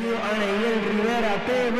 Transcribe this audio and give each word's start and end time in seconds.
Bienvenido 0.00 0.80
Rivera 0.88 1.44
TV. 1.44 1.76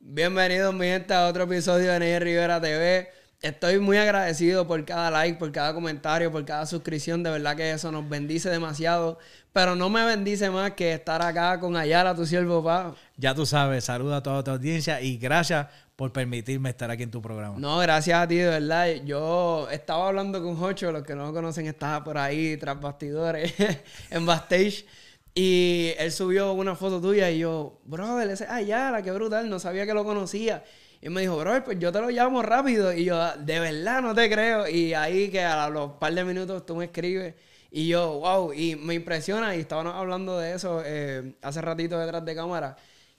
Bienvenidos 0.00 0.72
mi 0.72 0.86
gente 0.86 1.12
a 1.12 1.28
otro 1.28 1.42
episodio 1.42 1.92
de 1.92 1.98
Neguel 1.98 2.22
Rivera 2.22 2.58
TV. 2.58 3.10
Estoy 3.44 3.78
muy 3.78 3.98
agradecido 3.98 4.66
por 4.66 4.82
cada 4.86 5.10
like, 5.10 5.38
por 5.38 5.52
cada 5.52 5.74
comentario, 5.74 6.32
por 6.32 6.42
cada 6.46 6.64
suscripción. 6.64 7.22
De 7.22 7.28
verdad 7.28 7.54
que 7.54 7.72
eso 7.72 7.92
nos 7.92 8.08
bendice 8.08 8.48
demasiado. 8.48 9.18
Pero 9.52 9.76
no 9.76 9.90
me 9.90 10.02
bendice 10.02 10.48
más 10.48 10.70
que 10.70 10.94
estar 10.94 11.20
acá 11.20 11.60
con 11.60 11.76
Ayala, 11.76 12.14
tu 12.14 12.24
siervo, 12.24 12.64
papá. 12.64 12.96
Ya 13.18 13.34
tú 13.34 13.44
sabes, 13.44 13.84
saluda 13.84 14.16
a 14.16 14.22
toda 14.22 14.42
tu 14.42 14.50
audiencia 14.50 14.98
y 15.02 15.18
gracias 15.18 15.66
por 15.94 16.10
permitirme 16.10 16.70
estar 16.70 16.90
aquí 16.90 17.02
en 17.02 17.10
tu 17.10 17.20
programa. 17.20 17.56
No, 17.58 17.76
gracias 17.80 18.18
a 18.18 18.26
ti, 18.26 18.36
de 18.36 18.48
verdad. 18.48 18.86
Yo 19.04 19.68
estaba 19.70 20.08
hablando 20.08 20.42
con 20.42 20.56
Jocho, 20.56 20.90
los 20.90 21.02
que 21.02 21.14
no 21.14 21.26
lo 21.26 21.34
conocen, 21.34 21.66
estaba 21.66 22.02
por 22.02 22.16
ahí 22.16 22.56
tras 22.56 22.80
bastidores, 22.80 23.52
en 24.10 24.24
backstage. 24.24 24.86
Y 25.34 25.92
él 25.98 26.10
subió 26.12 26.54
una 26.54 26.76
foto 26.76 26.98
tuya 26.98 27.30
y 27.30 27.40
yo, 27.40 27.78
brother, 27.84 28.30
ese 28.30 28.44
es 28.44 28.50
Ayala, 28.50 29.02
qué 29.02 29.12
brutal, 29.12 29.50
no 29.50 29.58
sabía 29.58 29.84
que 29.84 29.92
lo 29.92 30.02
conocía. 30.02 30.64
Y 31.04 31.10
me 31.10 31.20
dijo, 31.20 31.36
brother, 31.36 31.62
pues 31.62 31.78
yo 31.78 31.92
te 31.92 32.00
lo 32.00 32.08
llamo 32.08 32.40
rápido. 32.40 32.90
Y 32.90 33.04
yo, 33.04 33.20
de 33.36 33.60
verdad, 33.60 34.00
no 34.00 34.14
te 34.14 34.30
creo. 34.30 34.66
Y 34.66 34.94
ahí 34.94 35.28
que 35.28 35.42
a 35.42 35.68
los 35.68 35.92
par 35.98 36.14
de 36.14 36.24
minutos 36.24 36.64
tú 36.64 36.76
me 36.76 36.86
escribes. 36.86 37.34
Y 37.70 37.88
yo, 37.88 38.20
wow, 38.20 38.54
y 38.54 38.74
me 38.76 38.94
impresiona, 38.94 39.54
y 39.54 39.60
estábamos 39.60 39.94
hablando 39.94 40.38
de 40.38 40.54
eso 40.54 40.80
eh, 40.82 41.34
hace 41.42 41.60
ratito 41.60 41.98
detrás 41.98 42.24
de 42.24 42.34
cámara, 42.34 42.76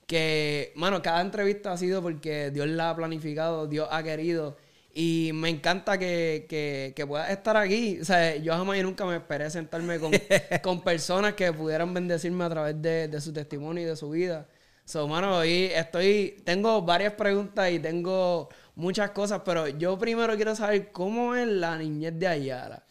que, 0.08 0.72
mano, 0.76 1.02
cada 1.02 1.22
entrevista 1.22 1.74
ha 1.74 1.78
sido 1.78 2.02
porque 2.02 2.50
Dios 2.52 2.68
la 2.68 2.90
ha 2.90 2.96
planificado, 2.96 3.68
Dios 3.68 3.88
ha 3.92 4.02
querido, 4.02 4.58
y 4.94 5.32
me 5.36 5.50
encanta 5.50 6.00
que, 6.00 6.48
que, 6.50 6.94
que 6.96 7.06
puedas 7.06 7.30
estar 7.30 7.56
aquí. 7.58 8.00
O 8.02 8.06
sea, 8.06 8.36
yo 8.38 8.54
jamás 8.54 8.78
y 8.78 8.84
nunca 8.84 9.06
me 9.06 9.18
esperé 9.18 9.50
sentarme 9.52 10.00
con, 10.00 10.12
con 10.64 10.82
personas 10.84 11.34
que 11.34 11.54
pudieran 11.54 11.94
bendecirme 11.94 12.46
a 12.46 12.50
través 12.50 12.82
de, 12.82 13.10
de 13.10 13.22
su 13.22 13.32
testimonio 13.34 13.84
y 13.84 13.86
de 13.86 13.96
su 13.96 14.10
vida. 14.10 14.48
So, 14.86 15.08
mano, 15.08 15.38
hoy 15.38 15.72
estoy, 15.74 16.42
tengo 16.46 16.84
varias 16.84 17.14
preguntas 17.14 17.72
y 17.72 17.80
tengo 17.80 18.50
muchas 18.76 19.10
cosas, 19.12 19.42
pero 19.44 19.68
yo 19.68 19.98
primero 19.98 20.36
quiero 20.36 20.56
saber 20.56 20.92
cómo 20.92 21.34
es 21.34 21.48
la 21.48 21.76
niñez 21.76 22.18
de 22.20 22.28
Ayala. 22.28 22.84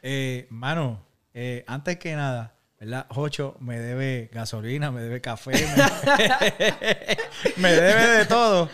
Eh, 0.00 0.46
mano, 0.48 1.04
eh, 1.34 1.62
antes 1.66 1.98
que 1.98 2.16
nada, 2.16 2.54
¿verdad? 2.82 3.06
Jocho 3.10 3.54
me 3.60 3.78
debe 3.78 4.28
gasolina, 4.32 4.90
me 4.90 5.02
debe 5.02 5.20
café, 5.20 5.52
me, 5.52 5.60
me 7.62 7.72
debe 7.72 8.06
de 8.18 8.26
todo. 8.26 8.68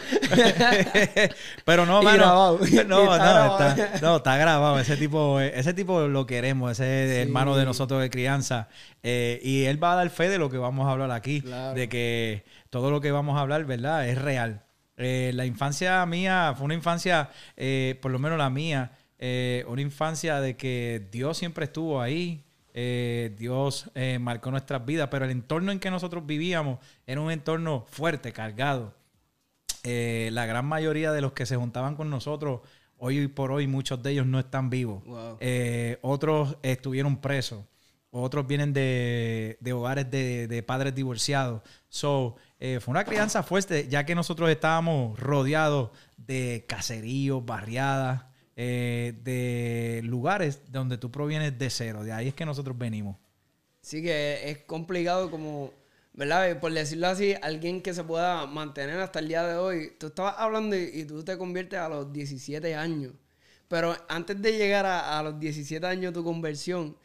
Pero 1.67 1.85
no, 1.85 2.03
mano. 2.03 2.17
grabado. 2.17 2.59
No, 2.89 3.15
está 3.15 3.45
no, 3.45 3.59
está, 3.59 4.01
no, 4.01 4.17
está 4.17 4.37
grabado. 4.39 4.81
Ese 4.81 4.97
tipo, 4.97 5.39
ese 5.41 5.75
tipo 5.75 6.01
lo 6.09 6.25
queremos, 6.27 6.73
ese 6.73 7.17
Sí. 7.17 7.21
hermano 7.29 7.55
de 7.55 7.67
nosotros 7.67 8.01
de 8.01 8.09
crianza. 8.09 8.69
Eh, 9.03 9.41
y 9.43 9.65
él 9.65 9.83
va 9.83 9.93
a 9.93 9.97
dar 9.97 10.09
fe 10.11 10.31
de 10.31 10.39
lo 10.39 10.49
que 10.49 10.57
vamos 10.57 10.89
a 10.89 10.93
hablar 10.93 11.11
aquí. 11.11 11.43
Claro. 11.43 11.75
De 11.75 11.91
que 11.91 12.45
todo 12.71 12.91
lo 12.91 13.03
que 13.03 13.11
vamos 13.13 13.37
a 13.37 13.43
hablar, 13.43 13.67
¿verdad? 13.67 14.09
Es 14.09 14.17
real. 14.17 14.63
Eh, 14.97 15.33
la 15.35 15.45
infancia 15.45 16.05
mía 16.07 16.55
fue 16.57 16.65
una 16.65 16.75
infancia, 16.75 17.29
eh, 17.59 17.99
por 18.01 18.11
lo 18.11 18.19
menos 18.19 18.39
la 18.39 18.49
mía, 18.49 18.93
una 19.67 19.83
infancia 19.83 20.41
de 20.41 20.57
que 20.57 21.07
Dios 21.13 21.37
siempre 21.37 21.67
estuvo 21.67 22.01
ahí. 22.01 22.47
Eh, 22.81 23.35
Dios 23.37 23.91
eh, 23.97 24.21
marcó 24.21 24.53
nuestras 24.53 24.87
vidas, 24.87 25.09
pero 25.11 25.25
el 25.25 25.33
entorno 25.33 25.73
en 25.73 25.81
que 25.81 25.91
nosotros 25.91 26.25
vivíamos 26.25 26.79
era 27.09 27.21
un 27.21 27.33
entorno 27.33 27.85
fuerte, 27.89 28.33
cargado. 28.33 28.95
Eh, 29.83 30.31
la 30.33 30.47
gran 30.47 30.65
mayoría 30.65 31.11
de 31.11 31.21
los 31.21 31.33
que 31.33 31.45
se 31.45 31.57
juntaban 31.57 31.97
con 31.97 32.09
nosotros, 32.09 32.61
hoy 32.97 33.27
por 33.27 33.51
hoy, 33.51 33.67
muchos 33.67 34.01
de 34.01 34.13
ellos 34.13 34.27
no 34.27 34.39
están 34.39 34.71
vivos. 34.71 35.05
Wow. 35.07 35.39
Otros 36.03 36.57
estuvieron 36.63 37.17
presos. 37.17 37.65
Otros 38.13 38.47
vienen 38.47 38.73
de, 38.73 39.59
de 39.61 39.73
hogares 39.73 40.09
de, 40.09 40.47
de 40.47 40.63
padres 40.63 40.95
divorciados. 40.95 41.63
So, 41.89 42.37
fue 42.61 42.93
una 42.93 43.05
crianza 43.05 43.43
fuerte, 43.43 43.89
ya 43.89 44.07
que 44.07 44.15
nosotros 44.15 44.49
estábamos 44.51 45.19
rodeados 45.19 45.91
de 46.17 46.65
caseríos, 46.69 47.45
barriadas, 47.45 48.28
eh, 48.61 49.15
de 49.23 50.01
lugares 50.03 50.63
donde 50.73 50.99
tú 50.99 51.13
provienes 51.13 51.57
de 51.57 51.71
cero. 51.71 52.03
De 52.03 52.11
ahí 52.11 52.27
es 52.27 52.35
que 52.35 52.45
nosotros 52.45 52.77
venimos. 52.77 53.17
Sí 53.83 54.03
que 54.03 54.51
es 54.51 54.59
complicado 54.65 55.31
como, 55.31 55.73
¿verdad? 56.13 56.59
Por 56.59 56.73
decirlo 56.73 57.07
así, 57.07 57.37
alguien 57.41 57.81
que 57.81 57.95
se 57.95 58.03
pueda 58.03 58.47
mantener 58.47 58.99
hasta 58.99 59.21
el 59.21 59.29
día 59.29 59.47
de 59.47 59.55
hoy. 59.55 59.93
Tú 59.97 60.09
estabas 60.09 60.35
hablando 60.39 60.75
y, 60.75 61.05
tú 61.05 61.23
te 61.23 61.39
conviertes 61.39 61.79
a 61.79 61.89
los 61.89 62.13
17 62.13 62.75
años. 62.75 63.13
Pero 63.69 63.95
antes 64.09 64.43
de 64.43 64.59
llegar 64.59 64.87
a, 64.87 65.23
los 65.23 65.39
17 65.39 65.87
años 65.87 66.13
tu 66.13 66.25
conversión, 66.25 66.97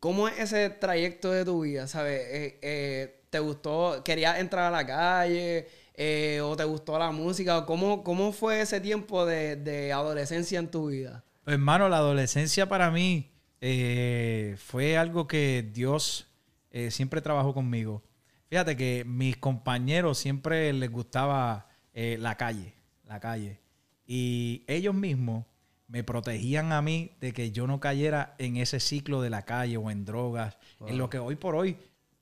¿cómo 0.00 0.28
es 0.28 0.38
ese 0.38 0.68
trayecto 0.68 1.32
de 1.32 1.42
tu 1.42 1.62
vida? 1.62 1.86
¿Sabes? 1.86 2.20
Eh, 2.20 2.58
eh, 2.60 3.20
¿Te 3.30 3.38
gustó, 3.38 4.02
querías 4.04 4.38
entrar 4.38 4.66
a 4.66 4.76
la 4.76 4.86
calle? 4.86 5.68
Eh, 6.00 6.40
¿O 6.40 6.56
te 6.56 6.62
gustó 6.62 6.96
la 6.96 7.10
música? 7.10 7.66
¿Cómo, 7.66 8.04
cómo 8.04 8.30
fue 8.30 8.60
ese 8.60 8.80
tiempo 8.80 9.26
de, 9.26 9.56
de 9.56 9.92
adolescencia 9.92 10.60
en 10.60 10.70
tu 10.70 10.90
vida? 10.90 11.24
Pues, 11.42 11.54
hermano, 11.54 11.88
la 11.88 11.96
adolescencia 11.96 12.68
para 12.68 12.92
mí 12.92 13.32
eh, 13.60 14.54
fue 14.64 14.96
algo 14.96 15.26
que 15.26 15.68
Dios 15.72 16.28
eh, 16.70 16.92
siempre 16.92 17.20
trabajó 17.20 17.52
conmigo. 17.52 18.04
Fíjate 18.48 18.76
que 18.76 19.02
mis 19.04 19.38
compañeros 19.38 20.18
siempre 20.18 20.72
les 20.72 20.88
gustaba 20.90 21.66
la 21.92 22.36
calle, 22.36 22.74
la 23.06 23.18
calle. 23.18 23.58
Y 24.06 24.62
ellos 24.68 24.94
mismos 24.94 25.46
me 25.88 26.04
protegían 26.04 26.70
a 26.70 26.80
mí 26.80 27.10
de 27.20 27.32
que 27.32 27.50
yo 27.50 27.66
no 27.66 27.80
cayera 27.80 28.36
en 28.38 28.56
ese 28.56 28.78
ciclo 28.78 29.20
de 29.20 29.30
la 29.30 29.44
calle 29.44 29.78
o 29.78 29.90
en 29.90 30.04
drogas, 30.04 30.58
en 30.86 30.96
lo 30.96 31.10
que 31.10 31.18
hoy 31.18 31.34
por 31.34 31.56
hoy 31.56 31.76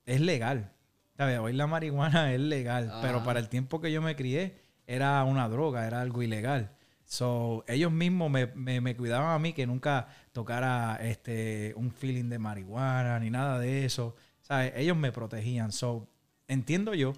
es 0.07 0.19
legal. 0.19 0.71
¿Sabes? 1.17 1.39
Hoy 1.39 1.53
la 1.53 1.67
marihuana 1.67 2.33
es 2.33 2.39
legal, 2.39 2.91
pero 3.01 3.23
para 3.23 3.39
el 3.39 3.49
tiempo 3.49 3.81
que 3.81 3.91
yo 3.91 4.01
me 4.01 4.15
crié 4.15 4.55
era 4.85 5.23
una 5.23 5.49
droga, 5.49 5.87
era 5.87 6.01
algo 6.01 6.21
ilegal. 6.21 6.71
So, 7.05 7.63
ellos 7.67 7.91
mismos 7.91 8.29
me, 8.29 8.47
me- 8.47 8.81
me 8.81 8.95
cuidaban 8.95 9.33
a 9.33 9.39
mí 9.39 9.53
que 9.53 9.65
nunca 9.65 10.07
tocara 10.33 10.97
este, 11.01 11.73
un 11.75 11.91
feeling 11.91 12.25
de 12.29 12.37
marihuana 12.37 13.19
ni 13.19 13.29
nada 13.29 13.59
de 13.59 13.85
eso. 13.85 14.15
¿Sabes? 14.41 14.73
Ellos 14.75 14.95
me 14.97 15.11
protegían. 15.11 15.71
So, 15.71 16.07
entiendo 16.47 16.93
yo 16.93 17.13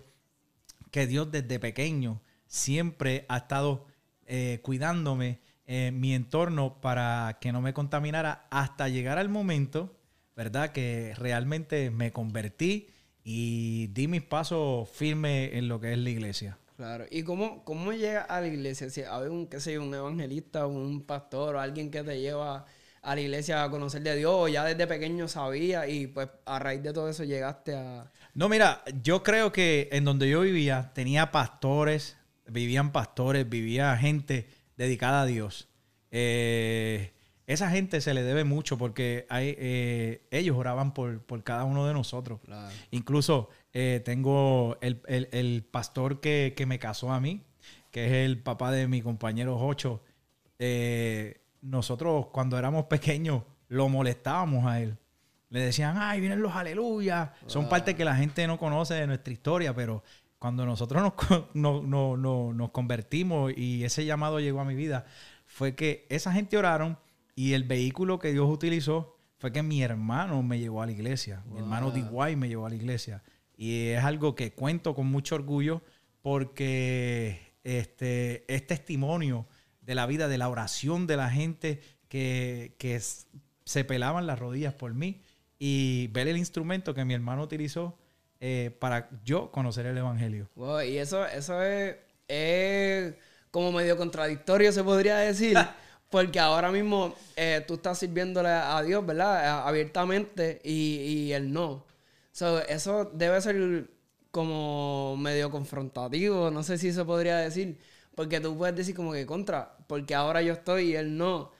que 0.91 1.05
Dios 1.07 1.31
desde 1.31 1.59
pequeño 1.59 2.21
siempre 2.47 3.25
ha 3.29 3.37
estado 3.37 3.85
eh, 4.25 4.59
cuidándome 4.63 5.39
en 5.65 5.99
mi 5.99 6.13
entorno 6.15 6.79
para 6.81 7.37
que 7.41 7.51
no 7.51 7.61
me 7.61 7.73
contaminara 7.73 8.47
hasta 8.49 8.89
llegar 8.89 9.17
al 9.19 9.29
momento, 9.29 9.95
¿verdad? 10.35 10.71
Que 10.71 11.13
realmente 11.15 11.91
me 11.91 12.11
convertí 12.11 12.89
y 13.31 13.85
di 13.93 14.07
mis 14.07 14.23
pasos 14.23 14.89
firmes 14.89 15.53
en 15.53 15.67
lo 15.67 15.79
que 15.79 15.93
es 15.93 15.99
la 15.99 16.09
iglesia. 16.09 16.57
Claro. 16.77 17.05
¿Y 17.11 17.21
cómo, 17.21 17.63
cómo 17.63 17.91
llega 17.91 18.23
a 18.23 18.41
la 18.41 18.47
iglesia? 18.47 18.89
Si 18.89 19.01
hay 19.03 19.27
un, 19.27 19.45
qué 19.45 19.59
sé 19.59 19.73
yo, 19.73 19.83
un 19.83 19.93
evangelista, 19.93 20.65
un 20.65 21.03
pastor 21.03 21.55
o 21.55 21.59
alguien 21.59 21.91
que 21.91 22.01
te 22.01 22.19
lleva 22.19 22.65
a 23.03 23.15
la 23.15 23.21
iglesia 23.21 23.63
a 23.63 23.69
conocer 23.69 24.01
de 24.01 24.15
Dios, 24.15 24.33
o 24.33 24.47
ya 24.47 24.63
desde 24.63 24.87
pequeño 24.87 25.27
sabía 25.27 25.87
y 25.87 26.07
pues 26.07 26.27
a 26.43 26.57
raíz 26.57 26.81
de 26.81 26.91
todo 26.91 27.07
eso 27.07 27.23
llegaste 27.23 27.75
a... 27.75 28.11
No, 28.33 28.49
mira, 28.49 28.81
yo 29.03 29.21
creo 29.21 29.51
que 29.51 29.89
en 29.91 30.05
donde 30.05 30.27
yo 30.27 30.41
vivía 30.41 30.91
tenía 30.95 31.29
pastores, 31.29 32.17
vivían 32.47 32.91
pastores, 32.91 33.47
vivía 33.47 33.95
gente 33.95 34.49
dedicada 34.75 35.21
a 35.21 35.25
Dios. 35.27 35.67
Eh, 36.09 37.13
esa 37.49 37.69
gente 37.71 37.99
se 37.99 38.13
le 38.13 38.21
debe 38.23 38.43
mucho 38.43 38.77
porque 38.77 39.25
hay, 39.29 39.55
eh, 39.57 40.21
ellos 40.31 40.55
oraban 40.57 40.93
por, 40.93 41.21
por 41.21 41.43
cada 41.43 41.63
uno 41.65 41.85
de 41.87 41.93
nosotros. 41.93 42.39
Claro. 42.45 42.69
Incluso 42.91 43.49
eh, 43.73 44.01
tengo 44.05 44.77
el, 44.81 45.01
el- 45.07 45.29
el 45.31 45.63
pastor 45.69 46.19
que, 46.21 46.53
que 46.55 46.65
me 46.65 46.77
casó 46.79 47.11
a 47.11 47.19
mí, 47.19 47.41
que 47.91 48.05
es 48.05 48.11
el 48.25 48.39
papá 48.39 48.71
de 48.71 48.87
mi 48.87 49.01
compañero 49.01 49.57
Jocho. 49.57 50.01
Eh, 50.59 51.41
nosotros 51.61 52.27
cuando 52.31 52.57
éramos 52.57 52.85
pequeños 52.85 53.43
lo 53.67 53.89
molestábamos 53.89 54.65
a 54.65 54.81
él. 54.81 54.97
Le 55.49 55.61
decían, 55.61 55.95
ay, 55.97 56.19
vienen 56.19 56.41
los 56.41 56.55
aleluyas. 56.55 57.31
Son 57.47 57.67
partes 57.69 57.95
que 57.95 58.05
la 58.05 58.15
gente 58.15 58.45
no 58.45 58.57
conoce 58.59 58.93
de 58.93 59.07
nuestra 59.07 59.33
historia, 59.33 59.73
pero 59.73 60.03
cuando 60.37 60.65
nosotros 60.65 61.01
nos, 61.01 61.13
co- 61.13 61.49
no- 61.55 61.81
no- 61.81 62.15
no- 62.15 62.53
nos 62.53 62.69
convertimos 62.69 63.51
y 63.57 63.83
ese 63.83 64.05
llamado 64.05 64.39
llegó 64.39 64.59
a 64.61 64.65
mi 64.65 64.75
vida, 64.75 65.05
fue 65.45 65.73
que 65.75 66.05
esa 66.09 66.31
gente 66.31 66.55
oraron 66.57 66.97
y 67.39 67.53
el 67.53 67.63
vehículo 67.63 68.19
que 68.19 68.33
Dios 68.33 68.49
utilizó 68.49 69.15
fue 69.37 69.53
que 69.53 69.63
mi 69.63 69.81
hermano 69.81 70.43
me 70.43 70.59
llevó 70.59 70.81
a 70.81 70.85
la 70.85 70.91
iglesia. 70.91 71.41
Mi 71.49 71.59
hermano 71.59 71.89
D.Y. 71.89 72.35
me 72.35 72.49
llevó 72.49 72.65
a 72.65 72.69
la 72.69 72.75
iglesia. 72.75 73.23
Y 73.55 73.91
es 73.91 74.03
algo 74.03 74.35
que 74.35 74.51
cuento 74.51 74.93
con 74.93 75.07
mucho 75.07 75.35
orgullo 75.35 75.81
porque 76.21 77.53
este, 77.63 78.43
es 78.53 78.67
testimonio 78.67 79.47
de 79.79 79.95
la 79.95 80.05
vida, 80.05 80.27
de 80.27 80.37
la 80.37 80.49
oración 80.49 81.07
de 81.07 81.15
la 81.15 81.29
gente 81.29 81.79
que, 82.09 82.75
que 82.77 83.01
se 83.63 83.85
pelaban 83.85 84.27
las 84.27 84.37
rodillas 84.37 84.73
por 84.73 84.93
mí 84.93 85.21
y 85.57 86.07
ver 86.07 86.27
el 86.27 86.35
instrumento 86.35 86.93
que 86.93 87.05
mi 87.05 87.13
hermano 87.13 87.43
utilizó 87.43 87.97
eh, 88.41 88.75
para 88.81 89.09
yo 89.23 89.49
conocer 89.49 89.85
el 89.85 89.97
Evangelio. 89.97 90.49
Wow, 90.55 90.81
y 90.81 90.97
eso, 90.97 91.25
eso 91.25 91.63
es, 91.63 91.95
es 92.27 93.15
como 93.49 93.71
medio 93.71 93.95
contradictorio, 93.95 94.73
se 94.73 94.83
podría 94.83 95.19
decir. 95.19 95.57
Porque 96.09 96.39
ahora 96.39 96.71
mismo 96.71 97.15
eh, 97.35 97.63
tú 97.67 97.75
estás 97.75 97.99
sirviéndole 97.99 98.49
a 98.49 98.81
Dios, 98.81 99.05
¿verdad? 99.05 99.67
Abiertamente 99.67 100.59
y, 100.63 100.95
y 100.95 101.33
él 101.33 101.53
no. 101.53 101.85
So, 102.31 102.59
eso 102.67 103.05
debe 103.13 103.39
ser 103.41 103.89
como 104.31 105.17
medio 105.17 105.51
confrontativo, 105.51 106.51
no 106.51 106.63
sé 106.63 106.77
si 106.77 106.91
se 106.91 107.03
podría 107.05 107.37
decir. 107.37 107.77
Porque 108.15 108.39
tú 108.41 108.57
puedes 108.57 108.75
decir 108.75 108.95
como 108.95 109.13
que 109.13 109.25
contra, 109.25 109.77
porque 109.87 110.13
ahora 110.13 110.41
yo 110.41 110.53
estoy 110.53 110.91
y 110.91 110.95
él 110.95 111.17
no. 111.17 111.51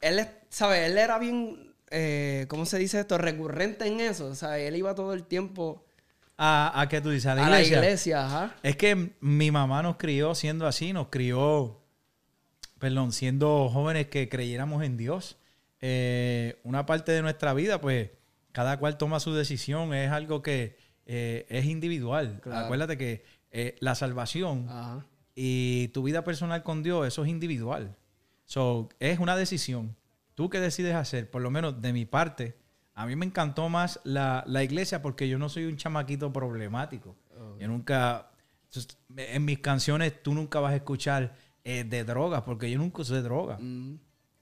él, 0.00 0.26
¿sabes? 0.48 0.90
Él 0.90 0.96
era 0.96 1.18
bien, 1.18 1.74
eh, 1.90 2.46
¿cómo 2.48 2.64
se 2.64 2.78
dice 2.78 3.00
esto? 3.00 3.18
Recurrente 3.18 3.86
en 3.86 4.00
eso, 4.00 4.34
¿sabes? 4.34 4.68
Él 4.68 4.76
iba 4.76 4.94
todo 4.94 5.12
el 5.12 5.24
tiempo... 5.24 5.84
¿A, 6.38 6.80
a 6.80 6.88
qué 6.88 7.00
tú 7.00 7.10
dices? 7.10 7.26
¿A 7.26 7.34
la 7.34 7.60
iglesia? 7.62 8.24
ajá. 8.24 8.54
Es 8.62 8.76
que 8.76 9.12
mi 9.20 9.50
mamá 9.50 9.82
nos 9.82 9.96
crió 9.96 10.34
siendo 10.34 10.66
así, 10.66 10.92
nos 10.92 11.08
crió, 11.08 11.80
perdón, 12.78 13.12
siendo 13.12 13.68
jóvenes 13.68 14.08
que 14.08 14.28
creyéramos 14.28 14.82
en 14.84 14.96
Dios. 14.96 15.38
Eh, 15.80 16.60
una 16.64 16.86
parte 16.86 17.12
de 17.12 17.22
nuestra 17.22 17.54
vida, 17.54 17.80
pues, 17.80 18.10
cada 18.52 18.78
cual 18.78 18.98
toma 18.98 19.20
su 19.20 19.34
decisión, 19.34 19.94
es 19.94 20.10
algo 20.10 20.42
que 20.42 20.76
eh, 21.06 21.46
es 21.48 21.66
individual. 21.66 22.40
Acuérdate 22.50 22.96
que 22.96 23.24
la 23.80 23.94
salvación... 23.94 24.66
Ajá 24.68 25.04
y 25.40 25.86
tu 25.88 26.02
vida 26.02 26.24
personal 26.24 26.64
con 26.64 26.82
Dios, 26.82 27.06
eso 27.06 27.22
es 27.22 27.30
individual. 27.30 27.94
So, 28.44 28.88
es 28.98 29.20
una 29.20 29.36
decisión. 29.36 29.94
¿Tú 30.34 30.50
qué 30.50 30.58
decides 30.58 30.96
hacer? 30.96 31.30
Por 31.30 31.42
lo 31.42 31.52
menos 31.52 31.80
de 31.80 31.92
mi 31.92 32.06
parte, 32.06 32.58
a 32.92 33.06
mí 33.06 33.14
me 33.14 33.24
encantó 33.24 33.68
más 33.68 34.00
la, 34.02 34.42
iglesia 34.64 35.00
porque 35.00 35.28
yo 35.28 35.38
no 35.38 35.48
soy 35.48 35.66
un 35.66 35.76
chamaquito 35.76 36.32
problemático. 36.32 37.14
Yo 37.60 37.68
nunca, 37.68 38.32
en 39.16 39.44
mis 39.44 39.60
canciones 39.60 40.20
tú 40.24 40.34
nunca 40.34 40.58
vas 40.58 40.72
a 40.72 40.76
escuchar 40.76 41.36
eh, 41.64 41.84
de 41.84 42.04
drogas 42.04 42.42
porque 42.42 42.70
yo 42.70 42.78
nunca 42.78 43.02
usé 43.02 43.22
droga. 43.22 43.58
Mm. 43.58 43.98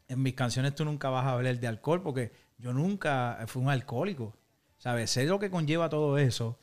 En 0.09 0.23
mis 0.23 0.35
canciones 0.35 0.75
tú 0.75 0.85
nunca 0.85 1.11
vas 1.11 1.27
a 1.27 1.33
hablar 1.33 1.59
de 1.59 1.67
alcohol 1.67 2.03
porque 2.03 2.33
yo 2.59 2.73
nunca 2.73 3.45
fui 3.47 3.63
un 3.63 3.71
alcohólico. 3.71 4.37
¿Sabes? 4.79 5.11
Sé 5.11 5.25
lo 5.25 5.39
que 5.39 5.51
conlleva 5.51 5.89
todo 5.89 6.19
eso, 6.19 6.59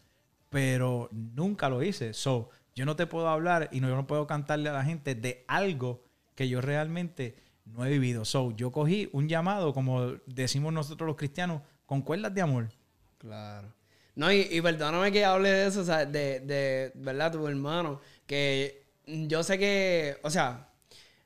pero 0.49 1.09
nunca 1.11 1.67
lo 1.67 1.81
hice. 1.81 2.13
So, 2.13 2.51
yo 2.75 2.85
no 2.85 2.95
te 2.95 3.07
puedo 3.07 3.27
hablar 3.27 3.69
y 3.71 3.79
no, 3.79 3.89
yo 3.89 3.95
no 3.95 4.07
puedo 4.07 4.27
cantarle 4.27 4.69
a 4.69 4.73
la 4.73 4.83
gente 4.83 5.15
de 5.15 5.43
algo 5.47 6.03
que 6.35 6.47
yo 6.47 6.61
realmente 6.61 7.35
no 7.65 7.85
he 7.85 7.89
vivido. 7.89 8.23
So, 8.23 8.51
yo 8.51 8.71
cogí 8.71 9.09
un 9.13 9.27
llamado, 9.27 9.73
como 9.73 10.13
decimos 10.25 10.71
nosotros 10.73 11.07
los 11.07 11.15
cristianos, 11.15 11.61
con 11.85 12.01
cuerdas 12.01 12.33
de 12.33 12.41
amor. 12.41 12.69
Claro. 13.17 13.73
No, 14.15 14.31
y, 14.31 14.61
perdóname 14.61 15.11
que 15.11 15.25
hable 15.25 15.49
de 15.49 15.67
eso, 15.67 15.81
o 15.81 15.83
sea, 15.83 16.05
de, 16.05 16.39
de, 16.41 16.91
¿verdad? 16.95 17.31
Tu 17.31 17.47
hermano, 17.47 17.99
que 18.27 18.82
yo 19.05 19.43
sé 19.43 19.57
que, 19.57 20.17
o 20.23 20.29
sea, 20.29 20.69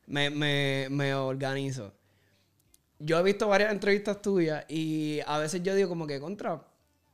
me, 0.08 0.30
me, 0.30 0.88
me 0.90 1.14
organizo. 1.14 1.94
Yo 3.00 3.20
he 3.20 3.24
visto 3.24 3.48
varias 3.48 3.72
entrevistas 3.72 4.22
tuyas 4.22 4.66
y 4.70 5.20
a 5.28 5.38
veces 5.38 5.62
yo 5.62 5.76
digo 5.76 5.90
como 5.90 6.08
que 6.08 6.20
contra, 6.20 6.64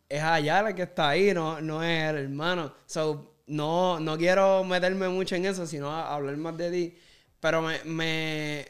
es 0.08 0.22
allá 0.22 0.62
la 0.62 0.76
que 0.76 0.84
está 0.84 1.10
ahí, 1.10 1.34
no, 1.34 1.60
no 1.60 1.84
es 1.84 2.10
el 2.10 2.18
hermano. 2.18 2.74
So, 2.86 3.34
no, 3.48 4.00
no 4.00 4.18
quiero 4.18 4.64
meterme 4.64 5.10
mucho 5.10 5.36
en 5.36 5.46
eso, 5.46 5.68
sino 5.68 5.92
hablar 5.92 6.38
más 6.38 6.58
de 6.58 6.72
ti. 6.72 6.98
Pero 7.40 7.62
me, 7.62 7.84
me. 7.84 8.66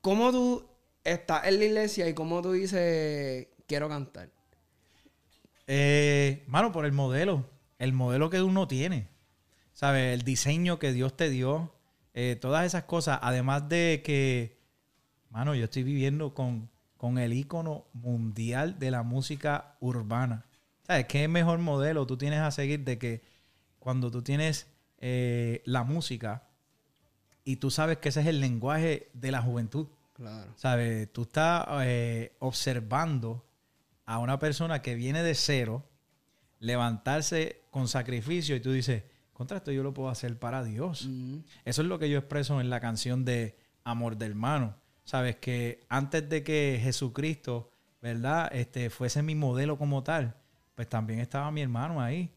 ¿Cómo 0.00 0.30
tú 0.30 0.64
estás 1.02 1.46
en 1.46 1.58
la 1.58 1.64
iglesia 1.64 2.08
y 2.08 2.14
cómo 2.14 2.42
tú 2.42 2.52
dices 2.52 3.48
quiero 3.66 3.88
cantar? 3.88 4.28
Eh, 5.66 6.44
mano, 6.46 6.70
por 6.70 6.84
el 6.86 6.92
modelo. 6.92 7.44
El 7.78 7.92
modelo 7.92 8.30
que 8.30 8.40
uno 8.42 8.68
tiene. 8.68 9.08
¿Sabes? 9.76 10.14
El 10.14 10.22
diseño 10.22 10.78
que 10.78 10.94
Dios 10.94 11.14
te 11.18 11.28
dio. 11.28 11.70
Eh, 12.14 12.38
todas 12.40 12.64
esas 12.64 12.84
cosas. 12.84 13.18
Además 13.20 13.68
de 13.68 14.00
que. 14.02 14.56
Mano, 15.28 15.54
yo 15.54 15.64
estoy 15.64 15.82
viviendo 15.82 16.32
con, 16.32 16.70
con 16.96 17.18
el 17.18 17.34
ícono 17.34 17.84
mundial 17.92 18.78
de 18.78 18.90
la 18.90 19.02
música 19.02 19.76
urbana. 19.80 20.46
¿Sabes? 20.86 21.04
¿Qué 21.08 21.28
mejor 21.28 21.58
modelo 21.58 22.06
tú 22.06 22.16
tienes 22.16 22.40
a 22.40 22.50
seguir 22.52 22.84
de 22.84 22.96
que 22.96 23.22
cuando 23.78 24.10
tú 24.10 24.22
tienes 24.22 24.66
eh, 24.96 25.60
la 25.66 25.84
música 25.84 26.48
y 27.44 27.56
tú 27.56 27.70
sabes 27.70 27.98
que 27.98 28.08
ese 28.08 28.22
es 28.22 28.28
el 28.28 28.40
lenguaje 28.40 29.10
de 29.12 29.30
la 29.30 29.42
juventud. 29.42 29.88
Claro. 30.14 30.54
¿Sabes? 30.56 31.12
Tú 31.12 31.22
estás 31.22 31.66
eh, 31.82 32.34
observando 32.38 33.44
a 34.06 34.20
una 34.20 34.38
persona 34.38 34.80
que 34.80 34.94
viene 34.94 35.22
de 35.22 35.34
cero, 35.34 35.84
levantarse 36.60 37.60
con 37.70 37.88
sacrificio 37.88 38.56
y 38.56 38.60
tú 38.60 38.72
dices, 38.72 39.02
contra 39.36 39.58
esto 39.58 39.70
yo 39.70 39.82
lo 39.82 39.92
puedo 39.92 40.08
hacer 40.08 40.38
para 40.38 40.64
Dios. 40.64 41.10
Eso 41.66 41.82
es 41.82 41.88
lo 41.88 41.98
que 41.98 42.08
yo 42.08 42.18
expreso 42.18 42.58
en 42.58 42.70
la 42.70 42.80
canción 42.80 43.26
de 43.26 43.58
Amor 43.84 44.16
de 44.16 44.24
Hermano. 44.24 44.76
Sabes 45.04 45.36
que 45.36 45.84
antes 45.90 46.26
de 46.30 46.42
que 46.42 46.80
Jesucristo, 46.82 47.70
¿verdad? 48.00 48.48
Este, 48.50 48.88
fuese 48.88 49.22
mi 49.22 49.34
modelo 49.34 49.76
como 49.76 50.02
tal, 50.02 50.36
pues 50.74 50.88
también 50.88 51.20
estaba 51.20 51.50
mi 51.50 51.60
hermano 51.60 52.00
ahí. 52.00 52.32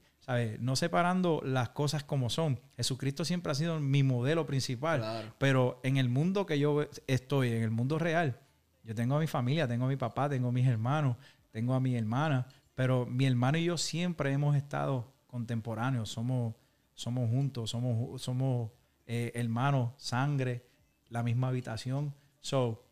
No 0.60 0.76
separando 0.76 1.42
las 1.44 1.70
cosas 1.70 2.04
como 2.04 2.30
son. 2.30 2.60
Jesucristo 2.76 3.24
siempre 3.24 3.54
ha 3.54 3.56
sido 3.56 3.80
mi 3.80 4.04
modelo 4.04 4.46
principal. 4.46 5.34
Pero 5.38 5.80
en 5.84 5.96
el 5.96 6.10
mundo 6.10 6.46
que 6.46 6.60
yo 6.60 6.86
estoy, 7.08 7.54
en 7.54 7.64
el 7.64 7.72
mundo 7.72 7.98
real, 7.98 8.38
yo 8.84 8.94
tengo 8.94 9.16
a 9.16 9.20
mi 9.20 9.28
familia, 9.28 9.70
tengo 9.70 9.86
a 9.86 9.88
mi 9.88 9.96
papá, 9.96 10.28
tengo 10.28 10.50
a 10.50 10.52
mis 10.52 10.68
hermanos, 10.68 11.16
tengo 11.50 11.74
a 11.74 11.80
mi 11.80 11.96
hermana. 11.96 12.46
Pero 12.76 13.06
mi 13.06 13.26
hermano 13.26 13.58
y 13.58 13.64
yo 13.64 13.78
siempre 13.78 14.34
hemos 14.34 14.58
estado 14.58 15.14
contemporáneos. 15.28 16.10
Somos, 16.10 16.56
somos 17.00 17.30
juntos, 17.30 17.70
somos, 17.70 18.22
somos 18.22 18.72
eh, 19.08 19.32
hermanos, 19.34 19.92
sangre, 19.96 20.66
la 21.08 21.24
misma 21.24 21.48
habitación. 21.48 22.14
So, 22.42 22.86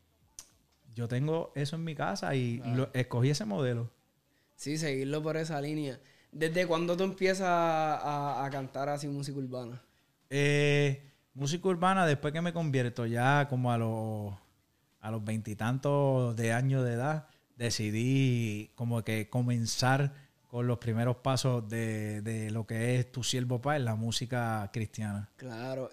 yo 0.95 1.09
tengo 1.09 1.51
eso 1.55 1.75
en 1.75 1.83
mi 1.83 1.93
casa 1.93 2.33
y 2.33 2.61
escogí 2.93 3.31
ese 3.31 3.43
modelo. 3.43 3.91
Sí, 4.55 4.77
seguirlo 4.77 5.21
por 5.21 5.35
esa 5.35 5.59
línea. 5.59 5.99
¿Desde 6.31 6.65
cuándo 6.65 6.95
tú 6.95 7.03
empiezas 7.03 7.49
a, 7.49 8.47
cantar 8.49 8.87
así 8.87 9.09
música 9.09 9.37
urbana? 9.39 9.81
Eh, 10.29 11.11
música 11.33 11.67
urbana 11.67 12.05
después 12.05 12.31
que 12.31 12.41
me 12.41 12.53
convierto 12.53 13.05
ya 13.05 13.47
como 13.49 13.73
a 13.73 13.77
los 13.77 14.33
a 15.01 15.11
los 15.11 15.23
veintitantos 15.23 16.35
de 16.35 16.53
años 16.53 16.83
de 16.83 16.93
edad, 16.93 17.27
decidí 17.57 18.71
como 18.75 19.03
que 19.03 19.29
comenzar 19.29 20.13
con 20.57 20.65
los 20.65 20.79
primeros 20.79 21.17
pasos 21.17 21.69
de, 21.69 22.49
lo 22.51 22.65
que 22.65 22.95
es 22.95 23.11
tu 23.11 23.23
siervo 23.23 23.61
pa 23.61 23.75
en 23.75 23.85
la 23.85 23.93
música 23.93 24.67
cristiana. 24.73 25.29
Claro. 25.37 25.91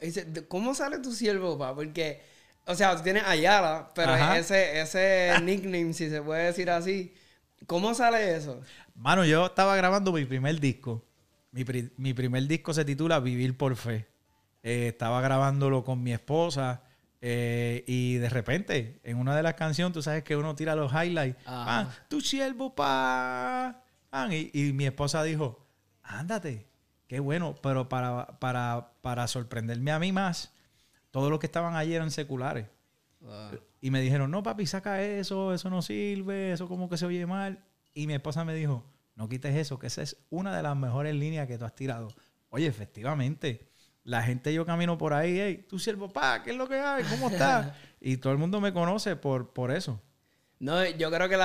¿Cómo 0.48 0.74
sale 0.74 1.00
tu 1.00 1.12
siervo 1.12 1.58
pa? 1.58 1.74
Porque, 1.74 2.22
o 2.64 2.74
sea, 2.74 2.96
tienes 3.02 3.24
Ayala, 3.24 3.90
pero 3.94 4.16
ese, 4.16 4.80
ese 4.80 5.32
nickname, 5.42 5.92
si 5.92 6.08
se 6.08 6.22
puede 6.22 6.44
decir 6.44 6.70
así, 6.70 7.12
¿cómo 7.66 7.92
sale 7.92 8.36
eso? 8.36 8.62
Mano, 8.94 9.26
yo 9.26 9.44
estaba 9.44 9.76
grabando 9.76 10.12
mi 10.12 10.24
primer 10.24 10.58
disco. 10.58 11.04
Mi, 11.52 12.14
primer 12.14 12.46
disco 12.46 12.72
se 12.72 12.86
titula 12.86 13.20
Vivir 13.20 13.58
por 13.58 13.76
Fe. 13.76 14.06
Eh, 14.62 14.88
estaba 14.88 15.20
grabándolo 15.20 15.84
con 15.84 16.02
mi 16.02 16.14
esposa. 16.14 16.80
Eh, 17.20 17.84
y 17.86 18.14
de 18.14 18.30
repente, 18.30 18.98
en 19.04 19.18
una 19.18 19.36
de 19.36 19.42
las 19.42 19.56
canciones, 19.56 19.92
tú 19.92 20.00
sabes 20.00 20.24
que 20.24 20.36
uno 20.36 20.54
tira 20.54 20.74
los 20.74 20.90
highlights. 20.90 21.36
Ah, 21.44 21.90
tu 22.08 22.22
siervo, 22.22 22.74
pa. 22.74 23.83
Y, 24.30 24.72
mi 24.72 24.86
esposa 24.86 25.22
dijo, 25.22 25.64
ándate, 26.02 26.66
qué 27.06 27.20
bueno. 27.20 27.54
Pero 27.62 27.88
para, 27.88 28.38
para, 28.38 28.92
para 29.00 29.26
sorprenderme 29.26 29.92
a 29.92 29.98
mí 29.98 30.12
más, 30.12 30.52
todos 31.10 31.30
los 31.30 31.38
que 31.38 31.46
estaban 31.46 31.76
allí 31.76 31.94
eran 31.94 32.10
seculares. 32.10 32.66
Y 33.80 33.90
me 33.90 34.00
dijeron, 34.00 34.30
no, 34.30 34.42
papi, 34.42 34.66
saca 34.66 35.02
eso, 35.02 35.54
eso 35.54 35.70
no 35.70 35.82
sirve, 35.82 36.52
eso 36.52 36.68
como 36.68 36.88
que 36.88 36.96
se 36.96 37.06
oye 37.06 37.26
mal. 37.26 37.58
Y 37.94 38.06
mi 38.06 38.14
esposa 38.14 38.44
me 38.44 38.54
dijo, 38.54 38.84
no 39.14 39.28
quites 39.28 39.54
eso, 39.56 39.78
que 39.78 39.86
esa 39.86 40.02
es 40.02 40.16
una 40.30 40.54
de 40.54 40.62
las 40.62 40.76
mejores 40.76 41.14
líneas 41.14 41.46
que 41.46 41.58
tú 41.58 41.64
has 41.64 41.74
tirado. 41.74 42.08
Oye, 42.50 42.66
efectivamente, 42.66 43.68
la 44.02 44.22
gente 44.22 44.52
yo 44.52 44.66
camino 44.66 44.98
por 44.98 45.14
ahí, 45.14 45.38
hey, 45.38 45.66
tu 45.68 45.78
siervo, 45.78 46.08
pa, 46.08 46.42
¿qué 46.42 46.50
es 46.50 46.56
lo 46.56 46.68
que 46.68 46.78
hay? 46.78 47.04
¿Cómo 47.04 47.30
estás? 47.30 47.72
y 48.00 48.16
todo 48.18 48.32
el 48.32 48.38
mundo 48.38 48.60
me 48.60 48.72
conoce 48.72 49.16
por, 49.16 49.52
por 49.52 49.70
eso. 49.70 50.00
No, 50.64 50.82
yo 50.82 51.10
creo 51.10 51.28
que 51.28 51.36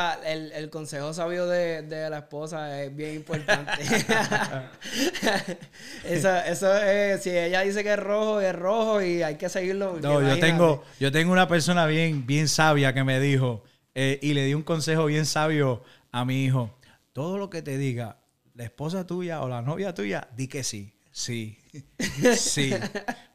el, 0.55 0.69
consejo 0.69 1.13
sabio 1.13 1.45
de, 1.45 2.07
la 2.09 2.19
esposa 2.19 2.81
es 2.81 2.95
bien 2.95 3.15
importante. 3.15 3.73
eso, 6.05 6.37
eso 6.37 6.77
es, 6.77 7.21
si 7.21 7.31
ella 7.31 7.59
dice 7.59 7.83
que 7.83 7.91
es 7.91 7.99
rojo, 7.99 8.39
es 8.39 8.55
rojo 8.55 9.01
y 9.01 9.21
hay 9.21 9.35
que 9.35 9.49
seguirlo. 9.49 9.99
No, 10.01 10.21
yo 10.21 10.39
tengo, 10.39 10.85
yo 11.01 11.11
tengo 11.11 11.33
una 11.33 11.49
persona 11.49 11.85
bien, 11.85 12.25
bien 12.25 12.47
sabia 12.47 12.93
que 12.93 13.03
me 13.03 13.19
dijo, 13.19 13.61
eh, 13.93 14.19
y 14.21 14.33
le 14.35 14.45
di 14.45 14.53
un 14.53 14.63
consejo 14.63 15.07
bien 15.07 15.25
sabio 15.25 15.83
a 16.13 16.23
mi 16.23 16.45
hijo, 16.45 16.73
todo 17.11 17.37
lo 17.37 17.49
que 17.49 17.61
te 17.61 17.77
diga 17.77 18.19
la 18.55 18.63
esposa 18.63 19.05
tuya 19.05 19.41
o 19.41 19.49
la 19.49 19.61
novia 19.61 19.93
tuya, 19.93 20.29
di 20.33 20.47
que 20.47 20.63
sí. 20.63 20.93
Sí. 21.11 21.57
Sí. 22.37 22.73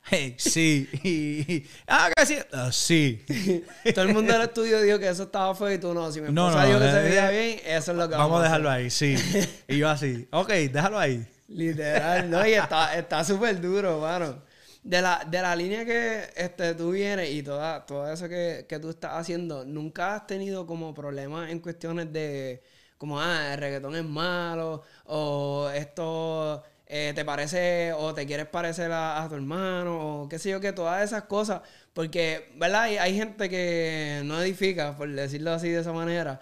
Hey, 0.06 0.34
sí. 0.36 1.66
ah, 1.88 2.10
que 2.14 2.26
sí. 2.26 2.36
Ah, 2.52 2.70
sí. 2.70 3.24
Todo 3.94 4.04
el 4.04 4.12
mundo 4.12 4.32
del 4.32 4.42
estudio 4.42 4.82
dijo 4.82 4.98
que 4.98 5.08
eso 5.08 5.24
estaba 5.24 5.54
feo 5.54 5.72
y 5.72 5.78
tú 5.78 5.94
no. 5.94 6.12
Si 6.12 6.20
mi 6.20 6.28
esposa 6.28 6.60
no, 6.60 6.66
dijo 6.66 6.78
que 6.78 6.90
se 6.90 7.02
veía 7.02 7.30
bien, 7.30 7.60
eso 7.64 7.92
es 7.92 7.96
lo 7.98 8.08
que 8.08 8.14
vamos, 8.14 8.30
vamos 8.30 8.40
a 8.40 8.44
dejarlo 8.44 8.70
ahí, 8.70 8.90
sí. 8.90 9.14
Y 9.68 9.78
yo 9.78 9.88
así, 9.88 10.28
ok, 10.30 10.48
déjalo 10.48 10.98
ahí. 10.98 11.26
Literal, 11.48 12.28
no, 12.30 12.46
y 12.46 12.52
está 12.52 13.24
súper 13.24 13.60
duro, 13.60 14.00
mano. 14.00 14.42
de 14.82 15.00
la, 15.00 15.24
de 15.26 15.40
la 15.40 15.56
línea 15.56 15.84
que 15.84 16.24
este, 16.36 16.74
tú 16.74 16.90
vienes 16.90 17.30
y 17.30 17.42
toda, 17.42 17.84
todo 17.86 18.10
eso 18.10 18.28
que, 18.28 18.66
que 18.68 18.78
tú 18.78 18.90
estás 18.90 19.12
haciendo, 19.14 19.64
¿nunca 19.64 20.16
has 20.16 20.26
tenido 20.26 20.66
como 20.66 20.92
problemas 20.94 21.50
en 21.50 21.60
cuestiones 21.60 22.12
de 22.12 22.62
como, 22.98 23.20
ah, 23.20 23.52
el 23.52 23.60
reggaetón 23.60 23.96
es 23.96 24.04
malo 24.04 24.82
o 25.06 25.68
esto 25.74 26.62
eh, 26.86 27.12
te 27.14 27.24
parece 27.24 27.92
o 27.94 28.12
te 28.12 28.26
quieres 28.26 28.46
parecer 28.46 28.92
a, 28.92 29.26
tu 29.28 29.36
hermano 29.36 30.22
o 30.22 30.28
qué 30.28 30.38
sé 30.38 30.50
yo, 30.50 30.60
que 30.60 30.72
todas 30.72 31.02
esas 31.02 31.24
cosas, 31.24 31.62
porque, 31.94 32.52
¿verdad? 32.56 32.82
Hay, 32.82 33.16
gente 33.16 33.48
que 33.48 34.22
no 34.24 34.40
edifica, 34.40 34.96
por 34.96 35.10
decirlo 35.10 35.52
así 35.52 35.70
de 35.70 35.80
esa 35.80 35.92
manera, 35.92 36.40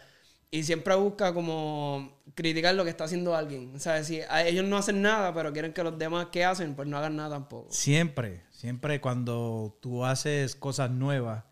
y 0.51 0.65
siempre 0.65 0.95
busca 0.97 1.33
como 1.33 2.21
criticar 2.35 2.75
lo 2.75 2.85
que 2.85 2.91
está 2.91 3.05
haciendo 3.05 3.37
alguien. 3.37 3.75
O 3.75 3.79
sea, 3.79 4.03
si 4.03 4.21
ellos 4.45 4.65
no 4.65 4.77
hacen 4.77 5.01
nada, 5.01 5.33
pero 5.33 5.53
quieren 5.53 5.73
que 5.73 5.83
los 5.85 5.97
demás 5.97 6.27
que 6.27 6.45
hacen, 6.45 6.75
pues 6.75 6.89
no 6.89 6.99
hagan 6.99 7.17
nada 7.17 7.37
tampoco. 7.37 7.69
Siempre, 7.71 8.43
siempre 8.51 9.01
cuando 9.01 9.79
tú 9.81 10.05
haces 10.05 10.57
cosas 10.57 10.91
nuevas 10.91 11.45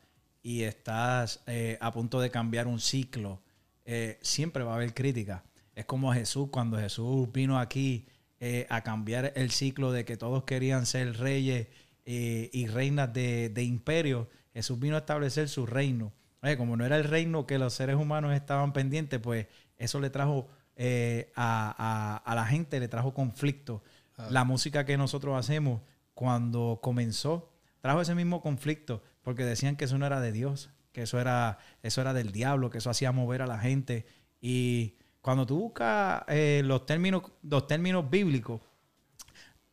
y 0.42 0.64
estás 0.64 1.42
eh, 1.46 1.78
a 1.80 1.92
punto 1.92 2.20
de 2.20 2.30
cambiar 2.30 2.66
un 2.66 2.80
ciclo, 2.80 3.40
eh, 3.84 4.18
siempre 4.20 4.64
va 4.64 4.72
a 4.72 4.76
haber 4.76 4.94
crítica. 4.94 5.44
Es 5.74 5.86
como 5.86 6.12
Jesús, 6.12 6.48
cuando 6.50 6.76
Jesús 6.76 7.30
vino 7.32 7.58
aquí 7.58 8.06
eh, 8.40 8.66
a 8.70 8.82
cambiar 8.82 9.32
el 9.36 9.50
ciclo 9.50 9.92
de 9.92 10.04
que 10.04 10.16
todos 10.16 10.44
querían 10.44 10.86
ser 10.86 11.18
reyes 11.18 11.68
y 12.12 12.66
reinas 12.66 13.12
de, 13.12 13.50
de 13.50 13.62
imperio, 13.62 14.28
Jesús 14.52 14.78
vino 14.80 14.96
a 14.96 15.00
establecer 15.00 15.48
su 15.48 15.66
reino. 15.66 16.12
como 16.56 16.76
no 16.76 16.84
era 16.84 16.96
el 16.96 17.04
reino 17.04 17.46
que 17.46 17.58
los 17.58 17.74
seres 17.74 17.96
humanos 17.96 18.34
estaban 18.34 18.72
pendientes, 18.72 19.20
pues 19.20 19.46
eso 19.78 20.00
le 20.00 20.10
trajo 20.10 20.48
eh, 20.76 21.30
a, 21.36 22.22
la 22.34 22.46
gente, 22.46 22.80
le 22.80 22.88
trajo 22.88 23.14
conflicto. 23.14 23.82
Ah. 24.16 24.28
La 24.30 24.44
música 24.44 24.84
que 24.84 24.96
nosotros 24.96 25.36
hacemos 25.36 25.82
cuando 26.14 26.80
comenzó 26.82 27.50
trajo 27.80 28.00
ese 28.00 28.14
mismo 28.14 28.42
conflicto 28.42 29.02
porque 29.22 29.44
decían 29.44 29.76
que 29.76 29.86
eso 29.86 29.96
no 29.96 30.06
era 30.06 30.20
de 30.20 30.32
Dios, 30.32 30.70
que 30.92 31.02
eso 31.02 31.20
era, 31.20 31.58
eso 31.82 32.00
era 32.00 32.12
del 32.12 32.32
diablo, 32.32 32.70
que 32.70 32.78
eso 32.78 32.90
hacía 32.90 33.12
mover 33.12 33.42
a 33.42 33.46
la 33.46 33.58
gente. 33.58 34.06
Y 34.40 34.96
cuando 35.20 35.46
tú 35.46 35.58
buscas 35.58 36.22
eh, 36.28 36.62
los, 36.64 36.86
términos, 36.86 37.22
los 37.42 37.66
términos 37.66 38.08
bíblicos, 38.08 38.60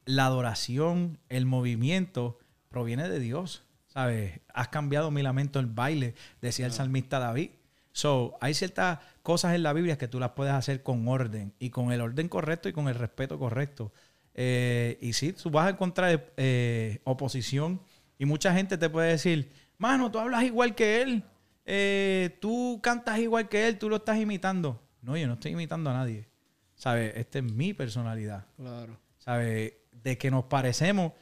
la 0.05 0.25
adoración, 0.25 1.19
el 1.29 1.45
movimiento, 1.45 2.39
proviene 2.69 3.07
de 3.09 3.19
Dios. 3.19 3.63
¿Sabes? 3.87 4.41
Has 4.53 4.67
cambiado 4.67 5.09
mi 5.09 5.23
lamento 5.23 5.59
el 5.59 5.65
baile, 5.65 6.13
decía 6.41 6.65
el 6.65 6.71
ah. 6.71 6.75
salmista 6.75 7.19
David. 7.19 7.51
So, 7.93 8.37
hay 8.41 8.53
ciertas 8.53 8.99
cosas 9.23 9.55
en 9.55 9.63
la 9.63 9.73
Biblia 9.73 9.97
que 9.97 10.07
tú 10.07 10.19
las 10.19 10.31
puedes 10.31 10.53
hacer 10.53 10.83
con 10.83 11.07
orden 11.07 11.53
y 11.57 11.71
con 11.71 11.91
el 11.91 12.01
orden 12.01 12.29
correcto 12.29 12.69
y 12.69 12.73
con 12.73 12.87
el 12.87 12.93
respeto 12.93 13.39
correcto. 13.39 13.91
Eh, 14.35 14.99
y 15.01 15.13
sí, 15.13 15.33
tú 15.33 15.49
vas 15.49 15.65
a 15.65 15.69
encontrar 15.71 16.31
eh, 16.37 16.99
oposición 17.05 17.81
y 18.19 18.25
mucha 18.25 18.53
gente 18.53 18.77
te 18.77 18.87
puede 18.87 19.09
decir, 19.09 19.51
mano, 19.79 20.11
tú 20.11 20.19
hablas 20.19 20.43
igual 20.43 20.75
que 20.75 21.01
él, 21.01 21.23
eh, 21.65 22.37
tú 22.39 22.79
cantas 22.83 23.17
igual 23.17 23.49
que 23.49 23.67
él, 23.67 23.79
tú 23.79 23.89
lo 23.89 23.95
estás 23.95 24.19
imitando. 24.19 24.79
No, 25.07 25.15
yo 25.15 25.25
no 25.25 25.35
estoy 25.35 25.53
imitando 25.53 25.89
a 25.89 25.93
nadie. 25.93 26.27
¿Sabes? 26.75 27.15
Esta 27.15 27.39
es 27.39 27.45
mi 27.45 27.73
personalidad. 27.73 28.45
Claro. 28.57 28.99
¿Sabes? 29.17 29.73
De 29.93 30.17
que 30.17 30.29
nos 30.29 30.43
parecemos, 30.43 31.13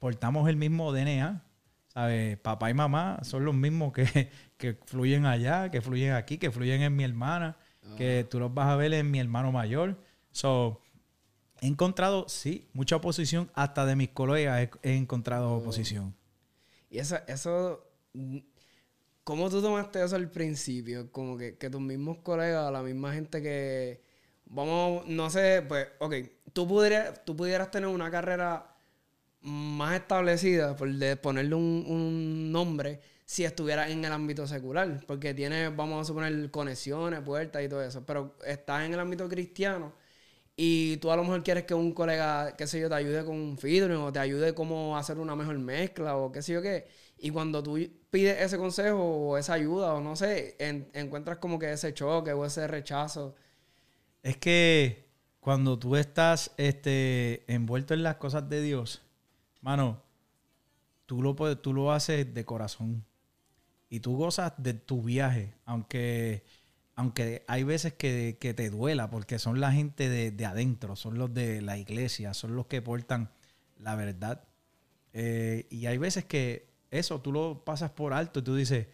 portamos 0.00 0.48
el 0.48 0.56
mismo 0.56 0.92
DNA. 0.92 1.40
¿Sabes? 1.86 2.38
Papá 2.38 2.70
y 2.70 2.74
mamá 2.74 3.20
son 3.22 3.44
los 3.44 3.54
mismos 3.54 3.92
que, 4.58 4.78
fluyen 4.84 5.26
allá, 5.26 5.70
que 5.70 5.80
fluyen 5.80 6.14
aquí, 6.14 6.38
que 6.38 6.50
fluyen 6.50 6.82
en 6.82 6.96
mi 6.96 7.04
hermana, 7.04 7.56
que 7.96 8.26
tú 8.28 8.40
los 8.40 8.52
vas 8.52 8.66
a 8.66 8.74
ver 8.74 8.92
en 8.94 9.08
mi 9.08 9.20
hermano 9.20 9.52
mayor. 9.52 9.96
So, 10.32 10.82
he 11.60 11.68
encontrado, 11.68 12.28
sí, 12.28 12.68
mucha 12.72 12.96
oposición, 12.96 13.48
hasta 13.54 13.86
de 13.86 13.94
mis 13.94 14.08
colegas 14.08 14.70
he, 14.82 14.96
encontrado 14.96 15.52
oh. 15.52 15.58
oposición. 15.58 16.16
Y 16.90 16.98
eso, 16.98 17.16
eso, 17.28 17.86
¿cómo 19.24 19.50
tú 19.50 19.62
tomaste 19.62 20.02
eso 20.04 20.16
al 20.16 20.30
principio? 20.30 21.10
Como 21.12 21.36
que, 21.36 21.56
que 21.58 21.70
tus 21.70 21.80
mismos 21.80 22.18
colegas, 22.18 22.72
la 22.72 22.82
misma 22.82 23.12
gente 23.12 23.42
que, 23.42 24.02
vamos, 24.46 25.06
no 25.06 25.30
sé, 25.30 25.62
pues, 25.66 25.88
ok, 25.98 26.14
tú 26.52 26.66
pudieras, 26.68 27.24
tú 27.24 27.36
pudieras 27.36 27.70
tener 27.70 27.88
una 27.88 28.10
carrera 28.10 28.76
más 29.42 29.94
establecida, 29.94 30.76
por 30.76 30.88
ponerle 31.20 31.54
un, 31.54 32.52
nombre, 32.52 33.00
si 33.24 33.44
estuviera 33.44 33.88
en 33.88 34.04
el 34.04 34.12
ámbito 34.12 34.46
secular. 34.46 35.00
Porque 35.06 35.34
tiene, 35.34 35.68
vamos 35.68 36.02
a 36.02 36.04
suponer, 36.04 36.50
conexiones, 36.50 37.20
puertas 37.20 37.62
y 37.64 37.68
todo 37.68 37.82
eso. 37.82 38.04
Pero 38.04 38.36
estás 38.44 38.84
en 38.84 38.94
el 38.94 39.00
ámbito 39.00 39.28
cristiano 39.28 39.94
y 40.62 40.98
tú 40.98 41.10
a 41.10 41.16
lo 41.16 41.22
mejor 41.22 41.42
quieres 41.42 41.64
que 41.64 41.74
un 41.74 41.92
colega, 41.94 42.54
qué 42.56 42.66
sé 42.66 42.80
yo, 42.80 42.88
te 42.88 42.94
ayude 42.94 43.24
con 43.24 43.34
un 43.34 43.56
feedback 43.58 43.98
o 43.98 44.12
te 44.12 44.18
ayude 44.18 44.54
cómo 44.54 44.96
hacer 44.96 45.18
una 45.18 45.34
mejor 45.34 45.58
mezcla 45.58 46.16
o 46.16 46.30
qué 46.32 46.42
sé 46.42 46.52
yo 46.52 46.62
qué. 46.62 46.86
Y 47.22 47.30
cuando 47.30 47.62
tú 47.62 47.78
pides 48.10 48.40
ese 48.40 48.56
consejo 48.56 49.02
o 49.02 49.36
esa 49.36 49.52
ayuda 49.52 49.94
o 49.94 50.00
no 50.00 50.16
sé, 50.16 50.56
encuentras 50.94 51.36
como 51.36 51.58
que 51.58 51.70
ese 51.70 51.92
choque 51.92 52.32
o 52.32 52.46
ese 52.46 52.66
rechazo. 52.66 53.34
Es 54.22 54.38
que 54.38 55.10
cuando 55.38 55.78
tú 55.78 55.96
estás 55.96 56.52
este, 56.56 57.44
envuelto 57.52 57.92
en 57.92 58.02
las 58.02 58.16
cosas 58.16 58.48
de 58.48 58.62
Dios, 58.62 59.02
mano, 59.60 60.02
tú 61.04 61.20
lo, 61.20 61.34
tú 61.58 61.74
lo 61.74 61.92
haces 61.92 62.32
de 62.32 62.44
corazón 62.46 63.04
y 63.90 64.00
tú 64.00 64.16
gozas 64.16 64.54
de 64.56 64.72
tu 64.72 65.02
viaje, 65.02 65.52
aunque, 65.66 66.44
aunque 66.94 67.44
hay 67.48 67.64
veces 67.64 67.92
que, 67.92 68.38
te 68.40 68.70
duela 68.70 69.10
porque 69.10 69.38
son 69.38 69.60
la 69.60 69.72
gente 69.72 70.08
de, 70.08 70.46
adentro, 70.46 70.96
son 70.96 71.18
los 71.18 71.34
de 71.34 71.60
la 71.60 71.76
iglesia, 71.76 72.32
son 72.32 72.56
los 72.56 72.66
que 72.66 72.80
portan 72.80 73.30
la 73.78 73.94
verdad. 73.94 74.44
Eh, 75.12 75.66
y 75.70 75.86
hay 75.86 75.98
veces 75.98 76.24
que 76.24 76.69
eso 76.90 77.20
tú 77.20 77.32
lo 77.32 77.64
pasas 77.64 77.90
por 77.90 78.12
alto 78.12 78.40
y 78.40 78.42
tú 78.42 78.54
dices, 78.54 78.86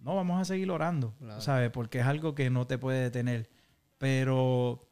no, 0.00 0.14
vamos 0.14 0.40
a 0.40 0.44
seguir 0.44 0.70
orando, 0.70 1.14
¿sabes? 1.38 1.70
Porque 1.70 2.00
es 2.00 2.06
algo 2.06 2.34
que 2.34 2.50
no 2.50 2.66
te 2.66 2.78
puede 2.78 3.02
detener. 3.02 3.48
Pero 3.98 4.88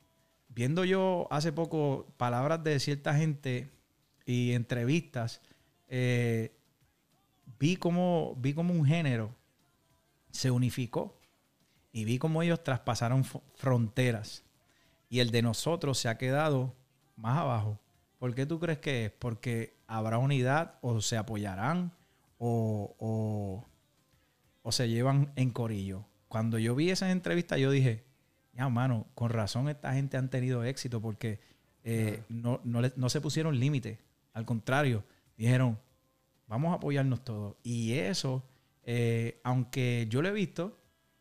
viendo 0.49 0.85
yo 0.85 1.29
hace 1.31 1.53
poco 1.53 2.07
palabras 2.17 2.65
de 2.65 2.81
cierta 2.81 3.15
gente 3.15 3.71
y 4.25 4.53
entrevistas, 4.53 5.41
eh, 5.89 6.57
vi, 7.59 7.77
como, 7.77 8.35
vi 8.39 8.55
como 8.55 8.75
un 8.75 8.85
género 8.85 9.35
se 10.31 10.51
unificó 10.51 11.19
y 11.93 12.05
vi 12.05 12.19
como 12.19 12.43
ellos 12.43 12.63
traspasaron 12.63 13.25
fronteras 13.55 14.45
y 15.09 15.21
el 15.21 15.31
de 15.31 15.43
nosotros 15.43 15.99
se 15.99 16.09
ha 16.09 16.19
quedado 16.19 16.75
más 17.17 17.39
abajo. 17.39 17.79
¿Por 18.19 18.35
qué 18.35 18.45
tú 18.45 18.59
crees 18.59 18.79
que 18.79 19.07
es? 19.07 19.11
Porque 19.13 19.77
habrá 19.87 20.19
unidad 20.19 20.79
o 20.83 21.01
se 21.01 21.17
apoyarán 21.17 21.93
o, 22.38 23.64
o, 24.62 24.73
se 24.73 24.88
llevan 24.88 25.33
en 25.37 25.50
corillo. 25.50 26.05
Cuando 26.28 26.59
yo 26.59 26.75
vi 26.75 26.90
esas 26.90 27.12
entrevistas 27.12 27.59
yo 27.59 27.71
dije, 27.71 28.05
ya 28.52 28.69
mano, 28.69 29.07
con 29.14 29.31
razón 29.31 29.69
esta 29.69 29.95
gente 29.95 30.16
han 30.16 30.28
tenido 30.28 30.64
éxito 30.64 31.00
porque 31.00 31.40
eh, 31.85 32.25
no, 32.28 32.61
no, 32.64 32.83
no 32.97 33.09
se 33.09 33.21
pusieron 33.21 33.59
límites. 33.59 33.99
Al 34.33 34.45
contrario, 34.45 35.05
dijeron, 35.37 35.78
vamos 36.47 36.73
a 36.73 36.76
apoyarnos 36.76 37.25
todos. 37.25 37.57
Y 37.62 37.93
eso, 37.95 38.45
eh, 38.83 39.40
aunque 39.45 40.07
yo 40.11 40.23
lo 40.23 40.28
he 40.28 40.33
visto, 40.33 40.78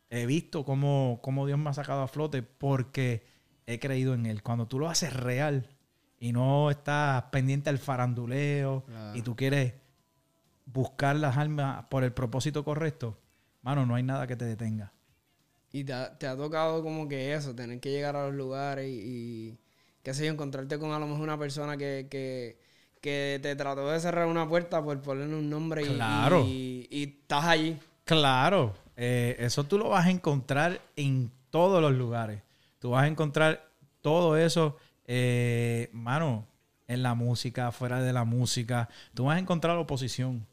he 0.09 0.25
visto 0.25 0.65
cómo, 0.65 1.19
Dios 1.45 1.59
me 1.59 1.69
ha 1.69 1.73
sacado 1.73 2.01
a 2.01 2.07
flote 2.07 2.41
porque 2.41 3.25
he 3.65 3.79
creído 3.79 4.13
en 4.13 4.25
Él. 4.25 4.43
Cuando 4.43 4.67
tú 4.67 4.79
lo 4.79 4.89
haces 4.89 5.13
real 5.13 5.69
y 6.19 6.31
no 6.31 6.71
estás 6.71 7.23
pendiente 7.31 7.69
al 7.69 7.77
faranduleo 7.77 8.85
y 9.13 9.21
tú 9.21 9.35
quieres 9.35 9.73
buscar 10.65 11.15
las 11.15 11.37
almas 11.37 11.85
por 11.89 12.03
el 12.03 12.13
propósito 12.13 12.63
correcto, 12.63 13.17
mano, 13.61 13.85
no 13.85 13.95
hay 13.95 14.03
nada 14.03 14.27
que 14.27 14.35
te 14.35 14.45
detenga. 14.45 14.91
Y 15.71 15.83
te 15.83 15.93
ha, 15.93 16.37
tocado 16.37 16.81
como 16.83 17.07
que 17.07 17.33
eso, 17.33 17.53
tener 17.53 17.79
que 17.79 17.91
llegar 17.91 18.15
a 18.15 18.27
los 18.27 18.35
lugares 18.35 18.87
y, 18.87 18.99
y 18.99 19.57
qué 20.03 20.13
sé 20.13 20.25
yo, 20.25 20.31
encontrarte 20.31 20.79
con 20.79 20.91
a 20.91 20.99
lo 20.99 21.07
mejor 21.07 21.23
una 21.23 21.37
persona 21.37 21.75
que, 21.75 22.07
que 22.09 22.57
que 23.05 23.39
te 23.39 23.55
trató 23.55 23.91
de 23.91 23.99
cerrar 23.99 24.25
una 24.25 24.49
puerta 24.49 24.83
por 24.83 24.99
ponerle 24.99 25.35
un 25.35 25.47
nombre 25.47 25.83
y, 25.83 26.87
y, 26.89 27.03
estás 27.03 27.45
allí. 27.45 27.77
Claro, 28.03 28.73
eh, 28.97 29.35
eso 29.37 29.63
tú 29.63 29.77
lo 29.77 29.89
vas 29.89 30.07
a 30.07 30.09
encontrar 30.09 30.81
en 30.95 31.29
todos 31.51 31.83
los 31.83 31.93
lugares. 31.93 32.41
Tú 32.79 32.89
vas 32.89 33.03
a 33.03 33.07
encontrar 33.07 33.69
todo 34.01 34.37
eso, 34.37 34.77
eh, 35.05 35.91
mano, 35.93 36.47
en 36.87 37.03
la 37.03 37.13
música, 37.13 37.71
fuera 37.71 38.01
de 38.01 38.11
la 38.11 38.23
música. 38.23 38.89
Tú 39.13 39.25
vas 39.25 39.35
a 39.35 39.39
encontrar 39.39 39.77
oposición. 39.77 40.47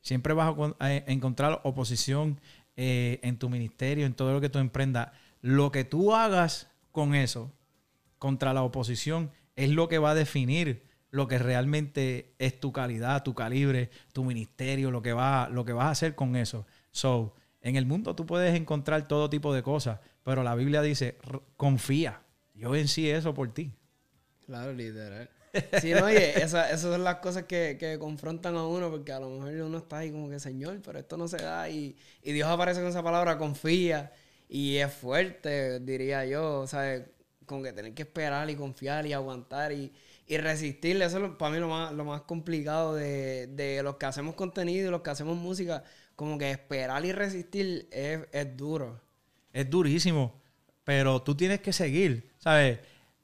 Siempre 0.00 0.34
vas 0.34 0.54
a, 0.78 0.92
encontrar 0.92 1.60
oposición 1.64 2.40
eh, 2.76 3.20
en 3.22 3.38
tu 3.38 3.48
ministerio, 3.48 4.06
en 4.06 4.14
todo 4.14 4.32
lo 4.32 4.40
que 4.40 4.48
tú 4.48 4.58
emprendas. 4.58 5.10
Lo 5.40 5.70
que 5.70 5.84
tú 5.84 6.14
hagas 6.14 6.68
con 6.92 7.14
eso, 7.14 7.52
contra 8.18 8.52
la 8.54 8.62
oposición, 8.62 9.30
es 9.56 9.70
lo 9.70 9.88
que 9.88 9.98
va 9.98 10.12
a 10.12 10.14
definir 10.14 10.88
lo 11.10 11.26
que 11.26 11.38
realmente 11.38 12.34
es 12.38 12.60
tu 12.60 12.72
calidad, 12.72 13.22
tu 13.22 13.34
calibre, 13.34 13.90
tu 14.12 14.24
ministerio, 14.24 14.90
lo 14.90 15.02
que, 15.02 15.12
va, 15.12 15.48
lo 15.48 15.64
que 15.64 15.72
vas 15.72 15.86
a 15.86 15.90
hacer 15.90 16.14
con 16.14 16.36
eso. 16.36 16.66
So, 16.92 17.34
en 17.60 17.76
el 17.76 17.86
mundo 17.86 18.14
tú 18.14 18.26
puedes 18.26 18.54
encontrar 18.54 19.08
todo 19.08 19.28
tipo 19.28 19.52
de 19.52 19.62
cosas, 19.62 20.00
pero 20.22 20.42
la 20.42 20.54
Biblia 20.54 20.82
dice, 20.82 21.18
confía, 21.56 22.22
yo 22.54 22.70
vencí 22.70 23.10
eso 23.10 23.34
por 23.34 23.52
ti. 23.52 23.72
Claro, 24.46 24.72
literal. 24.72 25.28
Sí, 25.72 25.94
no, 25.94 26.04
oye, 26.04 26.42
esa- 26.42 26.66
esas 26.68 26.82
son 26.82 27.04
las 27.04 27.16
cosas 27.16 27.44
que, 27.44 27.76
que 27.78 27.98
confrontan 27.98 28.56
a 28.56 28.66
uno, 28.66 28.90
porque 28.90 29.12
a 29.12 29.20
lo 29.20 29.30
mejor 29.30 29.52
uno 29.62 29.78
está 29.78 29.98
ahí 29.98 30.10
como 30.10 30.28
que, 30.28 30.38
Señor, 30.40 30.80
pero 30.84 30.98
esto 30.98 31.16
no 31.16 31.28
se 31.28 31.38
da. 31.38 31.68
Y, 31.68 31.96
y 32.22 32.32
Dios 32.32 32.48
aparece 32.48 32.80
con 32.80 32.88
esa 32.90 33.02
palabra, 33.02 33.38
confía. 33.38 34.12
Y 34.48 34.76
es 34.78 34.92
fuerte, 34.92 35.80
diría 35.80 36.24
yo, 36.26 36.66
¿sabes? 36.66 37.04
Como 37.46 37.62
que 37.62 37.72
tener 37.72 37.94
que 37.94 38.02
esperar 38.02 38.50
y 38.50 38.56
confiar 38.56 39.06
y 39.06 39.12
aguantar 39.12 39.72
y, 39.72 39.92
y 40.26 40.36
resistir. 40.38 40.96
Eso 41.02 41.16
es 41.16 41.22
lo- 41.22 41.38
para 41.38 41.52
mí 41.52 41.58
lo 41.60 41.68
más, 41.68 41.92
lo 41.92 42.04
más 42.04 42.22
complicado 42.22 42.94
de, 42.94 43.46
de 43.48 43.82
los 43.82 43.96
que 43.96 44.06
hacemos 44.06 44.34
contenido 44.34 44.88
y 44.88 44.90
los 44.90 45.02
que 45.02 45.10
hacemos 45.10 45.36
música. 45.36 45.84
Como 46.16 46.36
que 46.38 46.50
esperar 46.50 47.04
y 47.06 47.12
resistir 47.12 47.88
es, 47.92 48.20
es 48.32 48.56
duro. 48.56 49.00
Es 49.52 49.68
durísimo, 49.68 50.40
pero 50.84 51.22
tú 51.22 51.34
tienes 51.36 51.60
que 51.60 51.72
seguir, 51.72 52.30
¿sabes? 52.38 52.78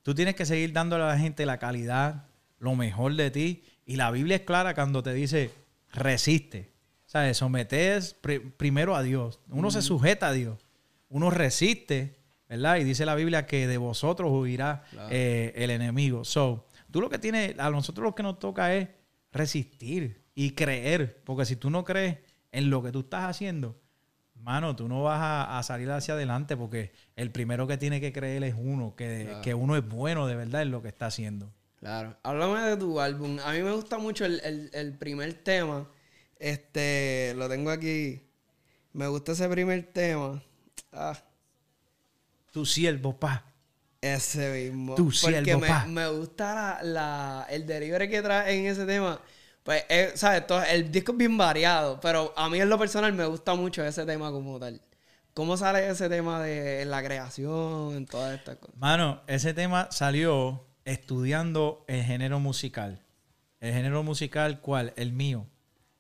Tú 0.06 0.14
tienes 0.14 0.36
que 0.36 0.46
seguir 0.46 0.72
dándole 0.72 1.02
a 1.02 1.08
la 1.08 1.18
gente 1.18 1.44
la 1.46 1.58
calidad, 1.58 2.26
lo 2.60 2.76
mejor 2.76 3.16
de 3.16 3.32
ti. 3.32 3.64
Y 3.84 3.96
la 3.96 4.12
Biblia 4.12 4.36
es 4.36 4.42
clara 4.42 4.72
cuando 4.72 5.02
te 5.02 5.12
dice, 5.12 5.50
resiste. 5.92 6.70
¿Sabes? 7.06 7.38
Sometes 7.38 8.14
pri- 8.14 8.38
primero 8.38 8.94
a 8.94 9.02
Dios. 9.02 9.40
Uno 9.48 9.72
se 9.72 9.82
sujeta 9.82 10.28
a 10.28 10.32
Dios. 10.32 10.64
Uno 11.08 11.30
resiste, 11.30 12.20
¿verdad? 12.48 12.76
Y 12.76 12.84
dice 12.84 13.04
la 13.04 13.16
Biblia 13.16 13.46
que 13.46 13.66
de 13.66 13.78
vosotros 13.78 14.30
huirá 14.32 14.84
Claro. 14.90 15.08
eh, 15.10 15.52
el 15.56 15.70
enemigo. 15.70 16.24
So, 16.24 16.68
tú 16.92 17.00
lo 17.00 17.10
que 17.10 17.18
tienes, 17.18 17.58
a 17.58 17.68
nosotros 17.70 18.04
lo 18.04 18.14
que 18.14 18.22
nos 18.22 18.38
toca 18.38 18.72
es 18.76 18.88
resistir 19.32 20.22
y 20.36 20.52
creer. 20.52 21.20
Porque 21.24 21.44
si 21.46 21.56
tú 21.56 21.68
no 21.68 21.82
crees 21.84 22.18
en 22.52 22.70
lo 22.70 22.80
que 22.80 22.92
tú 22.92 23.00
estás 23.00 23.24
haciendo, 23.24 23.76
Mano, 24.46 24.76
tú 24.76 24.86
no 24.86 25.02
vas 25.02 25.20
a, 25.20 25.58
a 25.58 25.62
salir 25.64 25.90
hacia 25.90 26.14
adelante 26.14 26.56
porque 26.56 26.92
el 27.16 27.32
primero 27.32 27.66
que 27.66 27.76
tiene 27.78 28.00
que 28.00 28.12
creer 28.12 28.44
es 28.44 28.54
uno, 28.56 28.94
que, 28.94 29.24
Claro. 29.24 29.42
que 29.42 29.54
uno 29.54 29.76
es 29.76 29.84
bueno 29.84 30.28
de 30.28 30.36
verdad 30.36 30.62
en 30.62 30.70
lo 30.70 30.80
que 30.82 30.88
está 30.88 31.06
haciendo. 31.06 31.52
Claro. 31.80 32.16
Háblame 32.22 32.60
de 32.60 32.76
tu 32.76 33.00
álbum. 33.00 33.38
A 33.44 33.50
mí 33.52 33.60
me 33.62 33.72
gusta 33.72 33.98
mucho 33.98 34.24
el, 34.24 34.40
el- 34.44 34.70
el 34.72 34.92
primer 34.96 35.34
tema. 35.34 35.88
Este, 36.38 37.34
lo 37.36 37.48
tengo 37.48 37.70
aquí. 37.72 38.22
Me 38.92 39.08
gusta 39.08 39.32
ese 39.32 39.48
primer 39.48 39.82
tema. 39.92 40.40
Ah, 40.92 41.18
Tu 42.52 42.64
siervo, 42.64 43.18
pa. 43.18 43.44
ese 44.00 44.68
mismo. 44.70 44.94
Tu 44.94 45.06
Porque 45.06 45.42
siervo, 45.42 45.60
me, 45.60 45.66
pa. 45.66 45.86
me 45.86 46.08
gusta 46.08 46.54
la, 46.54 46.84
la- 46.84 47.46
el 47.50 47.66
delivery 47.66 48.08
que 48.08 48.22
trae 48.22 48.56
en 48.60 48.66
ese 48.66 48.86
tema. 48.86 49.20
Pues, 49.66 49.84
eh, 49.88 50.12
¿sabes? 50.14 50.46
Todo- 50.46 50.62
el 50.62 50.92
disco 50.92 51.10
es 51.12 51.18
bien 51.18 51.36
variado, 51.36 51.98
pero 52.00 52.32
a 52.36 52.48
mí 52.48 52.60
en 52.60 52.68
lo 52.68 52.78
personal 52.78 53.12
me 53.12 53.26
gusta 53.26 53.54
mucho 53.54 53.84
ese 53.84 54.06
tema 54.06 54.30
como 54.30 54.60
tal. 54.60 54.80
¿Cómo 55.34 55.56
sale 55.56 55.88
ese 55.90 56.08
tema 56.08 56.40
de 56.40 56.84
la 56.84 57.02
creación, 57.02 57.96
en 57.96 58.06
todas 58.06 58.38
estas 58.38 58.56
cosas? 58.58 58.76
Mano, 58.78 59.22
ese 59.26 59.52
tema 59.54 59.88
salió 59.90 60.64
estudiando 60.84 61.84
el 61.88 62.04
género 62.04 62.38
musical. 62.38 63.02
El 63.58 63.74
género 63.74 64.04
musical, 64.04 64.60
¿cuál? 64.60 64.92
El 64.96 65.12
mío. 65.12 65.46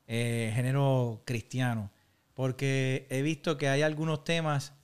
Eh, 0.06 0.52
género 0.54 1.22
cristiano. 1.24 1.90
Porque 2.34 3.08
he 3.10 3.22
visto 3.22 3.58
que 3.58 3.68
hay 3.68 3.82
algunos 3.82 4.22
temas, 4.22 4.74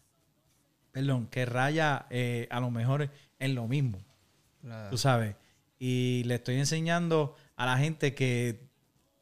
perdón, 0.90 1.28
que 1.28 1.46
raya 1.46 2.06
eh, 2.10 2.48
a 2.50 2.58
lo 2.58 2.70
mejor 2.72 3.10
en 3.38 3.54
lo 3.54 3.68
mismo. 3.68 3.98
tú 4.90 4.98
sabes. 4.98 5.36
Y 5.78 6.24
le 6.26 6.34
estoy 6.34 6.56
enseñando 6.56 7.36
a 7.56 7.64
la 7.66 7.78
gente 7.78 8.14
que 8.14 8.71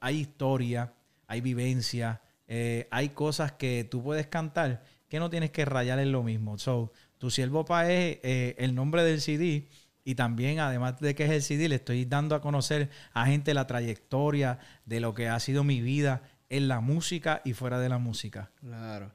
hay 0.01 0.17
historia, 0.17 0.93
hay 1.27 1.41
vivencia, 1.41 2.21
eh, 2.49 2.89
hay 2.91 3.11
cosas 3.11 3.53
que 3.53 3.87
tú 3.89 4.03
puedes 4.03 4.27
cantar 4.27 4.83
que 5.11 5.19
no 5.19 5.29
tienes 5.29 5.51
que 5.51 5.65
rayar 5.65 5.99
en 5.99 6.13
lo 6.13 6.23
mismo. 6.23 6.57
So, 6.57 6.93
tu 7.19 7.31
siervo 7.31 7.65
pa 7.65 7.91
es 7.91 8.19
eh, 8.23 8.55
el 8.59 8.75
nombre 8.75 9.03
del 9.03 9.21
CD 9.21 9.69
y 10.05 10.15
también, 10.15 10.61
además 10.61 10.99
de 11.01 11.15
que 11.15 11.25
es 11.25 11.31
el 11.31 11.43
CD, 11.43 11.69
le 11.69 11.75
estoy 11.77 12.07
dando 12.07 12.35
a 12.35 12.41
conocer 12.41 12.89
a 13.13 13.27
gente 13.27 13.53
la 13.53 13.67
trayectoria 13.67 14.59
de 14.87 15.01
lo 15.01 15.13
que 15.13 15.29
ha 15.29 15.39
sido 15.41 15.65
mi 15.65 15.81
vida 15.83 16.23
en 16.49 16.69
la 16.69 16.81
música 16.81 17.43
y 17.45 17.53
fuera 17.53 17.79
de 17.81 17.89
la 17.89 17.99
música. 17.99 18.51
Claro. 18.61 19.13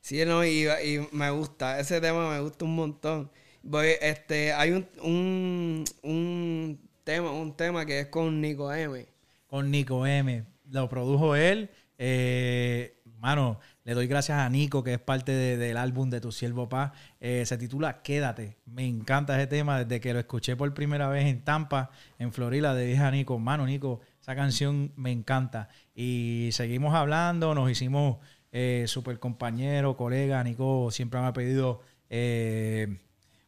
Sí, 0.00 0.24
no, 0.24 0.44
y, 0.44 0.66
me 1.12 1.30
gusta, 1.30 1.78
ese 1.78 2.00
tema 2.00 2.30
me 2.30 2.40
gusta 2.40 2.64
un 2.64 2.74
montón. 2.74 3.30
Este, 4.00 4.52
hay 4.52 4.70
un, 4.70 4.88
un, 5.02 5.84
un 6.02 6.80
tema, 7.04 7.30
un 7.30 7.56
tema 7.56 7.84
que 7.84 8.00
es 8.00 8.06
con 8.06 8.40
Nico 8.40 8.72
M. 8.72 9.06
con 9.52 9.70
Nico 9.70 10.06
M. 10.06 10.46
Lo 10.70 10.88
produjo 10.88 11.36
él. 11.36 11.68
Eh, 11.98 13.02
mano, 13.18 13.60
le 13.84 13.92
doy 13.92 14.06
gracias 14.06 14.38
a 14.38 14.48
Nico, 14.48 14.82
que 14.82 14.94
es 14.94 14.98
parte 14.98 15.30
de- 15.30 15.58
del 15.58 15.76
álbum 15.76 16.08
de 16.08 16.22
Tu 16.22 16.32
Siervo 16.32 16.70
Paz. 16.70 16.92
Eh, 17.20 17.44
se 17.44 17.58
titula 17.58 18.00
Quédate. 18.00 18.56
Me 18.64 18.86
encanta 18.86 19.36
ese 19.36 19.46
tema. 19.46 19.84
Desde 19.84 20.00
que 20.00 20.14
lo 20.14 20.20
escuché 20.20 20.56
por 20.56 20.72
primera 20.72 21.06
vez 21.08 21.26
en 21.26 21.44
Tampa, 21.44 21.90
en 22.18 22.32
Florida, 22.32 22.72
le 22.72 22.86
dije 22.86 23.02
a 23.02 23.10
Nico, 23.10 23.38
mano, 23.38 23.66
Nico, 23.66 24.00
esa 24.22 24.34
canción 24.34 24.90
me 24.96 25.12
encanta. 25.12 25.68
Y 25.94 26.48
seguimos 26.52 26.94
hablando, 26.94 27.54
nos 27.54 27.70
hicimos 27.70 28.16
eh, 28.52 28.84
súper 28.88 29.18
compañeros, 29.18 29.96
colegas. 29.96 30.46
Nico 30.46 30.90
siempre 30.90 31.20
me 31.20 31.26
ha 31.26 31.32
pedido 31.34 31.82
eh, 32.08 33.00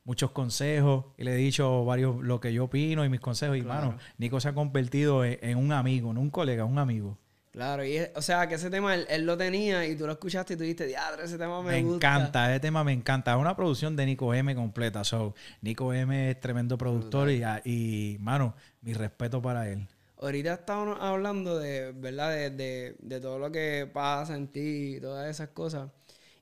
muchos 0.05 0.31
consejos 0.33 1.07
y 1.17 1.25
le 1.25 1.33
he 1.33 1.37
dicho 1.37 1.85
varios 1.85 2.23
lo 2.23 2.41
que 2.41 2.53
yo 2.53 2.65
opino 2.65 3.05
y 3.05 3.09
mis 3.09 3.21
consejos. 3.21 3.57
Y, 3.57 3.63
mano, 3.63 3.97
Nico 4.19 4.39
se 4.41 4.49
ha 4.49 4.55
convertido 4.55 5.25
en, 5.25 5.39
en 5.43 5.59
un 5.59 5.73
amigo, 5.73 6.13
no 6.13 6.21
un 6.21 6.31
colega, 6.31 6.65
un 6.65 6.79
amigo. 6.79 7.19
Claro, 7.53 7.85
y 7.85 7.97
es- 7.97 8.11
o 8.17 8.21
sea, 8.21 8.49
que 8.49 8.57
ese 8.57 8.69
tema 8.69 8.95
él, 8.97 9.07
él 9.09 9.25
lo 9.25 9.37
tenía 9.37 9.87
y 9.87 9.95
tú 9.97 10.07
lo 10.07 10.13
escuchaste 10.13 10.55
y 10.55 10.57
tú 10.57 10.63
dijiste, 10.65 10.87
diadre, 10.87 11.25
ese 11.25 11.39
tema 11.39 11.63
me, 11.63 11.71
Me, 11.71 11.83
gusta. 11.85 11.97
encanta, 12.17 12.51
ese 12.51 12.59
tema 12.61 12.83
me 12.83 12.93
encanta. 12.93 13.33
Es 13.33 13.39
una 13.39 13.55
producción 13.55 13.95
de 13.95 14.07
Nico 14.07 14.35
M 14.35 14.53
completa. 14.57 15.05
So, 15.05 15.35
Nico 15.63 15.93
M 15.95 16.31
es 16.33 16.41
tremendo 16.41 16.77
productor 16.77 17.31
y, 17.31 17.43
y, 17.65 18.19
mano, 18.19 18.57
mi 18.83 18.93
respeto 18.93 19.41
para 19.41 19.69
él. 19.71 19.87
Ahorita 20.21 20.55
estábamos 20.55 20.99
hablando 21.01 21.59
de, 21.59 21.93
¿verdad? 21.93 22.31
De, 22.33 22.51
de, 22.51 22.97
de 22.99 23.21
todo 23.21 23.39
lo 23.39 23.53
que 23.53 23.89
pasa 23.93 24.35
en 24.35 24.49
ti 24.49 24.97
y 24.97 25.01
todas 25.01 25.31
esas 25.31 25.51
cosas. 25.51 25.91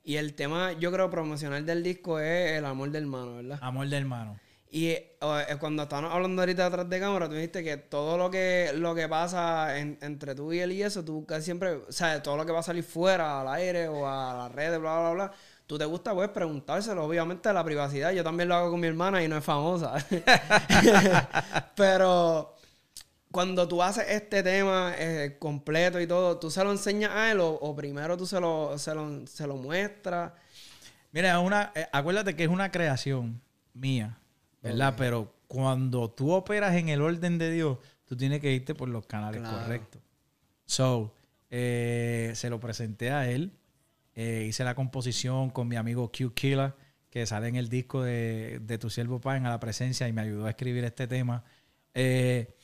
Y 0.03 0.17
el 0.17 0.33
tema, 0.35 0.73
yo 0.73 0.91
creo, 0.91 1.09
promocional 1.09 1.65
del 1.65 1.81
disco 1.83 2.19
es 2.19 2.51
el 2.57 2.65
amor 2.65 2.91
del 2.91 3.03
hermano, 3.03 3.35
¿verdad? 3.35 3.59
Amor 3.61 3.87
de 3.87 3.97
hermano. 3.97 4.39
Y 4.69 4.87
eh, 4.87 5.15
eh, 5.21 5.55
cuando 5.59 5.83
estábamos 5.83 6.11
hablando 6.11 6.41
ahorita 6.41 6.65
detrás 6.65 6.89
de 6.89 6.99
cámara, 6.99 7.29
tú 7.29 7.35
dijiste 7.35 7.63
que 7.63 7.77
todo 7.77 8.17
lo 8.17 8.31
que, 8.31 8.71
lo 8.75 8.95
que 8.95 9.07
pasa 9.07 9.77
en- 9.77 9.99
entre 10.01 10.33
tú 10.35 10.51
y 10.51 10.59
él 10.59 10.71
y 10.71 10.81
eso, 10.83 11.05
tú 11.05 11.25
casi 11.27 11.43
siempre, 11.45 11.75
o 11.75 11.91
sea, 11.91 12.21
todo 12.23 12.37
lo 12.37 12.45
que 12.45 12.51
va 12.51 12.59
a 12.59 12.63
salir 12.63 12.83
fuera, 12.83 13.41
al 13.41 13.47
aire 13.49 13.87
o 13.87 14.07
a 14.07 14.33
las 14.35 14.51
redes, 14.51 14.79
bla, 14.79 14.99
bla, 14.99 15.11
bla, 15.11 15.31
tú 15.67 15.77
te 15.77 15.85
gusta 15.85 16.13
pues 16.15 16.27
preguntárselo, 16.29 17.05
obviamente, 17.05 17.53
la 17.53 17.63
privacidad. 17.63 18.11
Yo 18.13 18.23
también 18.23 18.49
lo 18.49 18.55
hago 18.55 18.71
con 18.71 18.79
mi 18.79 18.87
hermana 18.87 19.23
y 19.23 19.27
no 19.27 19.37
es 19.37 19.43
famosa. 19.45 19.93
Pero 21.75 22.52
cuando 23.33 23.67
tú 23.67 23.81
haces 23.81 24.05
este 24.09 24.43
tema 24.43 24.93
eh, 24.97 25.37
completo 25.39 25.99
y 25.99 26.05
todo, 26.05 26.37
¿tú 26.37 26.51
se 26.51 26.63
lo 26.63 26.71
enseñas 26.71 27.09
a 27.11 27.31
él 27.31 27.39
o, 27.39 27.49
o 27.49 27.75
primero 27.75 28.15
tú 28.15 28.27
se 28.27 28.39
lo, 28.39 28.77
se 28.77 28.93
lo, 28.93 29.25
se 29.25 29.47
lo 29.47 29.57
muestras? 29.57 30.31
Mira, 31.11 31.39
una, 31.39 31.71
eh, 31.73 31.87
acuérdate 31.91 32.35
que 32.35 32.43
es 32.43 32.49
una 32.49 32.71
creación 32.71 33.41
mía, 33.73 34.19
¿verdad? 34.61 34.93
Pero 34.97 35.33
cuando 35.47 36.09
tú 36.11 36.31
operas 36.31 36.75
en 36.75 36.89
el 36.89 37.01
orden 37.01 37.39
de 37.39 37.49
Dios, 37.51 37.79
tú 38.05 38.15
tienes 38.15 38.39
que 38.39 38.53
irte 38.53 38.75
por 38.75 38.87
los 38.87 39.05
canales 39.07 39.41
Claro. 39.41 39.57
correctos. 39.57 40.01
So, 40.65 41.13
eh, 41.49 42.31
se 42.35 42.49
lo 42.51 42.59
presenté 42.59 43.11
a 43.11 43.29
él. 43.29 43.51
hice 44.15 44.63
la 44.63 44.75
composición 44.75 45.49
con 45.49 45.67
mi 45.67 45.75
amigo 45.75 46.11
Q 46.11 46.33
Killer, 46.35 46.73
que 47.09 47.25
sale 47.25 47.47
en 47.47 47.55
el 47.55 47.67
disco 47.67 48.03
de, 48.03 48.59
de 48.61 48.77
Tu 48.77 48.91
Siervo 48.91 49.19
Pan 49.19 49.45
a 49.47 49.49
la 49.49 49.59
presencia 49.59 50.07
y 50.07 50.13
me 50.13 50.21
ayudó 50.21 50.45
a 50.45 50.51
escribir 50.51 50.83
este 50.83 51.07
tema. 51.07 51.43
Eh, 51.95 52.55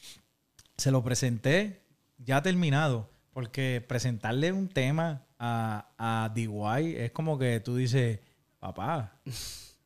se 0.79 0.91
lo 0.91 1.03
presenté 1.03 1.83
ya 2.17 2.41
terminado, 2.41 3.09
porque 3.33 3.83
presentarle 3.87 4.51
un 4.51 4.67
tema 4.69 5.25
a, 5.37 5.91
a 5.97 6.29
DY 6.33 6.95
es 6.97 7.11
como 7.11 7.37
que 7.37 7.59
tú 7.59 7.75
dices, 7.75 8.19
papá, 8.59 9.19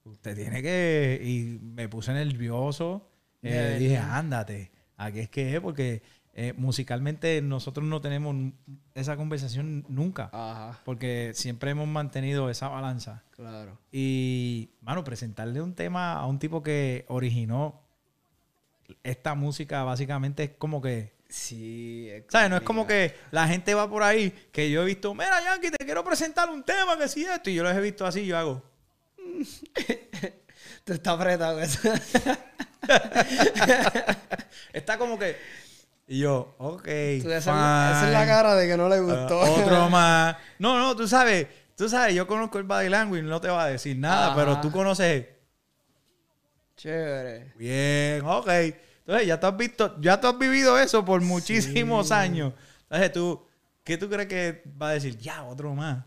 usted 0.04 0.36
tiene 0.36 0.62
que... 0.62 1.20
Y 1.24 1.60
me 1.62 1.88
puse 1.90 2.14
nervioso, 2.14 3.10
eh, 3.42 3.78
dije, 3.80 3.98
ándate, 3.98 4.72
aquí 4.98 5.20
es 5.20 5.30
que 5.30 5.56
es, 5.56 5.62
porque 5.62 6.02
eh, 6.34 6.54
musicalmente 6.58 7.42
nosotros 7.42 7.86
no 7.86 8.02
tenemos 8.02 8.36
esa 8.96 9.16
conversación 9.18 9.86
nunca, 9.88 10.30
Ajá, 10.34 10.80
porque 10.84 11.32
siempre 11.36 11.72
hemos 11.72 11.88
mantenido 11.88 12.50
esa 12.50 12.70
balanza. 12.70 13.24
claro. 13.32 13.78
Y, 13.92 14.72
mano, 14.82 15.04
presentarle 15.04 15.62
un 15.62 15.76
tema 15.76 16.14
a 16.14 16.26
un 16.26 16.40
tipo 16.40 16.64
que 16.64 17.06
originó 17.08 17.83
esta 19.04 19.34
música 19.36 19.84
básicamente 19.84 20.44
es 20.44 20.52
como 20.58 20.82
que... 20.82 21.14
Sí, 21.30 22.10
es 22.12 22.26
¿Sabes? 22.30 22.50
No 22.52 22.58
es 22.58 22.62
como 22.64 22.86
que 22.86 23.16
la 23.32 23.48
gente 23.48 23.74
va 23.74 23.90
por 23.90 24.04
ahí 24.04 24.30
que 24.52 24.70
yo 24.70 24.84
he 24.84 24.86
visto, 24.86 25.14
mira, 25.16 25.42
Yankee, 25.44 25.72
te 25.72 25.84
quiero 25.84 26.04
presentar 26.04 26.48
un 26.50 26.62
tema 26.64 26.96
que 26.98 27.08
sí 27.08 27.26
esto. 27.26 27.50
Y 27.50 27.56
yo 27.56 27.64
los 27.64 27.76
he 27.76 27.82
visto 27.82 28.06
así, 28.06 28.24
yo 28.26 28.38
hago. 28.38 28.62
Tú 30.84 30.94
estás 30.94 31.14
apretado 31.16 31.60
eso. 31.60 31.80
Está 34.74 34.98
como 34.98 35.18
que. 35.18 35.38
Y 36.08 36.20
yo, 36.20 36.56
ok. 36.58 36.84
Tú, 36.84 37.32
esa, 37.32 38.06
es 38.06 38.12
la- 38.12 38.26
cara 38.28 38.56
de 38.56 38.68
que 38.68 38.78
no 38.78 38.90
le 38.90 39.00
gustó. 39.00 39.42
Ah, 39.42 39.50
otro 39.50 39.90
más. 39.90 40.36
No, 40.60 40.78
no, 40.78 40.96
tú 40.96 41.08
sabes, 41.08 41.48
tú 41.78 41.88
sabes, 41.90 42.14
yo 42.14 42.28
conozco 42.28 42.58
el 42.58 42.66
body 42.66 42.90
language, 42.90 43.24
no 43.24 43.40
te 43.40 43.48
va 43.48 43.64
a 43.64 43.68
decir 43.70 43.98
nada, 43.98 44.28
Ajá. 44.28 44.36
pero 44.36 44.62
tú 44.62 44.72
conoces. 44.72 45.28
Chévere. 46.84 47.54
Bien, 47.58 48.26
ok. 48.26 48.50
Entonces, 48.50 49.28
ya 49.28 49.40
tú 49.40 49.48
has 49.48 49.56
visto, 49.56 50.02
ya 50.02 50.20
tú 50.20 50.28
has 50.28 50.38
vivido 50.38 50.78
eso 50.78 51.06
por 51.06 51.22
muchísimos 51.22 52.12
años. 52.12 52.54
Entonces, 52.84 53.14
tú, 53.14 53.42
¿qué 53.86 53.98
tú 53.98 54.10
crees 54.10 54.28
que 54.28 54.64
va 54.82 54.90
a 54.90 54.94
decir? 54.94 55.18
Ya, 55.18 55.46
otro 55.46 55.74
más. 55.74 56.04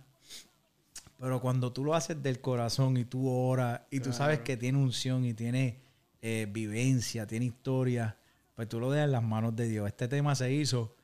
Pero 1.18 1.40
cuando 1.40 1.72
tú 1.72 1.82
lo 1.82 1.94
haces 1.94 2.22
del 2.22 2.42
corazón 2.42 2.98
y 2.98 3.06
tú 3.06 3.26
oras 3.26 3.80
y 3.90 4.00
tú 4.00 4.12
sabes 4.12 4.40
que 4.40 4.58
tiene 4.58 4.76
unción 4.76 5.24
y 5.24 5.32
tiene 5.32 5.80
eh, 6.20 6.46
vivencia, 6.46 7.26
tiene 7.26 7.46
historia, 7.46 8.14
pues 8.54 8.68
tú 8.68 8.78
lo 8.78 8.90
dejas 8.90 9.06
en 9.06 9.12
las 9.12 9.22
manos 9.22 9.56
de 9.56 9.68
Dios. 9.68 9.86
Este 9.86 10.08
tema 10.08 10.34
se 10.34 10.52
hizo 10.52 10.94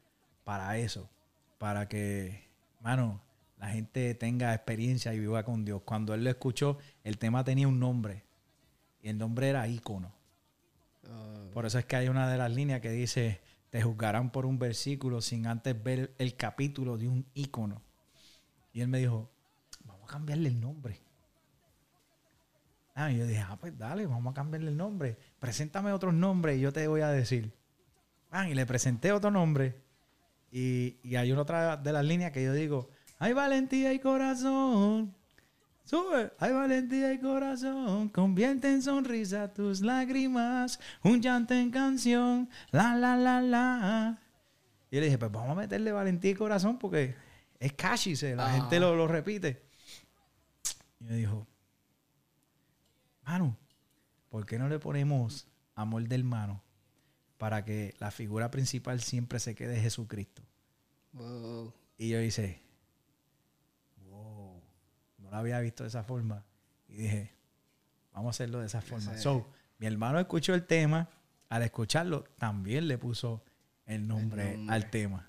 para 0.44 0.76
eso, 0.76 1.08
para 1.56 1.88
que, 1.88 2.46
mano, 2.82 3.22
la 3.58 3.68
gente 3.68 4.14
tenga 4.16 4.52
experiencia 4.52 5.14
y 5.14 5.18
viva 5.18 5.44
con 5.44 5.64
Dios. 5.64 5.80
Cuando 5.82 6.12
él 6.12 6.24
lo 6.24 6.28
escuchó, 6.28 6.76
el 7.04 7.16
tema 7.16 7.42
tenía 7.42 7.66
un 7.66 7.80
nombre 7.80 8.22
y 9.02 9.08
el 9.08 9.18
nombre 9.18 9.48
era 9.48 9.66
ícono. 9.66 10.12
Ah. 11.08 11.48
Por 11.52 11.66
eso 11.66 11.78
es 11.78 11.84
que 11.84 11.96
hay 11.96 12.08
una 12.08 12.30
de 12.30 12.38
las 12.38 12.50
líneas 12.50 12.80
que 12.80 12.90
dice, 12.90 13.40
te 13.70 13.82
juzgarán 13.82 14.30
por 14.30 14.46
un 14.46 14.58
versículo 14.58 15.20
sin 15.20 15.46
antes 15.46 15.80
ver 15.82 16.14
el 16.18 16.36
capítulo 16.36 16.96
de 16.96 17.08
un 17.08 17.26
ícono. 17.34 17.82
Y 18.72 18.80
él 18.80 18.88
me 18.88 18.98
dijo, 18.98 19.30
vamos 19.84 20.08
a 20.08 20.12
cambiarle 20.12 20.48
el 20.48 20.60
nombre. 20.60 21.00
Ah, 22.94 23.10
y 23.10 23.18
yo 23.18 23.26
dije, 23.26 23.40
ah, 23.40 23.56
pues 23.58 23.76
dale, 23.76 24.06
vamos 24.06 24.32
a 24.32 24.34
cambiarle 24.34 24.70
el 24.70 24.76
nombre. 24.76 25.18
Preséntame 25.38 25.92
otros 25.92 26.14
nombres 26.14 26.58
y 26.58 26.60
yo 26.60 26.72
te 26.72 26.86
voy 26.86 27.00
a 27.00 27.08
decir. 27.08 27.52
Ah, 28.30 28.48
y 28.48 28.54
le 28.54 28.64
presenté 28.66 29.12
otro 29.12 29.30
nombre. 29.30 29.80
Y, 30.50 30.98
y 31.02 31.16
hay 31.16 31.32
otra 31.32 31.76
de 31.76 31.92
las 31.92 32.04
líneas 32.04 32.32
que 32.32 32.44
yo 32.44 32.52
digo, 32.52 32.90
hay 33.18 33.32
valentía 33.32 33.92
y 33.94 33.98
corazón. 33.98 35.14
Sube. 35.84 36.32
Hay 36.38 36.52
valentía 36.52 37.12
y 37.12 37.18
corazón. 37.18 38.08
Convierte 38.08 38.72
en 38.72 38.82
sonrisa 38.82 39.52
tus 39.52 39.80
lágrimas. 39.80 40.78
Un 41.02 41.20
llanto 41.20 41.54
en 41.54 41.70
canción. 41.70 42.48
La, 42.70 42.94
la, 42.96 43.16
la, 43.16 43.40
la. 43.40 44.18
Y 44.90 44.96
le 44.96 45.06
dije, 45.06 45.18
pues 45.18 45.32
vamos 45.32 45.50
a 45.50 45.60
meterle 45.60 45.90
valentía 45.90 46.30
y 46.30 46.34
corazón 46.34 46.78
porque 46.78 47.14
es 47.58 47.72
catchy. 47.72 48.14
La 48.34 48.50
gente 48.52 48.78
lo, 48.78 48.94
lo, 48.94 49.08
repite. 49.08 49.62
Y 51.00 51.04
me 51.04 51.16
dijo, 51.16 51.46
mano, 53.24 53.56
¿por 54.28 54.46
qué 54.46 54.58
no 54.58 54.68
le 54.68 54.78
ponemos 54.78 55.48
amor 55.74 56.06
del 56.06 56.20
hermano 56.20 56.62
para 57.38 57.64
que 57.64 57.94
la 57.98 58.10
figura 58.10 58.50
principal 58.50 59.00
siempre 59.00 59.40
se 59.40 59.54
quede 59.54 59.80
Jesucristo? 59.80 60.42
Y 61.98 62.08
yo 62.08 62.20
hice, 62.20 62.61
había 65.38 65.60
visto 65.60 65.84
de 65.84 65.88
esa 65.88 66.02
forma. 66.02 66.44
Y 66.88 66.96
dije, 66.96 67.32
vamos 68.12 68.28
a 68.28 68.30
hacerlo 68.30 68.60
de 68.60 68.66
esa 68.66 68.80
forma. 68.80 69.16
So, 69.18 69.46
mi 69.78 69.86
hermano 69.86 70.18
escuchó 70.18 70.54
el 70.54 70.64
tema. 70.64 71.08
Al 71.48 71.62
escucharlo, 71.62 72.24
también 72.38 72.88
le 72.88 72.96
puso 72.96 73.42
el 73.84 74.08
nombre, 74.08 74.58
al 74.68 74.88
tema. 74.88 75.28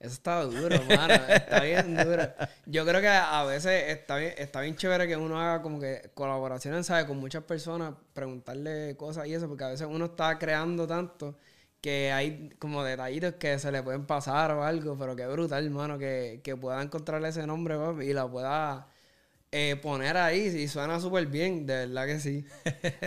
Eso 0.00 0.14
está 0.14 0.42
duro, 0.42 0.82
mano. 0.88 1.14
Está 1.28 1.60
bien 1.62 1.94
duro. 1.94 2.22
Yo 2.66 2.86
creo 2.86 3.00
que 3.00 3.08
a 3.08 3.44
veces 3.44 3.90
está 3.90 4.16
bien, 4.16 4.34
está 4.38 4.62
bien 4.62 4.74
chévere 4.74 5.06
que 5.06 5.16
uno 5.16 5.38
haga 5.38 5.62
como 5.62 5.78
que 5.78 6.10
colaboraciones, 6.14 6.86
¿sabes? 6.86 7.04
Con 7.04 7.18
muchas 7.18 7.44
personas, 7.44 7.94
preguntarle 8.14 8.96
cosas 8.96 9.26
y 9.26 9.34
eso, 9.34 9.46
porque 9.46 9.64
a 9.64 9.68
veces 9.68 9.86
uno 9.88 10.06
está 10.06 10.38
creando 10.38 10.86
tanto 10.86 11.36
que 11.80 12.10
hay 12.12 12.50
como 12.58 12.82
detallitos 12.82 13.34
que 13.34 13.58
se 13.58 13.70
le 13.70 13.82
pueden 13.82 14.06
pasar 14.06 14.52
o 14.52 14.64
algo, 14.64 14.98
pero 14.98 15.14
qué 15.14 15.26
brutal, 15.26 15.64
hermano, 15.64 15.98
que, 15.98 16.40
que 16.42 16.56
pueda 16.56 16.82
encontrarle 16.82 17.28
ese 17.28 17.46
nombre 17.46 17.76
y 18.04 18.12
la 18.12 18.26
pueda 18.26 18.88
eh, 19.52 19.76
poner 19.76 20.16
ahí 20.16 20.46
y 20.46 20.68
suena 20.68 21.00
súper 21.00 21.26
bien, 21.26 21.66
de 21.66 21.86
verdad 21.86 22.06
que 22.06 22.20
sí. 22.20 22.44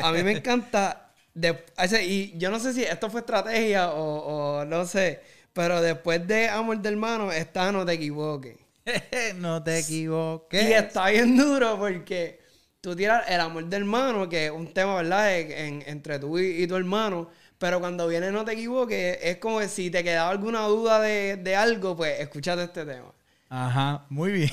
A 0.01 0.11
mí 0.11 0.23
me 0.23 0.31
encanta. 0.37 1.13
De, 1.33 1.63
y 2.05 2.37
yo 2.37 2.51
no 2.51 2.59
sé 2.59 2.73
si 2.73 2.83
esto 2.83 3.09
fue 3.09 3.21
estrategia 3.21 3.91
o, 3.91 4.65
no 4.65 4.85
sé, 4.85 5.21
pero 5.51 5.81
después 5.81 6.27
de 6.27 6.47
Amor 6.49 6.79
del 6.79 6.93
Hermano 6.93 7.31
está 7.31 7.71
No 7.71 7.85
te 7.85 7.93
equivoques. 7.93 8.57
no 9.37 9.63
te 9.63 9.79
equivoques. 9.79 10.69
Y 10.69 10.73
está 10.73 11.09
bien 11.09 11.37
duro 11.37 11.77
porque 11.79 12.41
tú 12.81 12.95
tiras 12.95 13.23
el 13.29 13.39
amor 13.39 13.65
del 13.65 13.83
hermano, 13.83 14.27
que 14.27 14.47
es 14.47 14.51
un 14.51 14.73
tema, 14.73 14.95
¿verdad? 14.95 15.39
entre 15.39 16.19
tú 16.19 16.37
y, 16.37 16.67
tu 16.67 16.75
hermano. 16.75 17.29
Pero 17.57 17.79
cuando 17.79 18.07
viene 18.07 18.31
No 18.31 18.43
te 18.43 18.53
equivoques, 18.53 19.19
es 19.21 19.37
como 19.37 19.61
si 19.61 19.89
te 19.89 20.03
quedaba 20.03 20.29
alguna 20.29 20.63
duda 20.63 20.99
de, 20.99 21.37
de 21.37 21.55
algo, 21.55 21.95
pues 21.95 22.19
escúchate 22.19 22.63
este 22.63 22.85
tema. 22.85 23.13
Ajá, 23.55 24.07
muy 24.09 24.31
bien. 24.31 24.49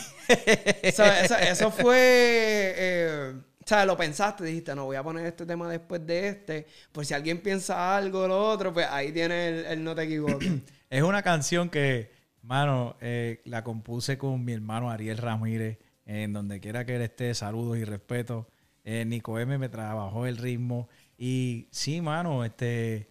eso, 0.82 1.70
fue. 1.70 2.74
Eh, 2.76 3.32
o 3.34 3.66
sea, 3.66 3.86
lo 3.86 3.96
pensaste, 3.96 4.44
dijiste, 4.44 4.74
no, 4.74 4.84
voy 4.84 4.96
a 4.96 5.02
poner 5.02 5.24
este 5.24 5.46
tema 5.46 5.70
después 5.70 6.06
de 6.06 6.28
este. 6.28 6.66
Por 6.92 7.06
si 7.06 7.14
alguien 7.14 7.40
piensa 7.40 7.96
algo 7.96 8.24
o 8.24 8.28
lo 8.28 8.46
otro, 8.46 8.74
pues 8.74 8.86
ahí 8.90 9.10
tiene 9.10 9.72
el, 9.72 9.82
no 9.82 9.94
te 9.94 10.02
equivoques. 10.02 10.52
es 10.90 11.02
una 11.02 11.22
canción 11.22 11.70
que, 11.70 12.12
mano, 12.42 12.98
eh, 13.00 13.40
la 13.46 13.64
compuse 13.64 14.18
con 14.18 14.44
mi 14.44 14.52
hermano 14.52 14.90
Ariel 14.90 15.16
Ramírez. 15.16 15.78
En 16.04 16.34
donde 16.34 16.60
quiera 16.60 16.84
que 16.84 16.96
él 16.96 17.02
esté, 17.02 17.32
saludos 17.32 17.78
y 17.78 17.84
respeto. 17.84 18.48
Eh, 18.84 19.06
Nico 19.06 19.38
M 19.38 19.56
me 19.56 19.70
trabajó 19.70 20.26
el 20.26 20.36
ritmo. 20.36 20.90
Y 21.16 21.68
sí, 21.70 22.02
mano, 22.02 22.44
este, 22.44 23.08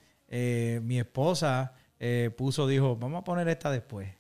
mi 0.84 0.99
esposa 0.99 1.73
puso, 2.38 2.67
dijo, 2.67 2.95
vamos 2.95 3.21
a 3.21 3.23
poner 3.23 3.47
esta 3.47 3.71
después. 3.71 4.18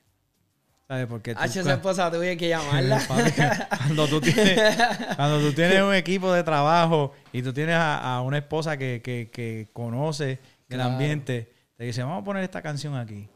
¿Sabes? 0.89 1.05
Porque 1.05 1.35
tú, 1.35 1.39
H, 1.39 1.59
esposa 1.59 2.09
tuve 2.09 2.35
que 2.35 2.49
llamarla. 2.49 2.99
cuando, 3.77 4.07
tú 4.07 4.19
tienes, 4.21 5.83
un 5.83 5.93
equipo 5.93 6.33
de 6.33 6.41
trabajo 6.43 7.13
y 7.31 7.43
tú 7.43 7.53
tienes 7.53 7.75
a, 7.77 8.19
una 8.25 8.39
esposa 8.39 8.75
que, 8.75 9.69
conoce 9.71 10.39
el 10.67 10.81
ambiente, 10.81 11.53
te 11.77 11.83
dice, 11.83 12.01
vamos 12.01 12.23
a 12.23 12.25
poner 12.25 12.43
esta 12.43 12.63
canción 12.63 12.95
aquí. 12.95 13.29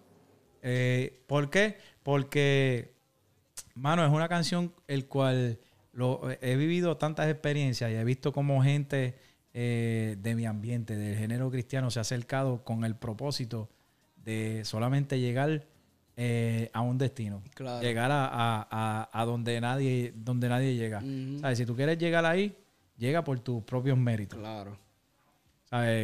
Eh, 0.64 1.22
¿Por 1.28 1.52
qué? 1.52 1.78
Porque, 2.02 2.96
mano, 3.76 4.04
es 4.04 4.12
una 4.12 4.28
canción 4.28 4.74
el 4.88 5.06
cual 5.06 5.60
lo, 5.92 6.22
he 6.42 6.56
vivido 6.56 6.98
tantas 6.98 7.30
experiencias 7.30 7.92
y 7.92 7.94
he 7.94 8.04
visto 8.04 8.34
como 8.34 8.64
gente 8.64 9.14
eh, 9.54 10.16
de 10.18 10.34
mi 10.34 10.48
ambiente, 10.48 10.96
del 10.96 11.16
género 11.20 11.52
cristiano, 11.52 11.92
se 11.92 12.00
ha 12.00 12.02
acercado 12.02 12.64
con 12.64 12.84
el 12.84 12.96
propósito 12.96 13.70
de 14.16 14.66
solamente 14.66 15.20
llegar 15.20 15.68
eh, 16.16 16.70
a 16.74 16.82
un 16.82 16.98
destino. 16.98 17.42
Llegar 17.82 18.10
a, 18.12 19.24
donde 19.26 19.60
nadie, 19.62 20.14
donde 20.16 20.50
nadie 20.50 20.76
llega. 20.76 21.02
Si 21.56 21.66
tú 21.66 21.76
quieres 21.76 21.98
llegar 21.98 22.26
ahí, 22.26 22.56
llega 22.98 23.24
por 23.24 23.40
tus 23.40 23.64
propios 23.64 23.98
méritos. 23.98 24.40
Claro. 24.40 24.78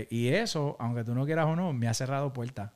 Y 0.10 0.28
eso, 0.30 0.76
aunque 0.80 1.04
tú 1.04 1.14
no 1.14 1.26
quieras 1.26 1.46
o 1.46 1.56
no, 1.56 1.74
me 1.74 1.88
ha 1.88 1.94
cerrado 1.94 2.34
puertas. 2.34 2.72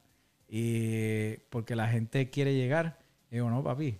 Y 0.47 1.37
porque 1.49 1.75
la 1.75 1.87
gente 1.87 2.29
quiere 2.29 2.53
llegar, 2.53 2.99
digo, 3.31 3.49
no, 3.49 3.63
papi, 3.63 3.97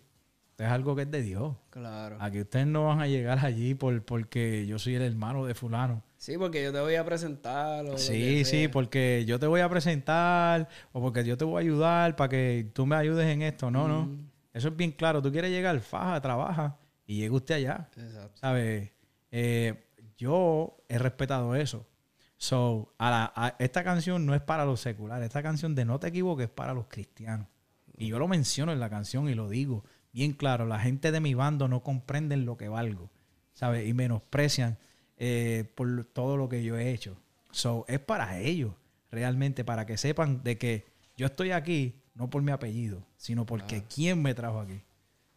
es 0.58 0.68
algo 0.68 0.96
que 0.96 1.02
es 1.04 1.12
de 1.12 1.22
Dios. 1.22 1.56
Claro. 1.70 2.18
Aquí 2.20 2.42
ustedes 2.42 2.68
no 2.68 2.86
van 2.86 3.02
a 3.02 3.08
llegar 3.08 3.44
allí 3.44 3.74
por, 3.74 4.04
porque 4.04 4.66
yo 4.68 4.78
soy 4.78 4.96
el 4.96 5.02
hermano 5.02 5.46
de 5.46 5.56
fulano. 5.56 6.04
Sí, 6.24 6.38
porque 6.38 6.64
yo 6.64 6.72
te 6.72 6.80
voy 6.80 6.96
a 6.96 7.04
presentar. 7.04 8.00
sí, 8.00 8.46
sí, 8.46 8.70
porque 8.70 9.26
yo 9.28 9.40
te 9.40 9.46
voy 9.46 9.60
a 9.60 9.68
presentar 9.68 10.70
o 10.94 11.02
porque 11.02 11.26
yo 11.26 11.36
te 11.36 11.44
voy 11.44 11.58
a 11.58 11.60
ayudar 11.60 12.16
para 12.16 12.30
que 12.30 12.72
tú 12.74 12.86
me 12.86 12.96
ayudes 12.96 13.28
en 13.28 13.42
esto. 13.42 13.70
No, 13.70 13.90
no. 13.90 14.10
Eso 14.54 14.70
es 14.70 14.78
bien 14.78 14.94
claro. 14.94 15.22
Tú 15.22 15.34
quieres 15.34 15.52
llegar, 15.52 15.78
faja, 15.82 16.22
trabaja 16.22 16.78
y 17.06 17.18
llegue 17.18 17.32
usted 17.32 17.56
allá. 17.56 17.90
Exacto. 17.98 18.40
¿Sabes? 18.40 18.92
Eh, 19.32 19.84
yo 20.18 20.78
he 20.88 20.98
respetado 20.98 21.58
eso. 21.58 21.86
So, 22.38 22.94
a 22.98 23.58
esta 23.60 23.84
canción 23.84 24.26
no 24.26 24.34
es 24.34 24.42
para 24.42 24.64
los 24.64 24.80
seculares. 24.80 25.26
Esta 25.26 25.44
canción 25.44 25.76
de 25.76 25.84
No 25.84 26.00
te 26.00 26.08
equivoques 26.08 26.46
es 26.46 26.54
para 26.54 26.74
los 26.74 26.88
cristianos. 26.88 27.48
Y 27.98 28.08
yo 28.08 28.18
lo 28.18 28.30
menciono 28.30 28.72
en 28.72 28.80
la 28.80 28.90
canción 28.90 29.28
y 29.28 29.34
lo 29.34 29.50
digo 29.50 29.84
bien 30.14 30.32
claro. 30.32 30.66
La 30.68 30.80
gente 30.80 31.12
de 31.12 31.20
mi 31.20 31.34
bando 31.34 31.68
no 31.68 31.84
comprenden 31.84 32.46
lo 32.46 32.56
que 32.56 32.70
valgo, 32.70 33.12
¿sabes? 33.52 33.86
Y 33.86 33.94
menosprecian 33.94 34.78
eh, 35.26 35.64
por 35.76 36.04
todo 36.04 36.36
lo 36.36 36.50
que 36.50 36.64
yo 36.64 36.78
he 36.78 36.92
hecho. 36.92 37.16
So, 37.50 37.86
es 37.88 38.00
para 38.00 38.42
ellos, 38.42 38.74
realmente, 39.10 39.64
para 39.64 39.86
que 39.86 39.96
sepan 39.96 40.44
de 40.44 40.58
que 40.58 40.84
yo 41.16 41.28
estoy 41.28 41.52
aquí 41.52 41.96
no 42.14 42.30
por 42.30 42.42
mi 42.42 42.52
apellido, 42.52 43.06
sino 43.16 43.46
porque 43.46 43.86
quién 43.86 44.22
me 44.22 44.34
trajo 44.34 44.60
aquí. 44.60 44.82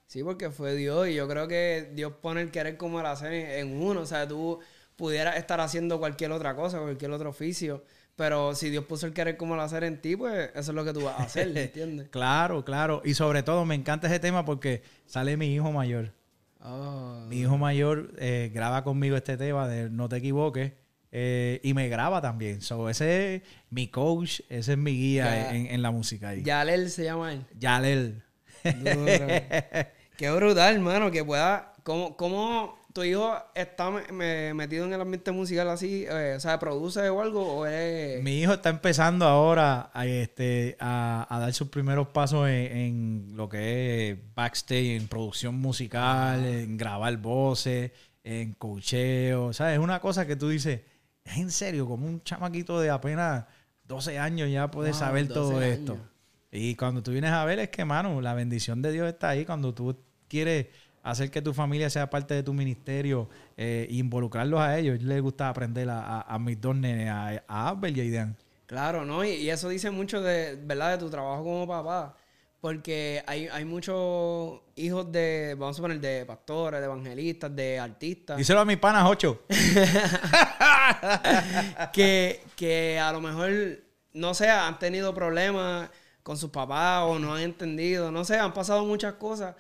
Sí, 0.09 0.25
porque 0.25 0.51
fue 0.51 0.75
Dios 0.75 1.07
y 1.07 1.15
yo 1.15 1.29
creo 1.29 1.47
que 1.47 1.93
Dios 1.95 2.15
pone 2.21 2.41
el 2.41 2.51
querer 2.51 2.77
como 2.77 2.99
el 2.99 3.07
hacer 3.07 3.33
en 3.33 3.81
uno. 3.81 4.01
O 4.01 4.07
sea, 4.07 4.27
tú 4.27 4.59
pudieras 4.97 5.37
estar 5.37 5.61
haciendo 5.61 6.01
cualquier 6.01 6.33
otra 6.33 6.57
cosa, 6.57 6.81
cualquier 6.81 7.13
otro 7.13 7.31
oficio, 7.31 7.85
pero 8.17 8.57
si 8.57 8.71
Dios 8.71 8.87
puso 8.87 9.07
el 9.07 9.13
querer 9.13 9.37
como 9.37 9.55
el 9.55 9.61
hacer 9.61 9.85
en 9.85 10.01
ti, 10.01 10.17
pues 10.17 10.51
eso 10.51 10.73
es 10.73 10.75
lo 10.75 10.85
que 10.85 10.95
tú 10.95 11.03
vas 11.03 11.21
a 11.21 11.23
hacer, 11.23 11.47
¿entiendes? 11.57 12.09
claro, 12.09 12.65
claro. 12.65 13.03
Y 13.05 13.15
sobre 13.15 13.45
todo 13.45 13.65
me 13.65 13.77
encanta 13.77 14.09
ese 14.09 14.19
tema 14.19 14.45
porque 14.45 14.83
sale 15.07 15.37
mi 15.37 15.55
hijo 15.55 15.71
mayor. 15.71 16.13
Oh. 16.61 17.25
Mi 17.29 17.41
hijo 17.41 17.59
mayor 17.59 18.13
eh, 18.19 18.51
graba 18.53 18.83
conmigo 18.85 19.17
este 19.17 19.37
tema 19.37 19.69
de 19.69 19.91
No 19.91 20.09
te 20.09 20.17
equivoques. 20.17 20.73
Eh, 21.13 21.61
y 21.63 21.73
me 21.75 21.89
graba 21.89 22.21
también. 22.21 22.61
So, 22.61 22.91
ese 22.91 23.37
es 23.37 23.43
mi 23.71 23.89
coach, 23.89 24.41
ese 24.49 24.73
es 24.73 24.79
mi 24.79 24.93
guía 24.93 25.55
en, 25.55 25.81
la 25.81 25.91
música 25.91 26.31
ahí. 26.31 26.43
Yalel 26.43 26.91
se 26.91 27.05
llama 27.05 27.33
él. 27.33 27.45
Yalel. 27.59 28.23
Qué 30.17 30.31
brutal, 30.31 30.75
hermano, 30.75 31.11
que 31.11 31.25
pueda. 31.25 31.73
¿Cómo, 31.85 32.17
cómo 32.17 32.79
¿Tu 32.97 33.05
hijo 33.05 33.37
está 33.55 33.91
metido 33.91 34.87
en 34.87 34.93
el 34.95 35.01
ambiente 35.03 35.31
musical 35.31 35.69
así? 35.69 36.07
Eh, 36.09 36.33
o 36.35 36.41
sea, 36.41 36.59
¿produce 36.59 37.07
o 37.11 37.21
algo? 37.21 37.59
O 37.59 37.67
es... 37.67 38.23
Mi 38.23 38.41
hijo 38.41 38.55
está 38.55 38.71
empezando 38.71 39.27
ahora 39.27 39.91
a, 39.93 40.07
este, 40.07 40.79
a, 40.81 41.27
dar 41.29 41.53
sus 41.53 41.69
primeros 41.69 42.09
pasos 42.09 42.49
en, 42.49 43.35
lo 43.35 43.51
que 43.51 44.09
es 44.09 44.19
backstage, 44.35 44.97
en 44.97 45.09
producción 45.09 45.57
musical, 45.57 46.41
ah. 46.43 46.49
en 46.49 46.79
grabar 46.79 47.15
voces, 47.19 47.93
en 48.25 48.55
cocheo. 48.55 49.53
¿Sabes? 49.53 49.75
Es 49.75 49.79
una 49.79 50.01
cosa 50.01 50.27
que 50.27 50.37
tú 50.37 50.49
dices, 50.49 50.81
es 51.23 51.37
en 51.37 51.51
serio, 51.51 51.87
como 51.87 52.07
un 52.07 52.23
chamaquito 52.23 52.81
de 52.81 52.89
apenas 52.89 53.45
12 53.85 54.19
años 54.19 54.51
ya 54.51 54.71
puede 54.71 54.95
saber 54.95 55.29
todo 55.29 55.61
esto. 55.61 55.99
Y 56.51 56.77
cuando 56.77 57.03
tú 57.03 57.11
vienes 57.11 57.33
a 57.33 57.45
ver 57.45 57.59
es 57.59 57.69
que, 57.69 57.85
mano, 57.85 58.23
la 58.23 58.33
bendición 58.33 58.81
de 58.81 58.91
Dios 58.91 59.07
está 59.07 59.29
ahí 59.29 59.45
cuando 59.45 59.75
tú 59.75 59.99
quieres 60.29 60.69
hacer 61.07 61.31
que 61.31 61.41
tu 61.41 61.55
familia 61.55 61.89
sea 61.89 62.11
parte 62.11 62.35
de 62.35 62.43
tu 62.43 62.53
ministerio 62.53 63.29
e 63.57 63.87
involucrarlos 63.91 64.61
a 64.61 64.77
ellos. 64.77 65.01
les 65.03 65.23
gusta 65.23 65.49
aprender 65.49 65.89
a, 65.89 66.37
mis 66.41 66.61
dos 66.61 66.75
nenes, 66.75 67.09
a, 67.09 67.43
a 67.47 67.69
Abel 67.69 67.97
y 67.97 68.17
a. 68.17 68.35
Claro, 68.67 69.05
¿no? 69.05 69.25
Y, 69.25 69.49
eso 69.49 69.69
dice 69.69 69.91
mucho 69.91 70.21
de, 70.21 70.59
¿verdad? 70.61 70.93
De 70.93 70.99
tu 70.99 71.09
trabajo 71.09 71.45
como 71.45 71.67
papá. 71.67 72.17
Porque 72.61 73.23
hay, 73.27 73.47
hay 73.47 73.65
muchos 73.65 74.61
hijos 74.75 75.13
de, 75.13 75.55
vamos 75.57 75.79
a 75.79 75.83
poner, 75.83 76.01
de 76.01 76.27
pastores, 76.27 76.81
de 76.81 76.87
evangelistas, 76.87 77.55
de 77.55 77.79
artistas. 77.79 78.37
Díselo 78.37 78.61
a 78.61 78.65
mis 78.65 78.79
panas, 78.79 79.09
ocho. 79.09 79.43
que, 81.93 82.43
que 82.57 82.99
a 82.99 83.13
lo 83.13 83.21
mejor, 83.21 83.53
no 84.13 84.35
sé, 84.35 84.51
han 84.51 84.79
tenido 84.81 85.15
problemas 85.15 85.89
con 86.25 86.37
sus 86.37 86.51
papás 86.51 87.05
o 87.05 87.21
no 87.21 87.35
han 87.35 87.43
entendido, 87.43 88.11
no 88.11 88.25
sé, 88.25 88.37
han 88.37 88.53
pasado 88.53 88.85
muchas 88.85 89.15
cosas 89.15 89.55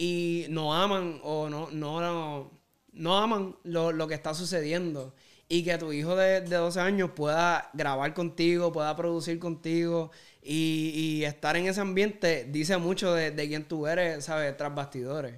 y 0.00 0.46
no 0.48 0.72
aman 0.72 1.20
o 1.22 1.50
no, 1.50 1.68
no, 1.70 2.50
no, 2.92 3.18
aman 3.18 3.54
lo, 3.64 4.08
que 4.08 4.14
está 4.14 4.32
sucediendo. 4.32 5.14
Y 5.46 5.62
que 5.62 5.76
tu 5.76 5.92
hijo 5.92 6.16
de, 6.16 6.40
de, 6.40 6.56
12 6.56 6.80
años 6.80 7.10
pueda 7.14 7.68
grabar 7.74 8.14
contigo, 8.14 8.72
pueda 8.72 8.96
producir 8.96 9.38
contigo 9.38 10.10
y, 10.42 11.22
estar 11.24 11.54
en 11.56 11.66
ese 11.66 11.82
ambiente 11.82 12.46
dice 12.50 12.78
mucho 12.78 13.12
de, 13.12 13.30
de 13.30 13.48
quién 13.48 13.64
tú 13.64 13.86
eres, 13.86 14.24
¿sabes? 14.24 14.56
Tras 14.56 14.74
bastidores. 14.74 15.34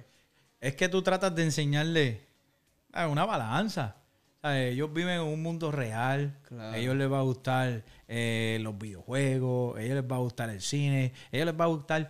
Es 0.61 0.75
que 0.75 0.87
tú 0.87 1.01
tratas 1.01 1.35
de 1.35 1.43
enseñarle 1.43 2.21
una 3.09 3.25
balanza. 3.25 3.97
Ellos 4.43 4.93
viven 4.93 5.15
en 5.15 5.21
un 5.21 5.43
mundo 5.43 5.73
real. 5.73 6.37
A 6.57 6.77
ellos 6.77 6.95
les 6.95 7.11
va 7.11 7.19
a 7.19 7.23
gustar 7.23 7.83
eh, 8.07 8.59
los 8.61 8.77
videojuegos, 8.77 9.77
a 9.77 9.81
ellos 9.81 9.95
les 9.95 10.09
va 10.09 10.15
a 10.15 10.19
gustar 10.19 10.49
el 10.49 10.61
cine, 10.61 11.11
a 11.31 11.35
ellos 11.35 11.47
les 11.47 11.59
va 11.59 11.65
a 11.65 11.67
gustar 11.67 12.09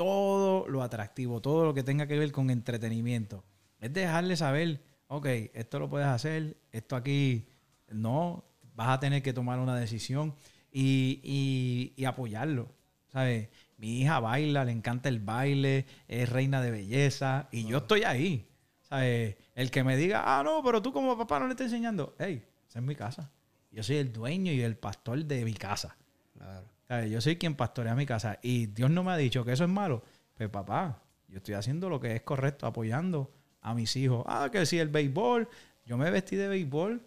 todo 0.00 0.66
lo 0.66 0.82
atractivo, 0.82 1.42
todo 1.42 1.66
lo 1.66 1.74
que 1.74 1.82
tenga 1.82 2.06
que 2.06 2.18
ver 2.18 2.32
con 2.32 2.48
entretenimiento. 2.48 3.44
Es 3.80 3.92
dejarles 3.92 4.38
saber, 4.38 4.82
ok, 5.08 5.26
esto 5.52 5.78
lo 5.78 5.90
puedes 5.90 6.06
hacer, 6.06 6.56
esto 6.72 6.96
aquí 6.96 7.46
no, 7.90 8.42
vas 8.74 8.88
a 8.88 8.98
tener 8.98 9.22
que 9.22 9.34
tomar 9.34 9.58
una 9.58 9.76
decisión 9.76 10.34
y, 10.72 11.92
y, 11.94 12.04
apoyarlo. 12.06 12.74
¿Sabes? 13.12 13.50
Mi 13.76 14.00
hija 14.00 14.20
baila, 14.20 14.64
le 14.64 14.72
encanta 14.72 15.10
el 15.10 15.20
baile, 15.20 15.84
es 16.08 16.26
reina 16.30 16.62
de 16.62 16.70
belleza 16.70 17.50
y 17.52 17.66
yo 17.66 17.76
estoy 17.78 18.04
ahí. 18.04 18.48
¿Sabes? 18.80 19.36
El 19.54 19.70
que 19.70 19.84
me 19.84 19.98
diga, 19.98 20.22
ah, 20.24 20.42
no, 20.42 20.62
pero 20.64 20.80
tú 20.80 20.94
como 20.94 21.18
papá 21.18 21.40
no 21.40 21.44
le 21.44 21.50
estás 21.50 21.66
enseñando. 21.66 22.16
Hey, 22.18 22.42
esa 22.66 22.78
es 22.78 22.84
mi 22.86 22.96
casa. 22.96 23.30
Yo 23.70 23.82
soy 23.82 23.96
el 23.96 24.14
dueño 24.14 24.50
y 24.50 24.62
el 24.62 24.78
pastor 24.78 25.26
de 25.26 25.44
mi 25.44 25.52
casa. 25.52 25.94
Claro. 26.32 26.79
Yo 27.08 27.20
soy 27.20 27.36
quien 27.36 27.54
pastorea 27.54 27.94
mi 27.94 28.04
casa. 28.04 28.38
Y 28.42 28.66
Dios 28.66 28.90
no 28.90 29.04
me 29.04 29.12
ha 29.12 29.16
dicho 29.16 29.44
que 29.44 29.52
eso 29.52 29.64
es 29.64 29.70
malo. 29.70 30.02
Pues 30.36 30.48
papá, 30.48 31.00
yo 31.28 31.38
estoy 31.38 31.54
haciendo 31.54 31.88
lo 31.88 32.00
que 32.00 32.16
es 32.16 32.22
correcto, 32.22 32.66
apoyando 32.66 33.30
a 33.60 33.74
mis 33.74 33.94
hijos. 33.94 34.24
Ah, 34.26 34.48
que 34.50 34.66
si 34.66 34.78
el 34.78 34.88
béisbol. 34.88 35.48
Yo 35.86 35.96
me 35.96 36.10
vestí 36.10 36.36
de 36.36 36.48
béisbol 36.48 37.00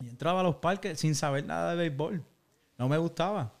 y 0.00 0.08
entraba 0.08 0.40
a 0.40 0.42
los 0.42 0.56
parques 0.56 0.98
sin 0.98 1.14
saber 1.14 1.44
nada 1.44 1.72
de 1.72 1.76
béisbol. 1.76 2.24
No 2.78 2.88
me 2.88 2.98
gustaba. 2.98 3.52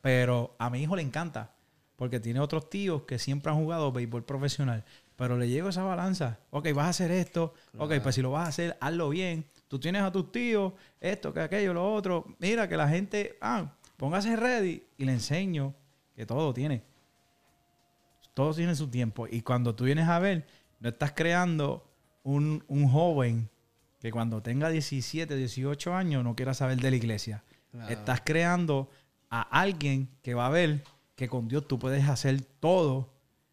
Pero 0.00 0.54
a 0.58 0.70
mi 0.70 0.82
hijo 0.82 0.94
le 0.96 1.02
encanta. 1.02 1.50
Porque 1.96 2.20
tiene 2.20 2.40
otros 2.40 2.68
tíos 2.68 3.02
que 3.02 3.18
siempre 3.18 3.50
han 3.50 3.58
jugado 3.58 3.90
béisbol 3.90 4.24
profesional. 4.24 4.84
Pero 5.16 5.38
le 5.38 5.48
llego 5.48 5.70
esa 5.70 5.82
balanza. 5.82 6.38
Ok, 6.50 6.72
vas 6.74 6.86
a 6.86 6.90
hacer 6.90 7.10
esto. 7.10 7.54
Ok, 7.78 7.94
pues 8.02 8.14
si 8.14 8.22
lo 8.22 8.30
vas 8.30 8.46
a 8.46 8.48
hacer, 8.48 8.76
hazlo 8.80 9.08
bien. 9.08 9.46
Tú 9.66 9.80
tienes 9.80 10.02
a 10.02 10.12
tus 10.12 10.30
tíos, 10.30 10.74
esto, 11.00 11.32
que 11.32 11.40
aquello, 11.40 11.72
lo 11.74 11.92
otro. 11.92 12.26
Mira 12.38 12.68
que 12.68 12.76
la 12.76 12.88
gente, 12.88 13.38
ah, 13.40 13.72
póngase 13.96 14.36
ready 14.36 14.84
y 14.98 15.04
le 15.04 15.12
enseño 15.12 15.74
que 16.14 16.26
todo 16.26 16.52
tiene. 16.52 16.82
Todo 18.34 18.54
tiene 18.54 18.74
su 18.74 18.88
tiempo. 18.88 19.26
Y 19.30 19.42
cuando 19.42 19.74
tú 19.74 19.84
vienes 19.84 20.08
a 20.08 20.18
ver, 20.18 20.46
no 20.80 20.88
estás 20.88 21.12
creando 21.12 21.90
un, 22.22 22.62
joven 22.90 23.48
que 24.00 24.10
cuando 24.10 24.42
tenga 24.42 24.68
17, 24.68 25.36
18 25.36 25.94
años 25.94 26.24
no 26.24 26.34
quiera 26.34 26.54
saber 26.54 26.78
de 26.78 26.90
la 26.90 26.96
iglesia. 26.96 27.44
Estás 27.88 28.22
creando 28.24 28.90
a 29.30 29.42
alguien 29.42 30.08
que 30.22 30.34
va 30.34 30.46
a 30.46 30.50
ver 30.50 30.82
que 31.14 31.28
con 31.28 31.48
Dios 31.48 31.66
tú 31.66 31.78
puedes 31.78 32.08
hacer 32.08 32.42
todo 32.60 33.10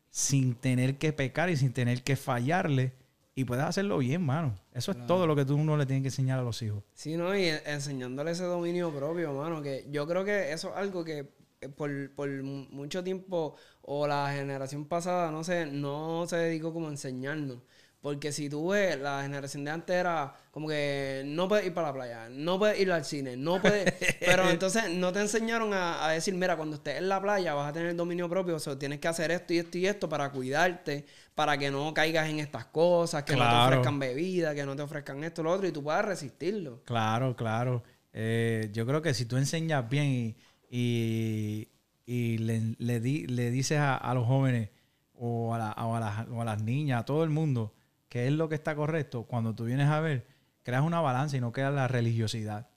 sin 0.10 0.56
tener 0.56 0.98
que 0.98 1.14
pecar 1.14 1.50
y 1.50 1.58
sin 1.58 1.74
tener 1.74 2.04
que 2.04 2.16
fallarle. 2.16 2.94
Y 3.36 3.46
puedes 3.46 3.64
hacerlo 3.64 3.98
bien, 3.98 4.22
mano. 4.22 4.56
Eso 4.74 4.92
es 4.92 5.08
todo 5.08 5.26
lo 5.26 5.36
que 5.36 5.44
tú 5.44 5.56
uno 5.56 5.76
le 5.76 5.86
tienes 5.86 6.04
que 6.04 6.10
enseñar 6.10 6.40
a 6.40 6.44
los 6.44 6.62
hijos. 6.62 6.84
Sí, 6.94 7.18
¿no? 7.18 7.36
Y 7.36 7.46
enseñándole 7.46 8.32
ese 8.32 8.44
dominio 8.44 8.92
propio, 8.92 9.34
mano. 9.34 9.62
Que 9.62 9.88
yo 9.90 10.06
creo 10.08 10.24
que 10.24 10.52
eso 10.52 10.70
es 10.70 10.76
algo 10.76 11.04
que 11.04 11.32
eh, 11.62 11.70
por, 11.70 12.14
por 12.14 12.30
mucho 12.44 13.04
tiempo 13.04 13.56
o 13.82 14.06
la 14.06 14.32
generación 14.34 14.86
pasada, 14.86 15.32
no 15.32 15.44
sé, 15.44 15.66
no 15.66 16.26
se 16.28 16.36
dedicó 16.38 16.74
como 16.74 16.88
a 16.88 16.92
enseñarnos. 16.92 17.58
Porque 18.04 18.34
si 18.34 18.50
tú 18.50 18.72
ves, 18.72 19.00
la 19.00 19.22
generación 19.22 19.64
de 19.64 19.72
antes 19.72 19.96
era 19.96 20.36
como 20.52 20.68
que 20.68 21.24
no 21.26 21.48
puedes 21.48 21.66
ir 21.66 21.74
para 21.74 21.88
la 21.88 21.94
playa, 21.94 22.30
no 22.30 22.60
puedes 22.60 22.78
ir 22.78 22.92
al 22.92 23.06
cine, 23.06 23.38
no 23.38 23.62
puedes... 23.62 23.94
pero 24.20 24.50
entonces 24.50 24.94
no 24.94 25.14
te 25.14 25.22
enseñaron 25.22 25.74
a, 25.74 26.10
decir, 26.10 26.34
mira, 26.34 26.58
cuando 26.58 26.76
estés 26.76 26.98
en 26.98 27.08
la 27.08 27.22
playa 27.22 27.54
vas 27.54 27.70
a 27.70 27.72
tener 27.72 27.96
dominio 27.96 28.28
propio, 28.28 28.58
o 28.58 28.60
sea, 28.60 28.78
tienes 28.78 29.00
que 29.00 29.08
hacer 29.08 29.32
esto 29.32 29.54
y 29.54 29.60
esto 29.60 29.78
y 29.78 29.86
esto 29.86 30.10
para 30.10 30.30
cuidarte, 30.34 31.06
para 31.34 31.58
que 31.58 31.72
no 31.72 31.94
caigas 31.94 32.30
en 32.30 32.40
estas 32.40 32.66
cosas, 32.66 33.24
que 33.24 33.38
no 33.38 33.50
te 33.50 33.56
ofrezcan 33.56 33.98
bebida, 34.00 34.54
que 34.54 34.66
no 34.66 34.76
te 34.76 34.82
ofrezcan 34.82 35.24
esto, 35.24 35.42
lo 35.42 35.52
otro, 35.52 35.66
y 35.66 35.72
tú 35.72 35.82
puedas 35.82 36.04
resistirlo. 36.04 36.82
Claro, 36.84 37.38
claro. 37.38 37.84
Eh, 38.12 38.70
yo 38.74 38.86
creo 38.86 39.02
que 39.02 39.14
si 39.14 39.24
tú 39.24 39.38
enseñas 39.38 39.90
bien 39.90 40.36
y, 40.70 41.70
y, 42.06 42.38
le, 42.40 42.76
le, 42.80 43.00
dices 43.00 43.80
a, 43.80 44.14
los 44.14 44.28
jóvenes 44.28 44.72
o 45.14 45.56
a, 45.56 45.72
o, 45.86 45.96
a 45.96 46.28
o 46.30 46.42
a 46.42 46.44
las 46.44 46.62
niñas, 46.62 47.00
a 47.00 47.06
todo 47.06 47.24
el 47.24 47.30
mundo, 47.30 47.74
qué 48.14 48.28
es 48.28 48.32
lo 48.32 48.48
que 48.48 48.54
está 48.54 48.76
correcto, 48.76 49.24
cuando 49.24 49.56
tú 49.56 49.66
vienes 49.66 49.90
a 49.90 50.00
ver, 50.00 50.28
creas 50.62 50.84
una 50.84 51.02
balanza 51.02 51.36
y 51.36 51.42
no 51.42 51.52
creas 51.52 51.74
la 51.74 51.88
religiosidad. 51.88 52.68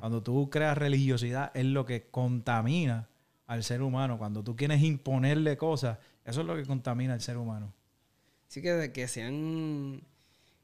Cuando 0.00 0.22
tú 0.22 0.50
creas 0.50 0.76
religiosidad 0.76 1.50
es 1.54 1.64
lo 1.64 1.86
que 1.86 2.10
contamina 2.10 3.08
al 3.46 3.64
ser 3.64 3.80
humano. 3.80 4.18
Cuando 4.18 4.44
tú 4.44 4.54
quieres 4.54 4.82
imponerle 4.82 5.56
cosas, 5.56 5.96
eso 6.26 6.42
es 6.42 6.46
lo 6.46 6.54
que 6.56 6.66
contamina 6.66 7.14
al 7.14 7.22
ser 7.22 7.38
humano. 7.38 7.72
Sí, 8.48 8.60
que, 8.60 8.92
que 8.92 9.08
sean 9.08 10.02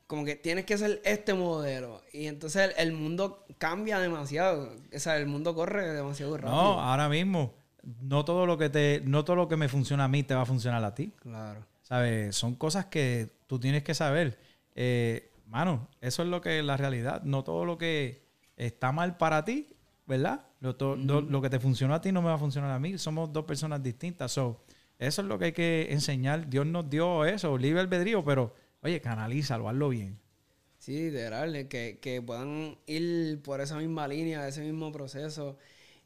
como 0.07 0.27
que 0.27 0.37
tienes 0.37 0.67
que 0.67 0.77
ser 0.77 1.01
este 1.07 1.33
modelo. 1.33 2.03
Y 2.13 2.27
entonces 2.27 2.75
el, 2.77 2.93
mundo 2.93 3.47
cambia 3.57 3.99
demasiado. 3.99 4.75
O 4.95 4.99
sea, 4.99 5.17
el 5.17 5.27
mundo 5.27 5.55
corre 5.55 5.91
demasiado 5.91 6.37
rápido. 6.37 6.55
No, 6.55 6.81
ahora 6.83 7.09
mismo, 7.09 7.55
no 8.03 8.27
todo 8.27 8.45
lo 8.45 8.59
que 8.59 8.69
te, 8.69 9.01
no 9.07 9.25
todo 9.25 9.37
lo 9.37 9.49
que 9.49 9.57
me 9.57 9.71
funciona 9.71 10.05
a 10.05 10.09
mí 10.09 10.23
te 10.23 10.35
va 10.35 10.43
a 10.43 10.47
funcionar 10.47 10.85
a 10.85 10.95
ti. 10.95 11.15
Claro. 11.19 11.65
¿Sabes? 11.81 12.37
Son 12.37 12.55
cosas 12.57 12.87
que 12.87 13.41
tú 13.53 13.61
tienes 13.61 13.83
que 13.83 13.93
saber. 13.93 14.39
Eh, 14.75 15.31
mano, 15.45 15.91
eso 16.01 16.23
es 16.23 16.29
lo 16.31 16.41
que 16.41 16.61
es 16.61 16.65
la 16.65 16.79
realidad. 16.79 17.23
No 17.25 17.45
todo 17.45 17.67
lo 17.67 17.77
que 17.77 18.25
está 18.57 18.93
mal 18.93 19.19
para 19.19 19.45
ti, 19.45 19.77
¿verdad? 20.07 20.47
Lo, 20.61 21.43
que 21.43 21.51
te 21.51 21.61
funcionó 21.61 21.93
a 21.93 22.01
ti 22.01 22.13
no 22.13 22.23
me 22.23 22.29
va 22.29 22.37
a 22.37 22.39
funcionar 22.39 22.71
a 22.71 22.79
mí. 22.79 22.97
Somos 22.97 23.31
dos 23.31 23.45
personas 23.45 23.83
distintas. 23.83 24.33
So, 24.33 24.65
eso 24.99 25.21
es 25.21 25.29
lo 25.29 25.39
que 25.39 25.45
hay 25.45 25.53
que 25.53 25.89
enseñar. 25.91 26.49
Dios 26.49 26.65
nos 26.65 26.89
dio 26.89 27.27
eso, 27.27 27.59
libre 27.59 27.81
albedrío, 27.81 28.25
pero 28.25 28.55
oye, 28.81 29.03
canalízalo, 29.03 29.69
hazlo 29.69 29.91
bien. 29.91 30.19
Sí, 30.79 31.11
literal, 31.11 31.69
que, 31.69 31.99
que 32.01 32.23
puedan 32.23 32.79
ir 32.87 33.43
por 33.43 33.61
esa 33.61 33.77
misma 33.77 34.09
línea, 34.09 34.49
ese 34.49 34.63
mismo 34.63 34.91
proceso 34.93 35.59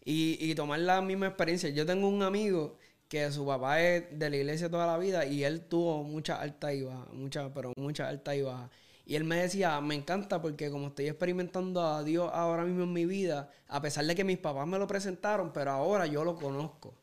y, 0.05 0.37
y 0.41 0.57
tomar 0.57 0.81
la 0.81 1.01
misma 1.01 1.29
experiencia. 1.29 1.71
Yo 1.71 1.87
tengo 1.87 2.09
un 2.09 2.25
amigo 2.25 2.77
que 3.09 3.31
su 3.31 3.47
papá 3.47 3.81
es 3.81 4.19
de 4.19 4.31
la 4.31 4.37
iglesia 4.37 4.71
toda 4.71 4.87
la 4.87 4.99
vida 4.99 5.25
y 5.27 5.45
él 5.45 5.63
tuvo 5.63 6.03
mucha 6.03 6.41
alta 6.41 6.73
y 6.73 6.83
baja, 6.83 7.07
mucha, 7.13 7.53
pero 7.55 7.73
mucha 7.77 8.09
alta 8.09 8.35
y 8.35 8.43
baja. 8.43 8.71
Y 9.05 9.15
él 9.15 9.23
me 9.23 9.37
decía, 9.37 9.81
me 9.81 9.95
encanta 9.95 10.43
porque 10.43 10.69
como 10.69 10.89
estoy 10.89 11.07
experimentando 11.07 11.81
a 11.81 12.03
Dios 12.03 12.29
ahora 12.33 12.65
mismo 12.65 12.83
en 12.83 12.93
mi 12.93 13.07
vida, 13.07 13.51
a 13.69 13.81
pesar 13.81 14.05
de 14.05 14.17
que 14.17 14.25
mis 14.25 14.39
papás 14.39 14.67
me 14.67 14.79
lo 14.79 14.89
presentaron, 14.89 15.53
pero 15.53 15.71
ahora 15.71 16.07
yo 16.07 16.25
lo 16.25 16.35
conozco. 16.35 16.95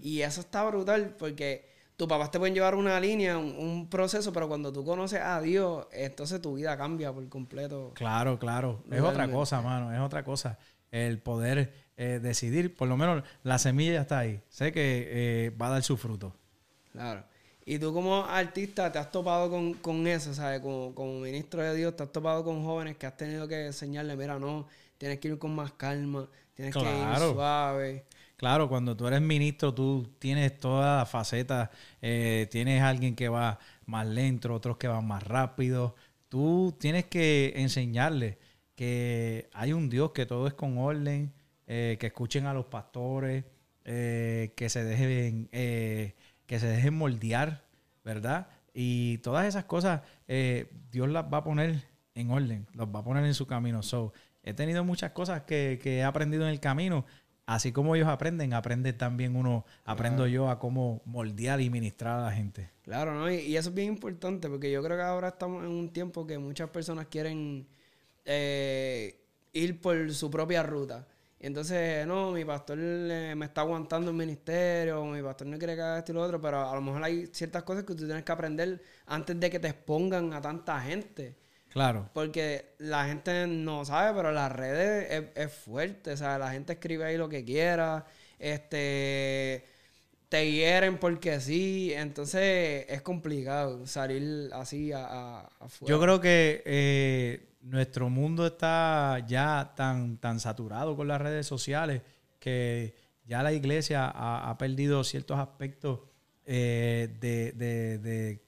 Y 0.00 0.20
eso 0.20 0.42
está 0.42 0.64
brutal 0.64 1.16
porque 1.18 1.68
tus 1.96 2.06
papás 2.06 2.30
te 2.30 2.38
pueden 2.38 2.54
llevar 2.54 2.76
una 2.76 3.00
línea, 3.00 3.36
un, 3.36 3.88
proceso, 3.90 4.32
pero 4.32 4.46
cuando 4.46 4.72
tú 4.72 4.84
conoces 4.84 5.20
a 5.20 5.40
Dios, 5.40 5.88
entonces 5.90 6.40
tu 6.40 6.54
vida 6.54 6.76
cambia 6.76 7.12
por 7.12 7.28
completo. 7.28 7.90
Claro, 7.94 8.38
claro. 8.38 8.84
Es 8.88 9.00
otra 9.00 9.28
cosa, 9.28 9.60
mano, 9.60 9.92
es 9.92 9.98
otra 9.98 10.22
cosa. 10.22 10.56
El 10.90 11.18
poder 11.18 11.72
eh, 11.96 12.20
decidir, 12.22 12.74
por 12.74 12.88
lo 12.88 12.96
menos 12.96 13.24
la 13.42 13.58
semilla 13.58 13.94
ya 13.94 14.00
está 14.02 14.18
ahí. 14.20 14.40
Sé 14.48 14.72
que 14.72 15.08
eh, 15.08 15.50
va 15.50 15.68
a 15.68 15.70
dar 15.70 15.82
su 15.82 15.96
fruto. 15.96 16.34
Claro. 16.92 17.24
Y 17.64 17.78
tú 17.78 17.92
como 17.92 18.24
artista 18.24 18.92
te 18.92 18.98
has 18.98 19.10
topado 19.10 19.50
con, 19.50 19.74
con 19.74 20.06
eso, 20.06 20.32
¿sabes? 20.32 20.60
Como, 20.60 20.94
como 20.94 21.18
ministro 21.20 21.62
de 21.62 21.74
Dios, 21.74 21.96
te 21.96 22.04
has 22.04 22.12
topado 22.12 22.44
con 22.44 22.64
jóvenes 22.64 22.96
que 22.96 23.06
has 23.06 23.16
tenido 23.16 23.48
que 23.48 23.66
enseñarle, 23.66 24.16
mira, 24.16 24.38
no, 24.38 24.68
tienes 24.98 25.18
que 25.18 25.28
ir 25.28 25.38
con 25.38 25.54
más 25.54 25.72
calma, 25.72 26.28
tienes 26.54 26.74
que 26.74 26.80
ir 26.80 27.18
suave. 27.18 28.04
Claro, 28.36 28.68
cuando 28.68 28.94
tú 28.96 29.06
eres 29.06 29.20
ministro, 29.20 29.72
tú 29.72 30.06
tienes 30.18 30.58
toda 30.60 30.98
la 30.98 31.06
faceta, 31.06 31.70
eh, 32.02 32.46
tienes 32.50 32.82
alguien 32.82 33.16
que 33.16 33.28
va 33.28 33.58
más 33.86 34.06
lento, 34.06 34.52
otros 34.52 34.76
que 34.76 34.86
van 34.86 35.06
más 35.06 35.22
rápido. 35.22 35.96
Tú 36.28 36.76
tienes 36.78 37.06
que 37.06 37.54
enseñarle 37.56 38.38
que 38.76 39.50
hay 39.52 39.72
un 39.72 39.90
Dios, 39.90 40.12
que 40.12 40.26
todo 40.26 40.46
es 40.46 40.54
con 40.54 40.78
orden, 40.78 41.32
eh, 41.66 41.96
que 41.98 42.06
escuchen 42.06 42.46
a 42.46 42.54
los 42.54 42.66
pastores, 42.66 43.44
eh, 43.84 44.52
que 44.54 44.68
se 44.68 44.84
dejen 44.84 45.48
que 46.46 46.60
se 46.60 46.66
dejen 46.66 46.94
moldear, 46.94 47.64
¿verdad? 48.04 48.48
Y 48.72 49.18
todas 49.18 49.46
esas 49.46 49.64
cosas 49.64 50.02
eh, 50.28 50.70
Dios 50.90 51.08
las 51.08 51.24
va 51.32 51.38
a 51.38 51.44
poner 51.44 51.82
en 52.14 52.30
orden, 52.30 52.66
las 52.74 52.86
va 52.86 53.00
a 53.00 53.04
poner 53.04 53.24
en 53.24 53.34
su 53.34 53.46
camino. 53.46 53.82
So, 53.82 54.12
he 54.42 54.54
tenido 54.54 54.84
muchas 54.84 55.12
cosas 55.12 55.42
que, 55.42 55.80
he 55.82 56.04
aprendido 56.04 56.44
en 56.44 56.50
el 56.50 56.60
camino. 56.60 57.04
Así 57.46 57.70
como 57.70 57.94
ellos 57.94 58.08
aprenden, 58.08 58.54
aprende 58.54 58.92
también 58.92 59.36
uno, 59.36 59.64
aprendo 59.84 60.26
yo 60.26 60.50
a 60.50 60.58
cómo 60.58 61.00
moldear 61.04 61.60
y 61.60 61.70
ministrar 61.70 62.18
a 62.18 62.24
la 62.24 62.32
gente. 62.32 62.70
Claro, 62.82 63.14
¿no? 63.14 63.30
Y, 63.30 63.56
eso 63.56 63.68
es 63.68 63.74
bien 63.74 63.88
importante 63.88 64.48
porque 64.48 64.70
yo 64.70 64.82
creo 64.82 64.96
que 64.96 65.04
ahora 65.04 65.28
estamos 65.28 65.64
en 65.64 65.70
un 65.70 65.92
tiempo 65.92 66.26
que 66.26 66.38
muchas 66.38 66.70
personas 66.70 67.06
quieren 67.06 67.68
eh, 68.26 69.18
ir 69.52 69.80
por 69.80 70.12
su 70.12 70.30
propia 70.30 70.62
ruta. 70.62 71.06
Y 71.40 71.46
entonces, 71.46 72.06
no, 72.06 72.32
mi 72.32 72.44
pastor 72.44 72.78
me 72.78 73.44
está 73.44 73.62
aguantando 73.62 74.10
el 74.10 74.16
ministerio, 74.16 75.04
mi 75.04 75.22
pastor 75.22 75.46
no 75.46 75.58
quiere 75.58 75.74
que 75.74 75.82
haga 75.82 75.98
esto 75.98 76.12
y 76.12 76.14
lo 76.14 76.22
otro, 76.22 76.40
pero 76.40 76.68
a 76.68 76.74
lo 76.74 76.80
mejor 76.80 77.02
hay 77.04 77.26
ciertas 77.32 77.62
cosas 77.62 77.84
que 77.84 77.94
tú 77.94 78.04
tienes 78.06 78.24
que 78.24 78.32
aprender 78.32 78.82
antes 79.06 79.38
de 79.38 79.50
que 79.50 79.58
te 79.58 79.68
expongan 79.68 80.32
a 80.32 80.40
tanta 80.40 80.80
gente. 80.80 81.36
Claro. 81.76 82.08
Porque 82.14 82.74
la 82.78 83.04
gente 83.04 83.46
no 83.46 83.84
sabe, 83.84 84.16
pero 84.16 84.32
las 84.32 84.50
redes 84.50 85.30
es, 85.34 85.52
fuerte. 85.52 86.12
O 86.12 86.16
sea, 86.16 86.38
la 86.38 86.50
gente 86.50 86.72
escribe 86.72 87.04
ahí 87.04 87.18
lo 87.18 87.28
que 87.28 87.44
quiera. 87.44 88.06
Este. 88.38 89.66
Te 90.30 90.50
hieren 90.50 90.96
porque 90.96 91.38
sí. 91.38 91.92
Entonces 91.94 92.86
es 92.88 93.02
complicado 93.02 93.86
salir 93.86 94.48
así 94.54 94.90
a, 94.90 95.40
afuera. 95.60 95.90
Yo 95.90 96.00
creo 96.00 96.18
que 96.18 96.62
eh, 96.64 97.46
nuestro 97.66 98.08
mundo 98.08 98.46
está 98.46 99.24
ya 99.26 99.72
tan, 99.76 100.18
tan 100.18 100.40
saturado 100.40 100.96
con 100.96 101.08
las 101.08 101.20
redes 101.20 101.46
sociales 101.46 102.02
que 102.38 102.94
ya 103.24 103.42
la 103.42 103.52
iglesia 103.52 104.06
ha, 104.06 104.56
perdido 104.56 105.02
ciertos 105.02 105.38
aspectos 105.38 106.00
eh, 106.44 107.16
de, 107.20 108.40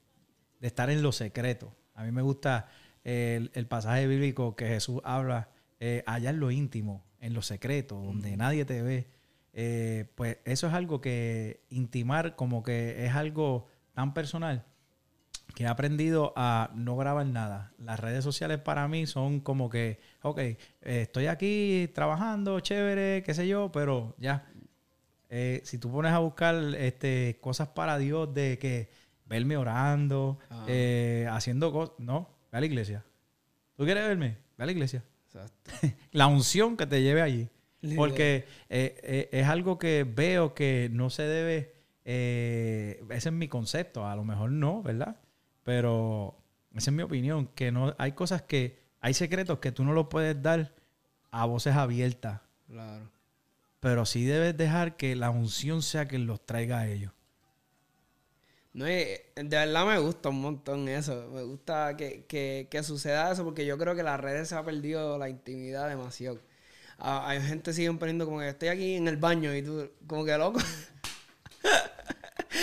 estar 0.60 0.88
en 0.90 1.02
lo 1.02 1.10
secreto. 1.10 1.74
A 1.94 2.04
mí 2.04 2.12
me 2.12 2.22
gusta 2.22 2.68
el, 3.02 3.66
pasaje 3.68 4.06
bíblico 4.06 4.54
que 4.54 4.68
Jesús 4.68 5.00
habla 5.02 5.48
eh, 5.80 6.04
allá 6.06 6.30
en 6.30 6.38
lo 6.38 6.52
íntimo, 6.52 7.04
en 7.20 7.34
lo 7.34 7.42
secreto, 7.42 7.96
donde 7.96 8.36
nadie 8.36 8.64
te 8.64 8.82
ve. 8.82 9.08
Eh, 9.52 10.12
pues 10.14 10.38
eso 10.44 10.68
es 10.68 10.74
algo 10.74 11.00
que 11.00 11.64
intimar 11.70 12.36
como 12.36 12.62
que 12.62 13.04
es 13.04 13.14
algo 13.14 13.66
tan 13.94 14.14
personal 14.14 14.64
que 15.54 15.64
he 15.64 15.66
aprendido 15.66 16.32
a 16.36 16.70
no 16.74 16.96
grabar 16.96 17.26
nada. 17.26 17.72
Las 17.78 18.00
redes 18.00 18.24
sociales 18.24 18.58
para 18.58 18.86
mí 18.88 19.06
son 19.06 19.40
como 19.40 19.68
que, 19.70 19.98
ok, 20.22 20.38
eh, 20.38 20.56
estoy 20.82 21.26
aquí 21.26 21.90
trabajando, 21.94 22.60
chévere, 22.60 23.22
qué 23.22 23.34
sé 23.34 23.48
yo, 23.48 23.70
pero 23.72 24.14
ya. 24.18 24.46
Eh, 25.30 25.60
si 25.64 25.78
tú 25.78 25.90
pones 25.90 26.12
a 26.12 26.18
buscar 26.18 26.54
este, 26.76 27.38
cosas 27.40 27.68
para 27.68 27.98
Dios 27.98 28.32
de 28.32 28.58
que 28.58 28.90
verme 29.26 29.56
orando, 29.56 30.38
ah. 30.50 30.64
eh, 30.68 31.26
haciendo 31.30 31.72
cosas, 31.72 31.94
no, 31.98 32.30
ve 32.50 32.58
a 32.58 32.60
la 32.60 32.66
iglesia. 32.66 33.04
¿Tú 33.76 33.84
quieres 33.84 34.06
verme? 34.06 34.38
Ve 34.56 34.62
a 34.62 34.66
la 34.66 34.72
iglesia. 34.72 35.04
Exacto. 35.26 35.70
la 36.12 36.26
unción 36.26 36.76
que 36.76 36.86
te 36.86 37.02
lleve 37.02 37.22
allí. 37.22 37.48
Porque 37.94 38.44
es 38.68 39.46
algo 39.46 39.78
que 39.78 40.04
veo 40.04 40.52
que 40.52 40.88
no 40.92 41.10
se 41.10 41.22
debe, 41.22 41.74
ese 42.04 43.28
es 43.28 43.32
mi 43.32 43.46
concepto, 43.46 44.04
a 44.04 44.16
lo 44.16 44.24
mejor 44.24 44.50
no, 44.50 44.82
¿verdad? 44.82 45.16
Pero 45.68 46.34
esa 46.74 46.90
es 46.90 46.96
mi 46.96 47.02
opinión, 47.02 47.46
que 47.48 47.70
no 47.70 47.94
hay 47.98 48.12
cosas 48.12 48.40
que, 48.40 48.80
hay 49.02 49.12
secretos 49.12 49.58
que 49.58 49.70
tú 49.70 49.84
no 49.84 49.92
los 49.92 50.06
puedes 50.06 50.42
dar 50.42 50.72
a 51.30 51.44
voces 51.44 51.76
abiertas. 51.76 52.40
Claro. 52.70 53.10
Pero 53.78 54.06
sí 54.06 54.24
debes 54.24 54.56
dejar 54.56 54.96
que 54.96 55.14
la 55.14 55.28
unción 55.28 55.82
sea 55.82 56.08
quien 56.08 56.26
los 56.26 56.40
traiga 56.46 56.78
a 56.78 56.88
ellos. 56.88 57.12
No, 58.72 58.86
de 58.86 59.20
verdad 59.36 59.86
me 59.86 59.98
gusta 59.98 60.30
un 60.30 60.40
montón 60.40 60.88
eso. 60.88 61.28
Me 61.34 61.42
gusta 61.42 61.98
que, 61.98 62.24
que, 62.24 62.82
suceda 62.82 63.30
eso 63.30 63.44
porque 63.44 63.66
yo 63.66 63.76
creo 63.76 63.94
que 63.94 64.02
las 64.02 64.18
redes 64.18 64.48
se 64.48 64.54
ha 64.54 64.64
perdido 64.64 65.18
la 65.18 65.28
intimidad 65.28 65.86
demasiado. 65.86 66.40
Ah, 66.96 67.28
hay 67.28 67.42
gente 67.42 67.72
que 67.72 67.74
sigue 67.74 67.92
poniendo 67.92 68.24
como 68.24 68.38
que 68.38 68.48
estoy 68.48 68.68
aquí 68.68 68.94
en 68.94 69.06
el 69.06 69.18
baño 69.18 69.54
y 69.54 69.60
tú, 69.60 69.90
como 70.06 70.24
que 70.24 70.38
loco. 70.38 70.60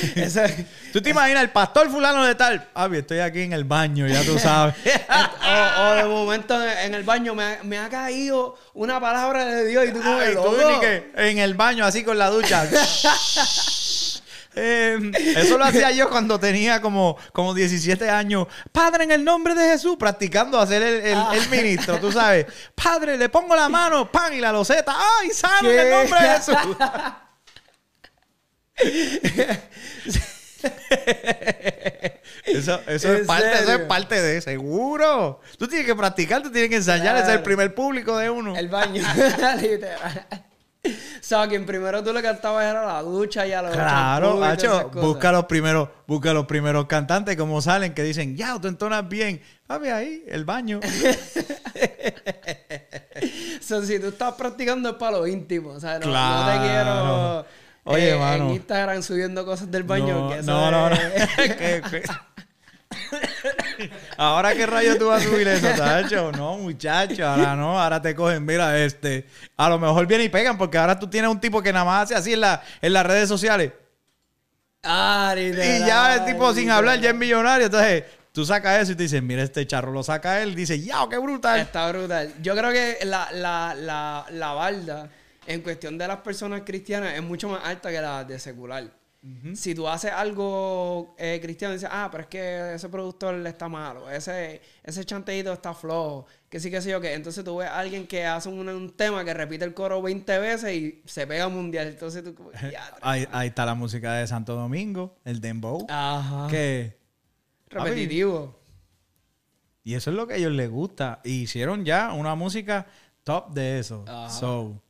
tú 0.94 1.02
te 1.02 1.10
imaginas 1.10 1.44
el 1.44 1.50
pastor 1.50 1.90
fulano 1.90 2.26
de 2.26 2.36
tal. 2.36 2.68
Avi, 2.74 3.00
estoy 3.00 3.20
aquí 3.20 3.42
en 3.42 3.54
el 3.54 3.64
baño, 3.64 4.08
ya 4.08 4.24
tú 4.24 4.38
sabes. 4.40 4.76
o, 5.80 5.94
de 5.96 6.04
momento 6.06 6.62
en 6.64 6.94
el 6.94 7.04
baño 7.04 7.36
me 7.36 7.78
ha, 7.78 7.90
caído 7.90 8.58
una 8.74 9.00
palabra 9.00 9.46
de 9.46 9.66
Dios 9.66 9.86
y 9.88 9.92
tú 9.92 10.02
como 10.02 10.20
en 11.16 11.38
el 11.38 11.54
baño 11.54 11.86
así 11.86 12.04
con 12.04 12.18
la 12.18 12.30
ducha. 12.30 12.68
Em, 14.58 15.12
eso 15.14 15.58
lo 15.58 15.66
hacía 15.66 15.92
yo 15.92 16.10
cuando 16.10 16.40
tenía 16.40 16.82
como, 16.82 17.18
como 17.34 17.54
17 17.54 18.10
años. 18.10 18.48
Padre, 18.72 19.04
en 19.04 19.12
el 19.12 19.24
nombre 19.24 19.54
de 19.54 19.70
Jesús, 19.72 19.98
practicando 20.00 20.58
hacer 20.58 20.82
el, 20.82 21.06
el, 21.08 21.18
ah. 21.18 21.34
ministro, 21.52 22.00
tú 22.00 22.10
sabes. 22.10 22.46
Padre, 22.74 23.18
le 23.18 23.28
pongo 23.28 23.54
la 23.54 23.68
mano, 23.68 24.10
pan 24.10 24.34
y 24.34 24.40
la 24.40 24.54
loseta. 24.54 24.96
¡Ay, 25.20 25.32
sano 25.32 25.70
en 25.70 25.80
el 25.80 25.92
nombre 25.92 26.22
de 26.22 26.30
Jesús! 26.30 26.78
Eso, 32.58 32.82
eso, 32.88 33.14
es 33.14 33.28
parte, 33.28 33.54
eso, 33.54 33.74
es 33.74 33.80
parte, 33.82 34.22
de 34.22 34.42
seguro. 34.42 35.42
Tú 35.58 35.68
tienes 35.68 35.86
que 35.86 35.96
practicar, 35.96 36.42
tú 36.42 36.52
tienes 36.52 36.70
que 36.70 36.78
ensayar, 36.78 37.18
es 37.18 37.28
el 37.28 37.42
primer 37.42 37.74
público 37.74 38.18
de 38.18 38.30
uno. 38.30 38.56
El 38.56 38.70
baño, 38.70 39.04
literal. 39.62 40.28
O 40.86 40.90
sea, 41.22 41.48
quien 41.48 41.66
primero 41.66 42.04
tú 42.04 42.14
le 42.14 42.22
cantabas 42.22 42.66
era 42.66 42.86
la 42.86 43.02
ducha 43.02 43.48
y 43.48 43.54
a 43.54 43.64
los 43.64 43.74
Claro, 43.74 44.38
macho, 44.38 44.92
busca 44.94 45.32
los 45.32 45.46
primeros, 45.46 45.90
busca 46.06 46.34
los 46.34 46.46
primeros 46.46 46.86
cantantes 46.86 47.36
como 47.36 47.62
salen 47.62 47.94
que 47.94 48.04
dicen, 48.04 48.38
ya, 48.38 48.60
tú 48.62 48.68
entonas 48.68 49.08
bien. 49.10 49.42
Papi, 49.66 49.88
ahí, 49.88 50.24
el 50.28 50.46
baño. 50.46 50.80
so, 53.62 53.84
si 53.84 54.00
tú 54.00 54.10
estás 54.10 54.36
practicando 54.36 54.90
es 54.90 54.96
para 54.96 55.18
lo 55.18 55.26
íntimo, 55.26 55.72
o 55.72 55.80
sea, 55.80 55.98
no, 55.98 56.08
no 56.08 56.52
te 56.52 56.68
quiero 56.68 57.46
Oye, 57.86 58.16
eh, 58.16 58.36
En 58.36 58.50
Instagram 58.50 59.04
subiendo 59.04 59.46
cosas 59.46 59.70
del 59.70 59.84
baño. 59.84 60.30
No, 60.44 60.72
no, 60.72 60.90
no, 60.90 60.96
ahora 64.18 64.54
qué 64.54 64.66
rayo 64.66 64.98
tú 64.98 65.08
vas 65.08 65.26
a 65.26 65.30
subir 65.30 65.48
eso, 65.48 65.68
Tacho. 65.78 66.32
No, 66.32 66.58
muchacho, 66.58 67.28
ahora 67.28 67.56
no, 67.56 67.80
ahora 67.80 68.02
te 68.02 68.16
cogen, 68.16 68.46
mira, 68.46 68.78
este, 68.84 69.26
a 69.58 69.70
lo 69.70 69.80
mejor 69.80 70.06
vienen 70.08 70.28
y 70.28 70.30
pegan, 70.30 70.58
porque 70.58 70.78
ahora 70.78 70.98
tú 70.98 71.10
tienes 71.10 71.30
un 71.30 71.40
tipo 71.40 71.62
que 71.62 71.72
nada 71.74 71.86
más 71.86 72.04
hace 72.04 72.16
así 72.16 72.34
en, 72.34 72.42
la, 72.42 72.64
en 72.82 72.94
las 72.94 73.06
redes 73.06 73.30
sociales. 73.30 73.72
Ah, 74.84 75.34
y 75.38 75.52
ya 75.80 76.16
el 76.16 76.26
tipo 76.26 76.54
sin 76.54 76.70
hablar 76.70 77.00
ya 77.00 77.10
es 77.10 77.16
millonario. 77.16 77.66
Entonces, 77.66 78.04
tú 78.32 78.46
sacas 78.46 78.84
eso 78.84 78.92
y 78.92 78.96
te 78.96 79.04
dices, 79.04 79.24
mira, 79.24 79.42
este 79.42 79.66
charro 79.66 79.92
lo 79.92 80.04
saca 80.04 80.44
él. 80.44 80.54
Dice, 80.54 80.80
ya, 80.80 81.08
qué 81.10 81.18
brutal. 81.18 81.60
Está 81.60 81.90
brutal. 81.92 82.32
Yo 82.42 82.56
creo 82.56 82.72
que 82.72 83.00
la, 83.04 83.32
la, 83.32 83.74
la, 83.76 84.26
la 84.30 84.54
balda 84.54 85.10
en 85.48 85.62
cuestión 85.62 85.98
de 85.98 86.08
las 86.08 86.18
personas 86.18 86.62
cristianas 86.66 87.16
es 87.16 87.24
mucho 87.24 87.50
más 87.50 87.62
alta 87.66 87.90
que 87.90 88.00
la 88.00 88.24
de 88.24 88.38
secular. 88.38 88.84
Si 89.56 89.74
tú 89.74 89.88
haces 89.88 90.12
algo 90.12 91.16
eh, 91.18 91.40
cristiano 91.42 91.74
dices, 91.74 91.90
ah, 91.92 92.10
pero 92.12 92.24
es 92.24 92.30
que 92.30 92.76
ese 92.76 92.90
productor 92.90 93.36
está 93.48 93.68
malo, 93.68 94.08
ese, 94.08 94.62
ese 94.84 95.04
chanteíto 95.04 95.52
está 95.52 95.74
flojo, 95.74 96.28
que 96.48 96.60
sí, 96.60 96.70
que 96.70 96.80
sí, 96.80 96.94
o 96.94 97.02
que. 97.02 97.14
Entonces 97.14 97.44
tú 97.44 97.58
ves 97.58 97.68
a 97.68 97.80
alguien 97.80 98.06
que 98.06 98.24
hace 98.24 98.50
un, 98.50 98.94
tema 98.96 99.26
que 99.26 99.34
repite 99.34 99.66
el 99.66 99.74
coro 99.74 100.00
20 100.02 100.38
veces 100.38 100.76
y 100.76 101.02
se 101.06 101.26
pega 101.26 101.50
mundial. 101.50 101.88
Entonces 101.88 102.24
tú, 102.24 102.36
ahí, 103.02 103.28
ahí, 103.32 103.48
está 103.48 103.66
la 103.66 103.74
música 103.74 104.14
de 104.14 104.28
Santo 104.28 104.54
Domingo, 104.54 105.18
el 105.26 105.42
Dembow. 105.42 105.88
Ajá. 105.90 106.48
Que. 106.48 107.00
Repetitivo. 107.70 108.60
Y 109.84 109.96
eso 109.96 110.12
es 110.12 110.16
lo 110.16 110.28
que 110.28 110.36
a 110.36 110.38
ellos 110.38 110.52
les 110.52 110.70
gusta. 110.70 111.22
Y 111.24 111.42
hicieron 111.42 111.84
ya 111.84 112.14
una 112.14 112.36
música 112.36 112.86
top 113.24 113.54
de 113.54 113.80
eso. 113.80 114.06
So 114.30 114.82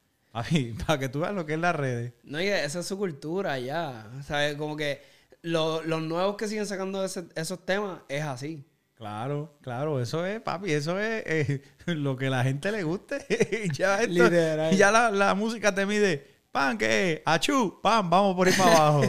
para 0.86 1.00
que 1.00 1.10
tú 1.10 1.22
veas 1.22 1.34
lo 1.34 1.46
que 1.46 1.54
es 1.54 1.60
las 1.60 1.76
redes. 1.76 2.14
No, 2.24 2.42
y 2.42 2.48
esa 2.48 2.80
es 2.80 2.86
su 2.86 2.98
cultura 2.98 3.58
ya. 3.60 4.10
O 4.20 4.24
sea, 4.24 4.58
como 4.58 4.76
que 4.76 5.02
los 5.42 5.86
nuevos 5.86 6.36
que 6.36 6.48
siguen 6.48 6.66
sacando 6.66 7.04
esos 7.04 7.66
temas 7.66 8.00
es 8.10 8.24
así. 8.24 8.66
Claro, 8.96 9.58
claro, 9.62 10.02
eso 10.02 10.26
es, 10.26 10.40
papi, 10.40 10.72
eso 10.72 10.98
es 10.98 11.24
eh, 11.26 11.62
lo 11.88 12.16
que 12.16 12.30
la 12.30 12.44
gente 12.44 12.72
le 12.72 12.84
guste. 12.84 13.26
ya 13.74 14.02
ya 14.72 15.12
la, 15.12 15.36
música 15.36 15.76
te 15.76 15.86
mide, 15.86 16.26
pan, 16.52 16.78
¿qué 16.78 17.22
Achú, 17.26 17.80
pan, 17.82 18.10
vamos 18.10 18.36
por 18.36 18.48
ahí 18.48 18.54
para 18.58 18.78
abajo. 18.78 19.02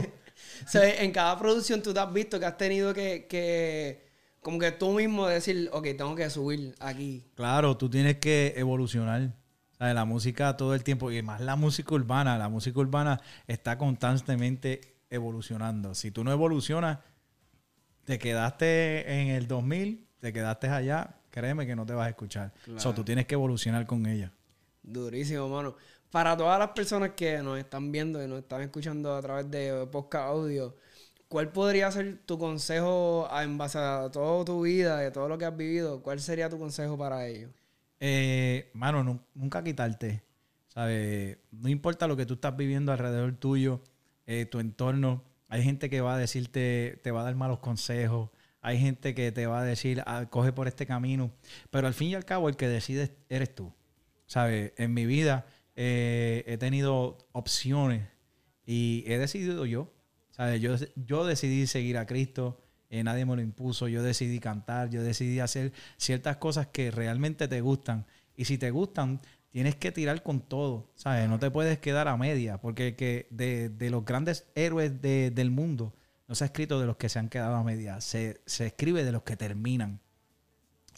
en 0.74 1.12
cada 1.12 1.38
producción 1.38 1.82
tú 1.82 1.94
te 1.94 2.00
has 2.00 2.12
visto 2.12 2.40
que 2.40 2.46
has 2.46 2.56
tenido 2.56 2.92
que, 2.92 3.28
que, 3.28 4.08
como 4.40 4.58
que 4.58 4.72
tú 4.72 4.90
mismo 4.90 5.28
decir, 5.28 5.70
ok, 5.72 5.84
tengo 5.96 6.16
que 6.16 6.28
subir 6.30 6.74
aquí. 6.80 7.24
Claro, 7.36 7.76
tú 7.76 7.88
tienes 7.88 8.16
que 8.16 8.54
evolucionar. 8.56 9.30
¿Sabes? 9.78 9.94
La 9.94 10.04
música 10.04 10.56
todo 10.56 10.74
el 10.74 10.82
tiempo, 10.84 11.10
y 11.10 11.22
más 11.22 11.40
la 11.40 11.56
música 11.56 11.94
urbana, 11.94 12.38
la 12.38 12.48
música 12.48 12.80
urbana 12.80 13.20
está 13.46 13.76
constantemente 13.78 14.96
evolucionando. 15.10 15.94
Si 15.94 16.10
tú 16.10 16.24
no 16.24 16.32
evolucionas, 16.32 16.98
te 18.04 18.18
quedaste 18.18 19.20
en 19.20 19.28
el 19.28 19.46
2000, 19.46 20.06
te 20.20 20.32
quedaste 20.32 20.68
allá, 20.68 21.16
créeme 21.30 21.66
que 21.66 21.76
no 21.76 21.84
te 21.84 21.92
vas 21.92 22.06
a 22.06 22.10
escuchar. 22.10 22.52
Claro. 22.64 22.94
tú 22.94 23.04
tienes 23.04 23.26
que 23.26 23.34
evolucionar 23.34 23.86
con 23.86 24.06
ella. 24.06 24.32
Durísimo, 24.82 25.48
mano. 25.48 25.76
Para 26.10 26.36
todas 26.36 26.58
las 26.58 26.70
personas 26.70 27.10
que 27.10 27.38
nos 27.42 27.58
están 27.58 27.90
viendo 27.92 28.22
y 28.22 28.28
nos 28.28 28.38
están 28.38 28.62
escuchando 28.62 29.14
a 29.14 29.20
través 29.20 29.50
de 29.50 29.86
podcast 29.90 30.28
audio, 30.28 30.76
¿cuál 31.28 31.50
podría 31.50 31.90
ser 31.90 32.18
tu 32.24 32.38
consejo 32.38 33.28
en 33.38 33.58
base 33.58 33.78
a 33.78 34.08
toda 34.10 34.44
tu 34.44 34.62
vida, 34.62 34.98
de 34.98 35.10
todo 35.10 35.28
lo 35.28 35.36
que 35.36 35.44
has 35.44 35.56
vivido? 35.56 36.02
¿Cuál 36.02 36.20
sería 36.20 36.48
tu 36.48 36.58
consejo 36.58 36.96
para 36.96 37.26
ellos? 37.26 37.50
Eh, 38.00 38.70
mano, 38.74 39.24
nunca 39.34 39.62
quitarte. 39.64 40.22
¿Sabes? 40.68 41.38
No 41.52 41.68
importa 41.68 42.06
lo 42.06 42.16
que 42.16 42.26
tú 42.26 42.34
estás 42.34 42.56
viviendo 42.56 42.92
alrededor 42.92 43.34
tuyo, 43.36 43.82
eh, 44.26 44.44
tu 44.46 44.60
entorno. 44.60 45.24
Hay 45.48 45.62
gente 45.62 45.88
que 45.88 46.00
va 46.00 46.14
a 46.16 46.18
decirte, 46.18 47.00
te 47.02 47.10
va 47.10 47.22
a 47.22 47.24
dar 47.24 47.34
malos 47.34 47.60
consejos. 47.60 48.30
Hay 48.60 48.78
gente 48.78 49.14
que 49.14 49.32
te 49.32 49.46
va 49.46 49.60
a 49.60 49.64
decir, 49.64 50.02
ah, 50.06 50.26
coge 50.28 50.52
por 50.52 50.68
este 50.68 50.86
camino. 50.86 51.30
Pero 51.70 51.86
al 51.86 51.94
fin 51.94 52.08
y 52.08 52.14
al 52.14 52.24
cabo, 52.24 52.48
el 52.48 52.56
que 52.56 52.68
decide 52.68 53.16
eres 53.28 53.54
tú. 53.54 53.72
¿Sabes? 54.26 54.72
En 54.76 54.92
mi 54.92 55.06
vida 55.06 55.46
eh, 55.76 56.42
he 56.46 56.58
tenido 56.58 57.16
opciones 57.32 58.08
y 58.66 59.04
he 59.06 59.18
decidido 59.18 59.66
yo. 59.66 59.92
¿Sabes? 60.30 60.60
Yo, 60.60 60.74
yo 60.96 61.24
decidí 61.24 61.66
seguir 61.66 61.96
a 61.96 62.06
Cristo. 62.06 62.65
Eh, 62.90 63.02
nadie 63.02 63.24
me 63.24 63.36
lo 63.36 63.42
impuso. 63.42 63.88
Yo 63.88 64.02
decidí 64.02 64.40
cantar. 64.40 64.90
Yo 64.90 65.02
decidí 65.02 65.40
hacer 65.40 65.72
ciertas 65.96 66.36
cosas 66.36 66.68
que 66.68 66.90
realmente 66.90 67.48
te 67.48 67.60
gustan. 67.60 68.06
Y 68.36 68.44
si 68.44 68.58
te 68.58 68.70
gustan, 68.70 69.20
tienes 69.50 69.76
que 69.76 69.92
tirar 69.92 70.22
con 70.22 70.40
todo. 70.40 70.90
¿Sabes? 70.94 71.28
No 71.28 71.38
te 71.38 71.50
puedes 71.50 71.78
quedar 71.78 72.08
a 72.08 72.16
media. 72.16 72.58
Porque 72.58 72.94
que 72.96 73.26
de, 73.30 73.68
de 73.68 73.90
los 73.90 74.04
grandes 74.04 74.46
héroes 74.54 75.00
de, 75.00 75.30
del 75.30 75.50
mundo 75.50 75.94
no 76.28 76.34
se 76.34 76.44
ha 76.44 76.46
escrito 76.46 76.80
de 76.80 76.86
los 76.86 76.96
que 76.96 77.08
se 77.08 77.18
han 77.18 77.28
quedado 77.28 77.54
a 77.54 77.64
media. 77.64 78.00
Se, 78.00 78.40
se 78.46 78.66
escribe 78.66 79.04
de 79.04 79.12
los 79.12 79.22
que 79.22 79.36
terminan. 79.36 80.00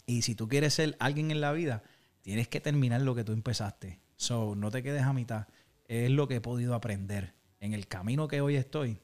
Y 0.05 0.23
si 0.23 0.33
tú 0.35 0.47
quieres 0.47 0.73
ser 0.73 0.95
alguien 0.99 1.29
en 1.29 1.39
la 1.39 1.51
vida, 1.51 1.83
tienes 2.21 2.47
que 2.47 2.59
terminar 2.59 3.01
lo 3.01 3.13
que 3.15 3.23
tú 3.23 3.31
empezaste. 3.31 3.99
So, 4.15 4.55
no 4.55 4.71
te 4.71 4.83
quedes 4.83 5.03
a 5.03 5.13
mitad. 5.13 5.47
Es 5.87 6.09
lo 6.09 6.27
que 6.27 6.35
he 6.35 6.41
podido 6.41 6.73
aprender. 6.73 7.33
En 7.59 7.73
el 7.73 7.87
camino 7.87 8.27
que 8.27 8.41
hoy 8.41 8.55
estoy, 8.55 8.99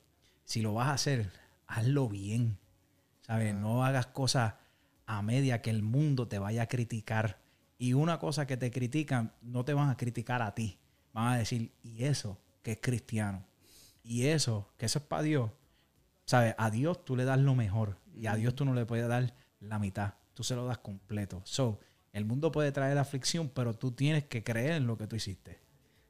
si 0.45 0.61
lo 0.61 0.73
vas 0.73 0.87
a 0.87 0.93
hacer, 0.93 1.31
hazlo 1.67 2.09
bien. 2.09 2.57
¿Sabes? 3.25 3.55
No 3.55 3.83
hagas 3.83 4.05
cosas 4.05 4.53
a 5.07 5.21
media 5.23 5.63
que 5.63 5.71
el 5.71 5.81
mundo 5.81 6.27
te 6.27 6.37
vaya 6.37 6.63
a 6.63 6.67
criticar. 6.67 7.39
Y 7.79 7.93
una 7.93 8.19
cosa 8.19 8.45
que 8.45 8.55
te 8.55 8.69
critican, 8.69 9.33
no 9.41 9.65
te 9.65 9.73
van 9.73 9.89
a 9.89 9.97
criticar 9.97 10.43
a 10.43 10.53
ti. 10.53 10.77
Van 11.11 11.33
a 11.33 11.37
decir, 11.37 11.71
y 11.81 12.03
eso 12.03 12.37
que 12.61 12.73
es 12.73 12.79
cristiano. 12.79 13.43
Y 14.03 14.27
eso, 14.27 14.69
que 14.77 14.85
eso 14.85 14.99
es 14.99 15.05
para 15.05 15.23
Dios. 15.23 15.49
¿Sabes? 16.25 16.53
A 16.59 16.69
Dios 16.69 17.03
tú 17.03 17.15
le 17.15 17.25
das 17.25 17.39
lo 17.39 17.55
mejor. 17.55 17.97
Y 18.15 18.27
a 18.27 18.35
Dios 18.35 18.53
tú 18.53 18.63
no 18.63 18.75
le 18.75 18.85
puedes 18.85 19.07
dar 19.07 19.33
la 19.59 19.79
mitad. 19.79 20.13
Tú 20.35 20.43
se 20.43 20.55
lo 20.55 20.67
das 20.67 20.77
completo. 20.77 21.41
So, 21.45 21.79
el 22.13 22.25
mundo 22.25 22.51
puede 22.51 22.71
traer 22.71 22.97
aflicción, 22.99 23.49
pero 23.49 23.73
tú 23.73 23.91
tienes 23.91 24.25
que 24.25 24.43
creer 24.43 24.73
en 24.73 24.85
lo 24.85 24.97
que 24.97 25.07
tú 25.07 25.15
hiciste. 25.15 25.59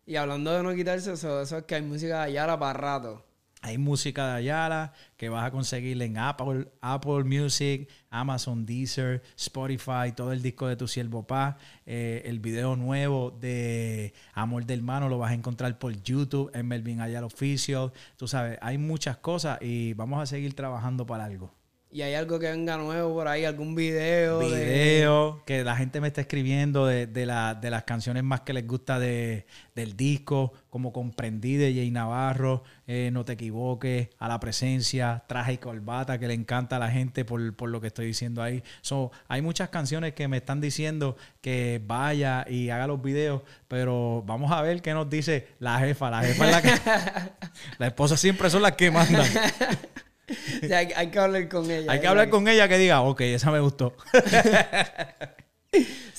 Y 0.05 0.17
hablando 0.17 0.51
de 0.51 0.63
no 0.63 0.75
quitarse 0.75 1.13
eso, 1.13 1.41
eso 1.41 1.57
es 1.59 1.63
que 1.63 1.75
hay 1.75 1.81
música 1.81 2.17
de 2.19 2.23
Ayala 2.25 2.59
para 2.59 2.73
rato. 2.73 3.24
Hay 3.65 3.79
música 3.79 4.27
de 4.27 4.33
Ayala 4.35 4.93
que 5.17 5.27
vas 5.27 5.43
a 5.43 5.49
conseguir 5.49 5.99
en 5.99 6.19
Apple, 6.19 6.67
Apple 6.81 7.23
Music, 7.23 7.89
Amazon 8.11 8.63
Deezer, 8.63 9.23
Spotify, 9.35 10.11
todo 10.15 10.33
el 10.33 10.43
disco 10.43 10.67
de 10.67 10.75
Tu 10.75 10.87
Siervo 10.87 11.25
Paz. 11.25 11.55
Eh, 11.87 12.21
el 12.25 12.39
video 12.39 12.75
nuevo 12.75 13.31
de 13.31 14.13
Amor 14.35 14.67
del 14.67 14.83
Mano 14.83 15.09
lo 15.09 15.17
vas 15.17 15.31
a 15.31 15.33
encontrar 15.33 15.79
por 15.79 15.99
YouTube 15.99 16.51
en 16.53 16.67
Melvin 16.67 17.01
Ayala 17.01 17.25
Official. 17.25 17.91
Tú 18.17 18.27
sabes, 18.27 18.59
hay 18.61 18.77
muchas 18.77 19.17
cosas 19.17 19.57
y 19.63 19.93
vamos 19.93 20.21
a 20.21 20.27
seguir 20.27 20.53
trabajando 20.53 21.07
para 21.07 21.25
algo 21.25 21.54
y 21.95 22.01
hay 22.01 22.13
algo 22.13 22.37
que 22.39 22.51
venga 22.51 22.75
nuevo 22.75 23.13
por 23.13 23.29
ahí, 23.29 23.45
algún 23.45 23.73
video. 23.73 24.39
Video, 24.39 25.41
que 25.45 25.63
la 25.63 25.77
gente 25.77 26.01
me 26.01 26.09
está 26.09 26.19
escribiendo 26.19 26.85
de, 26.85 27.07
de, 27.07 27.21
de 27.21 27.69
las 27.69 27.83
canciones 27.85 28.21
más 28.21 28.41
que 28.41 28.51
les 28.51 28.67
gusta 28.67 28.99
de, 28.99 29.45
del 29.75 29.95
disco, 29.95 30.51
como 30.69 30.91
Comprendí 30.91 31.55
de 31.55 31.73
Jay 31.73 31.91
Navarro, 31.91 32.63
eh, 32.85 33.11
No 33.13 33.23
te 33.23 33.31
equivoques, 33.31 34.09
A 34.19 34.27
la 34.27 34.41
presencia, 34.41 35.23
Traje 35.25 35.53
y 35.53 35.57
Corbata, 35.57 36.19
que 36.19 36.27
le 36.27 36.33
encanta 36.33 36.75
a 36.75 36.79
la 36.79 36.91
gente 36.91 37.23
por, 37.23 37.55
por 37.55 37.69
lo 37.69 37.79
que 37.79 37.87
estoy 37.87 38.07
diciendo 38.07 38.43
ahí. 38.43 38.61
So, 38.81 39.13
hay 39.29 39.41
muchas 39.41 39.69
canciones 39.69 40.13
que 40.15 40.27
me 40.27 40.35
están 40.35 40.59
diciendo 40.59 41.15
que 41.39 41.81
vaya 41.81 42.45
y 42.49 42.71
haga 42.71 42.87
los 42.87 43.01
videos, 43.01 43.43
pero 43.69 44.21
vamos 44.25 44.51
a 44.51 44.61
ver 44.61 44.81
qué 44.81 44.93
nos 44.93 45.09
dice 45.09 45.47
la 45.59 45.79
jefa. 45.79 46.11
La 46.11 46.23
jefa 46.23 46.45
es 46.45 46.51
la 46.51 46.61
que... 46.61 47.31
la 47.77 47.87
esposa 47.87 48.17
siempre 48.17 48.49
son 48.49 48.63
las 48.63 48.73
que 48.73 48.91
mandan. 48.91 49.25
hay, 50.95 51.09
que 51.09 51.19
hablar 51.19 51.47
con 51.49 51.69
ella. 51.69 51.91
Hay 51.91 51.99
que 51.99 52.07
hablar 52.07 52.29
con 52.29 52.47
ella 52.47 52.67
que 52.67 52.77
diga, 52.77 53.01
ok, 53.01 53.21
esa 53.21 53.51
me 53.51 53.59
gustó. 53.59 53.95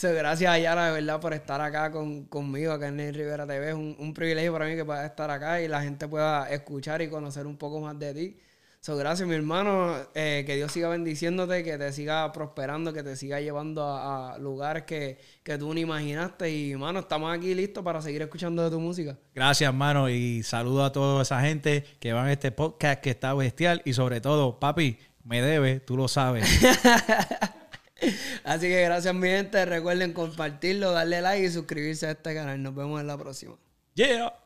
gracias 0.03 0.51
a 0.51 0.59
Yara, 0.59 0.87
de 0.87 0.93
verdad, 0.93 1.21
por 1.21 1.33
estar 1.35 1.61
acá 1.61 1.91
conmigo, 1.91 2.73
acá 2.73 2.89
en 2.89 3.01
el 3.01 3.15
Rivera 3.15 3.47
TV. 3.47 3.69
Es 3.69 3.75
un, 3.75 3.97
un, 3.99 4.15
privilegio 4.15 4.53
para 4.53 4.67
mí 4.67 4.77
que 4.77 4.85
pueda 4.85 5.05
estar 5.07 5.31
acá 5.31 5.61
y 5.61 5.69
la 5.69 5.83
gente 5.83 6.07
pueda 6.07 6.49
escuchar 6.51 7.03
y 7.03 7.09
conocer 7.09 7.47
un 7.47 7.57
poco 7.57 7.81
más 7.81 7.99
de 7.99 8.15
ti 8.15 8.37
gracias, 8.95 9.27
mi 9.27 9.35
hermano. 9.35 9.97
Eh, 10.15 10.45
que 10.47 10.55
Dios 10.55 10.71
siga 10.71 10.89
bendiciéndote, 10.89 11.65
que 11.65 11.77
te 11.77 11.93
siga 11.93 12.31
prosperando, 12.33 12.93
que 12.93 13.03
te 13.03 13.17
siga 13.17 13.41
llevando 13.41 13.85
a, 13.85 14.39
lugares 14.39 14.85
que, 14.85 15.19
tú 15.59 15.75
ni 15.75 15.81
imaginaste. 15.81 16.51
Y, 16.51 16.73
hermano, 16.73 17.01
estamos 17.01 17.37
aquí 17.37 17.55
listos 17.55 17.83
para 17.83 18.01
seguir 18.01 18.23
escuchando 18.23 18.63
de 18.63 18.71
tu 18.71 18.79
música. 18.79 19.19
Gracias, 19.35 19.67
hermano. 19.67 20.09
Y 20.09 20.45
saludo 20.45 20.85
a 20.85 20.93
toda 20.93 21.23
esa 21.23 21.41
gente 21.41 21.85
que 21.99 22.13
van 22.13 22.27
a 22.27 22.33
este 22.33 22.53
podcast 22.53 23.01
que 23.01 23.11
está 23.11 23.35
bestial. 23.35 23.83
Y 23.85 23.95
sobre 23.95 24.21
todo, 24.21 24.61
papi, 24.61 24.99
me 25.25 25.43
debe, 25.43 25.81
tú 25.81 25.97
lo 25.97 26.07
sabes. 26.07 26.45
Así 28.45 28.69
que 28.69 28.83
gracias, 28.83 29.15
mi 29.15 29.29
gente. 29.29 29.65
Recuerden 29.65 30.13
compartirlo, 30.13 30.93
darle 30.93 31.23
like 31.23 31.45
y 31.45 31.51
suscribirse 31.51 32.07
a 32.07 32.11
este 32.13 32.35
canal. 32.35 32.63
Nos 32.63 32.75
vemos 32.75 33.01
en 33.01 33.09
la 33.09 33.19
próxima. 33.19 33.57
Yeah. 33.95 34.46